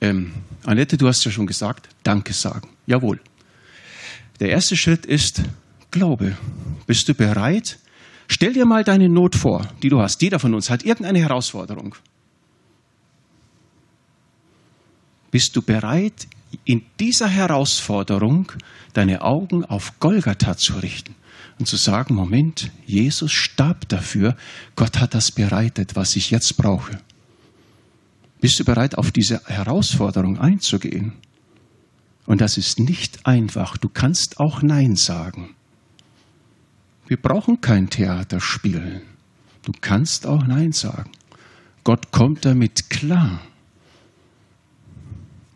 Ähm, 0.00 0.32
Annette, 0.64 0.96
du 0.96 1.08
hast 1.08 1.24
ja 1.24 1.30
schon 1.30 1.46
gesagt, 1.46 1.88
Danke 2.02 2.32
sagen. 2.32 2.68
Jawohl. 2.86 3.20
Der 4.40 4.50
erste 4.50 4.76
Schritt 4.76 5.06
ist 5.06 5.42
Glaube. 5.90 6.36
Bist 6.86 7.08
du 7.08 7.14
bereit? 7.14 7.78
Stell 8.28 8.52
dir 8.52 8.66
mal 8.66 8.84
deine 8.84 9.08
Not 9.08 9.34
vor, 9.34 9.66
die 9.82 9.88
du 9.88 10.00
hast. 10.00 10.20
Jeder 10.22 10.38
von 10.38 10.54
uns 10.54 10.70
hat 10.70 10.84
irgendeine 10.84 11.18
Herausforderung. 11.20 11.94
Bist 15.30 15.56
du 15.56 15.62
bereit, 15.62 16.26
in 16.64 16.82
dieser 16.98 17.28
Herausforderung 17.28 18.52
deine 18.94 19.22
Augen 19.22 19.64
auf 19.64 20.00
Golgatha 20.00 20.56
zu 20.56 20.74
richten 20.74 21.14
und 21.58 21.66
zu 21.66 21.76
sagen, 21.76 22.14
Moment, 22.14 22.70
Jesus 22.86 23.32
starb 23.32 23.88
dafür, 23.88 24.36
Gott 24.76 24.98
hat 24.98 25.14
das 25.14 25.30
bereitet, 25.30 25.96
was 25.96 26.16
ich 26.16 26.30
jetzt 26.30 26.56
brauche. 26.56 27.00
Bist 28.40 28.60
du 28.60 28.64
bereit, 28.64 28.96
auf 28.96 29.10
diese 29.10 29.42
Herausforderung 29.46 30.38
einzugehen? 30.38 31.14
Und 32.26 32.40
das 32.40 32.56
ist 32.56 32.78
nicht 32.78 33.26
einfach. 33.26 33.76
Du 33.76 33.88
kannst 33.88 34.38
auch 34.38 34.62
Nein 34.62 34.96
sagen. 34.96 35.54
Wir 37.08 37.16
brauchen 37.16 37.60
kein 37.60 37.88
Theater 37.88 38.40
spielen. 38.40 39.02
Du 39.62 39.72
kannst 39.80 40.26
auch 40.26 40.46
Nein 40.46 40.72
sagen. 40.72 41.10
Gott 41.84 42.12
kommt 42.12 42.44
damit 42.44 42.90
klar. 42.90 43.40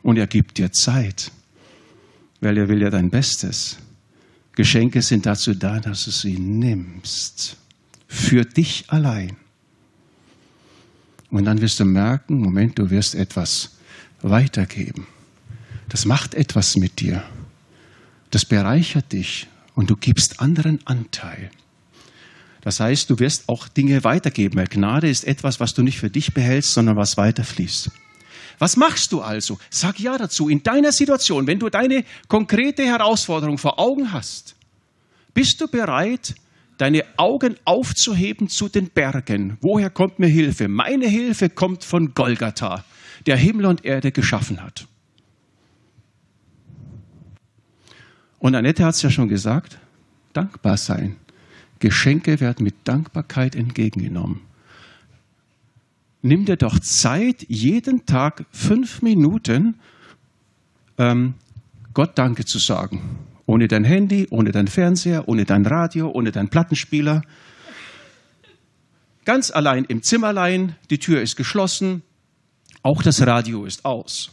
Und 0.02 0.16
er 0.16 0.26
gibt 0.26 0.58
dir 0.58 0.72
Zeit, 0.72 1.30
weil 2.40 2.58
er 2.58 2.68
will 2.68 2.82
ja 2.82 2.90
dein 2.90 3.10
Bestes. 3.10 3.78
Geschenke 4.54 5.00
sind 5.02 5.26
dazu 5.26 5.54
da, 5.54 5.80
dass 5.80 6.04
du 6.04 6.10
sie 6.10 6.38
nimmst. 6.38 7.56
Für 8.06 8.44
dich 8.44 8.84
allein. 8.88 9.36
Und 11.30 11.46
dann 11.46 11.60
wirst 11.62 11.80
du 11.80 11.84
merken, 11.84 12.40
Moment, 12.40 12.78
du 12.78 12.90
wirst 12.90 13.14
etwas 13.14 13.70
weitergeben. 14.20 15.06
Das 15.88 16.04
macht 16.04 16.34
etwas 16.34 16.76
mit 16.76 17.00
dir. 17.00 17.22
Das 18.30 18.44
bereichert 18.44 19.12
dich 19.12 19.48
und 19.74 19.90
du 19.90 19.96
gibst 19.96 20.40
anderen 20.40 20.80
Anteil. 20.86 21.50
Das 22.60 22.80
heißt, 22.80 23.10
du 23.10 23.18
wirst 23.18 23.48
auch 23.48 23.66
Dinge 23.68 24.04
weitergeben, 24.04 24.56
weil 24.56 24.68
Gnade 24.68 25.08
ist 25.08 25.24
etwas, 25.24 25.58
was 25.58 25.74
du 25.74 25.82
nicht 25.82 25.98
für 25.98 26.10
dich 26.10 26.32
behältst, 26.32 26.72
sondern 26.72 26.96
was 26.96 27.16
weiterfließt. 27.16 27.90
Was 28.62 28.76
machst 28.76 29.10
du 29.10 29.20
also? 29.20 29.58
Sag 29.70 29.98
ja 29.98 30.16
dazu. 30.16 30.48
In 30.48 30.62
deiner 30.62 30.92
Situation, 30.92 31.48
wenn 31.48 31.58
du 31.58 31.68
deine 31.68 32.04
konkrete 32.28 32.84
Herausforderung 32.84 33.58
vor 33.58 33.80
Augen 33.80 34.12
hast, 34.12 34.54
bist 35.34 35.60
du 35.60 35.66
bereit, 35.66 36.36
deine 36.78 37.02
Augen 37.16 37.56
aufzuheben 37.64 38.48
zu 38.48 38.68
den 38.68 38.88
Bergen? 38.88 39.58
Woher 39.62 39.90
kommt 39.90 40.20
mir 40.20 40.28
Hilfe? 40.28 40.68
Meine 40.68 41.08
Hilfe 41.08 41.50
kommt 41.50 41.82
von 41.82 42.14
Golgatha, 42.14 42.84
der 43.26 43.36
Himmel 43.36 43.66
und 43.66 43.84
Erde 43.84 44.12
geschaffen 44.12 44.62
hat. 44.62 44.86
Und 48.38 48.54
Annette 48.54 48.84
hat 48.84 48.94
es 48.94 49.02
ja 49.02 49.10
schon 49.10 49.28
gesagt, 49.28 49.76
dankbar 50.34 50.76
sein. 50.76 51.16
Geschenke 51.80 52.38
werden 52.38 52.62
mit 52.62 52.76
Dankbarkeit 52.84 53.56
entgegengenommen 53.56 54.51
nimm 56.22 56.44
dir 56.44 56.56
doch 56.56 56.78
Zeit, 56.78 57.44
jeden 57.48 58.06
Tag 58.06 58.46
fünf 58.50 59.02
Minuten 59.02 59.74
ähm, 60.98 61.34
Gott 61.92 62.16
Danke 62.16 62.44
zu 62.44 62.58
sagen. 62.58 63.18
Ohne 63.44 63.68
dein 63.68 63.84
Handy, 63.84 64.28
ohne 64.30 64.52
dein 64.52 64.68
Fernseher, 64.68 65.28
ohne 65.28 65.44
dein 65.44 65.66
Radio, 65.66 66.10
ohne 66.10 66.32
dein 66.32 66.48
Plattenspieler. 66.48 67.22
Ganz 69.24 69.50
allein 69.50 69.84
im 69.84 70.02
Zimmerlein, 70.02 70.76
die 70.90 70.98
Tür 70.98 71.20
ist 71.20 71.36
geschlossen, 71.36 72.02
auch 72.82 73.02
das 73.02 73.24
Radio 73.26 73.64
ist 73.64 73.84
aus. 73.84 74.30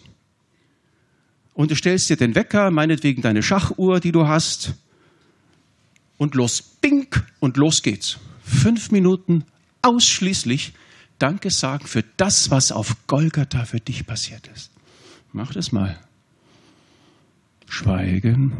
Und 1.53 1.71
du 1.71 1.75
stellst 1.75 2.09
dir 2.09 2.17
den 2.17 2.35
Wecker, 2.35 2.71
meinetwegen 2.71 3.21
deine 3.21 3.43
Schachuhr, 3.43 3.99
die 3.99 4.11
du 4.11 4.27
hast, 4.27 4.75
und 6.17 6.35
los, 6.35 6.61
bink, 6.61 7.25
und 7.39 7.57
los 7.57 7.81
geht's. 7.81 8.17
Fünf 8.43 8.91
Minuten 8.91 9.43
ausschließlich 9.81 10.73
Danke 11.19 11.49
sagen 11.49 11.85
für 11.85 12.03
das, 12.17 12.49
was 12.49 12.71
auf 12.71 12.95
Golgatha 13.07 13.65
für 13.65 13.79
dich 13.79 14.07
passiert 14.07 14.49
ist. 14.55 14.71
Mach 15.33 15.53
das 15.53 15.71
mal. 15.71 15.99
Schweigen. 17.67 18.53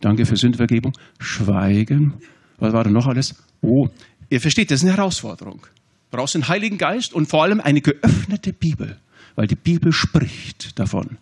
Danke 0.00 0.24
für 0.24 0.36
Sündvergebung. 0.36 0.92
Schweigen. 1.18 2.14
Was 2.58 2.72
war 2.72 2.84
da 2.84 2.90
noch 2.90 3.06
alles? 3.06 3.34
Oh, 3.60 3.88
ihr 4.30 4.40
versteht, 4.40 4.70
das 4.70 4.80
ist 4.80 4.88
eine 4.88 4.96
Herausforderung. 4.96 5.66
Du 6.10 6.16
brauchst 6.16 6.34
den 6.34 6.48
Heiligen 6.48 6.78
Geist 6.78 7.12
und 7.12 7.26
vor 7.26 7.42
allem 7.42 7.60
eine 7.60 7.80
geöffnete 7.80 8.52
Bibel, 8.52 8.98
weil 9.34 9.46
die 9.46 9.56
Bibel 9.56 9.92
spricht 9.92 10.78
davon, 10.78 11.18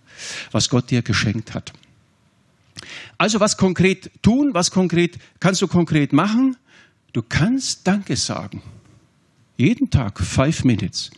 was 0.52 0.68
Gott 0.68 0.90
dir 0.90 1.02
geschenkt 1.02 1.54
hat. 1.54 1.72
Also 3.16 3.40
was 3.40 3.56
konkret 3.56 4.10
tun, 4.22 4.50
was 4.54 4.70
konkret 4.70 5.18
kannst 5.40 5.60
du 5.62 5.66
konkret 5.66 6.12
machen? 6.12 6.56
Du 7.12 7.22
kannst 7.22 7.86
Danke 7.86 8.16
sagen. 8.16 8.62
Jeden 9.58 9.90
Tag, 9.90 10.20
five 10.20 10.64
minutes. 10.64 11.10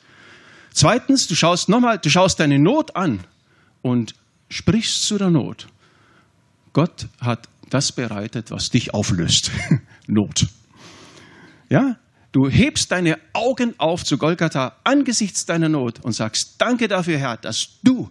Zweitens, 0.73 1.27
du 1.27 1.35
schaust 1.35 1.69
nochmal, 1.69 1.99
du 1.99 2.09
schaust 2.09 2.41
deine 2.41 2.59
Not 2.59 2.97
an 2.97 3.21
und 3.83 4.15
sprichst 4.49 5.03
zu 5.03 5.19
der 5.19 5.29
Not. 5.29 5.67
Gott 6.73 7.09
hat 7.21 7.51
das 7.69 7.93
bereitet, 7.93 8.51
was 8.51 8.71
dich 8.71 8.95
auflöst. 8.95 9.51
Not. 10.07 10.47
Ja? 11.69 11.99
Du 12.33 12.49
hebst 12.49 12.91
deine 12.91 13.19
Augen 13.35 13.75
auf 13.77 14.05
zu 14.05 14.17
Golgatha 14.17 14.75
angesichts 14.85 15.45
deiner 15.45 15.69
Not 15.69 16.01
und 16.03 16.13
sagst, 16.13 16.55
danke 16.57 16.89
dafür, 16.89 17.19
Herr, 17.19 17.37
dass 17.37 17.81
du 17.83 18.09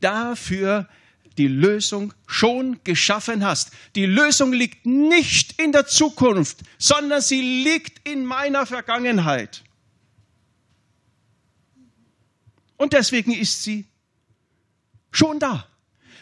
dafür 0.00 0.88
die 1.36 1.48
Lösung 1.48 2.14
schon 2.26 2.80
geschaffen 2.82 3.44
hast. 3.44 3.72
Die 3.94 4.06
Lösung 4.06 4.54
liegt 4.54 4.86
nicht 4.86 5.60
in 5.60 5.72
der 5.72 5.86
Zukunft, 5.86 6.60
sondern 6.78 7.20
sie 7.20 7.42
liegt 7.42 8.08
in 8.08 8.24
meiner 8.24 8.64
Vergangenheit. 8.64 9.62
Und 12.76 12.92
deswegen 12.92 13.32
ist 13.32 13.62
sie 13.62 13.86
schon 15.10 15.38
da. 15.38 15.66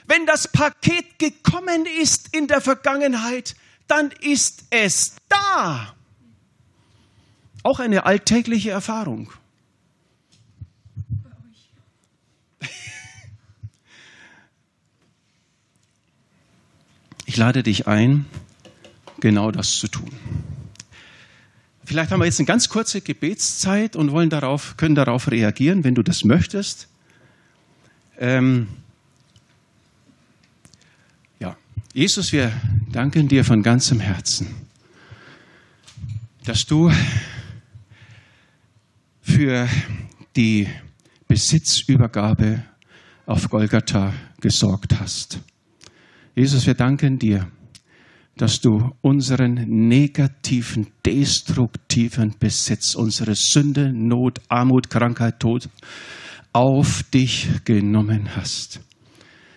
Wenn 0.06 0.26
das 0.26 0.48
Paket 0.48 1.18
gekommen 1.18 1.86
ist 2.00 2.34
in 2.34 2.46
der 2.46 2.60
Vergangenheit, 2.60 3.56
dann 3.86 4.10
ist 4.20 4.64
es 4.70 5.16
da. 5.28 5.94
Auch 7.62 7.80
eine 7.80 8.04
alltägliche 8.04 8.70
Erfahrung. 8.70 9.32
Ich 17.26 17.38
lade 17.38 17.62
dich 17.62 17.88
ein, 17.88 18.26
genau 19.18 19.50
das 19.50 19.78
zu 19.78 19.88
tun. 19.88 20.10
Vielleicht 21.84 22.10
haben 22.10 22.20
wir 22.20 22.24
jetzt 22.24 22.40
eine 22.40 22.46
ganz 22.46 22.70
kurze 22.70 23.02
Gebetszeit 23.02 23.94
und 23.94 24.10
wollen 24.10 24.30
darauf, 24.30 24.76
können 24.78 24.94
darauf 24.94 25.30
reagieren, 25.30 25.84
wenn 25.84 25.94
du 25.94 26.02
das 26.02 26.24
möchtest. 26.24 26.88
Ähm 28.18 28.68
ja, 31.40 31.56
Jesus, 31.92 32.32
wir 32.32 32.52
danken 32.90 33.28
dir 33.28 33.44
von 33.44 33.62
ganzem 33.62 34.00
Herzen, 34.00 34.54
dass 36.44 36.64
du 36.64 36.90
für 39.20 39.68
die 40.36 40.68
Besitzübergabe 41.28 42.64
auf 43.26 43.50
Golgatha 43.50 44.14
gesorgt 44.40 44.98
hast. 45.00 45.40
Jesus, 46.34 46.66
wir 46.66 46.74
danken 46.74 47.18
dir 47.18 47.50
dass 48.36 48.60
du 48.60 48.90
unseren 49.00 49.54
negativen, 49.88 50.88
destruktiven 51.06 52.34
Besitz, 52.38 52.94
unsere 52.94 53.34
Sünde, 53.34 53.92
Not, 53.92 54.40
Armut, 54.48 54.90
Krankheit, 54.90 55.38
Tod 55.40 55.68
auf 56.52 57.02
dich 57.04 57.48
genommen 57.64 58.34
hast. 58.34 58.80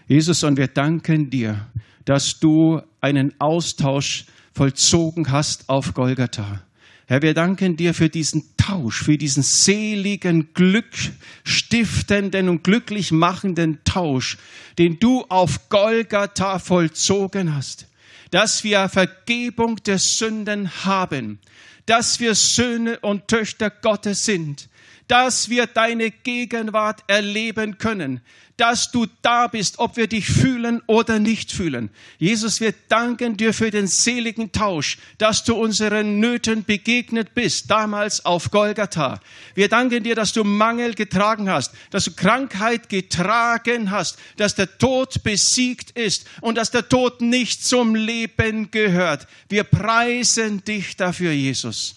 Jesus, 0.08 0.44
und 0.44 0.58
wir 0.58 0.68
danken 0.68 1.30
dir, 1.30 1.68
dass 2.06 2.40
du 2.40 2.82
einen 3.02 3.34
Austausch 3.40 4.26
vollzogen 4.54 5.32
hast 5.32 5.68
auf 5.70 5.94
Golgatha. 5.94 6.64
Herr, 7.08 7.22
wir 7.22 7.34
danken 7.34 7.78
dir 7.78 7.94
für 7.94 8.10
diesen 8.10 8.44
Tausch, 8.58 9.04
für 9.04 9.18
diesen 9.18 9.44
seligen, 9.44 10.54
glückstiftenden 10.54 12.50
und 12.50 12.64
glücklich 12.64 13.12
machenden 13.12 13.80
Tausch, 13.86 14.38
den 14.78 15.00
du 15.00 15.24
auf 15.30 15.70
Golgatha 15.70 16.60
vollzogen 16.60 17.56
hast, 17.56 17.88
dass 18.32 18.64
wir 18.64 18.90
Vergebung 18.90 19.78
der 19.78 20.00
Sünden 20.00 20.86
haben, 20.86 21.40
dass 21.86 22.20
wir 22.20 22.36
Söhne 22.36 23.00
und 23.00 23.28
Töchter 23.28 23.70
Gottes 23.70 24.26
sind, 24.26 24.70
dass 25.08 25.50
wir 25.50 25.68
deine 25.68 26.12
Gegenwart 26.12 27.04
erleben 27.08 27.78
können, 27.78 28.22
dass 28.58 28.92
du 28.92 29.06
da 29.22 29.48
bist, 29.48 29.78
ob 29.78 29.98
wir 29.98 30.08
dich 30.08 30.26
fühlen 30.26 30.82
oder 30.88 31.20
nicht 31.20 31.52
fühlen. 31.52 31.92
Jesus, 32.18 32.60
wir 32.60 32.74
danken 32.90 33.38
dir 33.38 33.54
für 33.54 33.70
den 33.70 33.86
seligen 33.86 34.52
Tausch, 34.52 34.98
dass 35.20 35.44
du 35.44 35.56
unseren 35.56 36.20
Nöten 36.20 36.64
begegnet 36.64 37.36
bist, 37.36 37.70
damals 37.70 38.26
auf 38.26 38.50
Golgatha. 38.50 39.22
Wir 39.54 39.70
danken 39.70 40.04
dir, 40.04 40.16
dass 40.16 40.34
du 40.34 40.44
Mangel 40.44 40.96
getragen 40.96 41.50
hast, 41.50 41.72
dass 41.92 42.06
du 42.06 42.12
Krankheit 42.16 42.90
getragen 42.90 43.92
hast, 43.92 44.18
dass 44.38 44.56
der 44.56 44.80
Tod 44.80 45.22
besiegt 45.24 45.92
ist 45.92 46.26
und 46.42 46.56
dass 46.56 46.72
der 46.72 46.90
Tod 46.90 47.22
nicht 47.22 47.64
zum 47.64 47.94
Leben 47.94 48.72
gehört. 48.72 49.28
Wir 49.50 49.64
preisen 49.66 50.64
dich 50.64 50.98
dafür, 50.98 51.32
Jesus. 51.32 51.97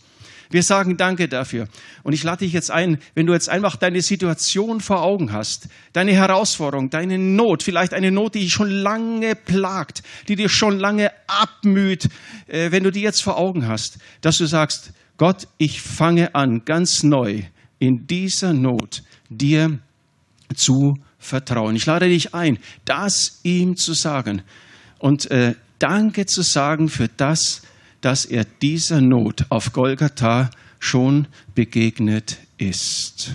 Wir 0.51 0.65
sagen 0.65 0.97
Danke 0.97 1.29
dafür. 1.29 1.69
Und 2.03 2.13
ich 2.13 2.25
lade 2.25 2.45
dich 2.45 2.53
jetzt 2.53 2.71
ein, 2.71 2.99
wenn 3.15 3.27
du 3.27 3.33
jetzt 3.33 3.49
einfach 3.49 3.77
deine 3.77 4.03
Situation 4.03 4.81
vor 4.81 5.03
Augen 5.03 5.33
hast, 5.33 5.69
deine 5.93 6.13
Herausforderung, 6.13 6.91
deine 6.91 7.19
Not, 7.19 7.63
vielleicht 7.63 7.95
eine 7.95 8.11
Not, 8.11 8.35
die 8.35 8.41
dich 8.41 8.53
schon 8.53 8.69
lange 8.69 9.37
plagt, 9.37 10.03
die 10.27 10.35
dir 10.35 10.49
schon 10.49 10.79
lange 10.79 11.13
abmüht, 11.29 12.09
äh, 12.49 12.73
wenn 12.73 12.83
du 12.83 12.91
die 12.91 13.01
jetzt 13.01 13.23
vor 13.23 13.39
Augen 13.39 13.69
hast, 13.69 13.99
dass 14.21 14.39
du 14.39 14.47
sagst, 14.47 14.93
Gott, 15.17 15.47
ich 15.57 15.83
fange 15.83 16.35
an, 16.35 16.65
ganz 16.65 17.05
neu 17.05 17.43
in 17.79 18.09
dieser 18.09 18.53
Not 18.53 19.05
dir 19.29 19.79
zu 20.57 20.99
vertrauen. 21.19 21.77
Ich 21.77 21.87
lade 21.87 22.09
dich 22.09 22.35
ein, 22.35 22.59
das 22.85 23.39
ihm 23.45 23.77
zu 23.77 23.95
sagen 23.95 24.43
und 24.99 25.31
äh, 25.31 25.55
Danke 25.79 26.27
zu 26.27 26.43
sagen 26.43 26.91
für 26.91 27.09
das, 27.09 27.63
dass 28.01 28.25
er 28.25 28.45
dieser 28.45 29.01
Not 29.01 29.47
auf 29.49 29.73
Golgatha 29.73 30.51
schon 30.79 31.27
begegnet 31.55 32.39
ist. 32.59 33.33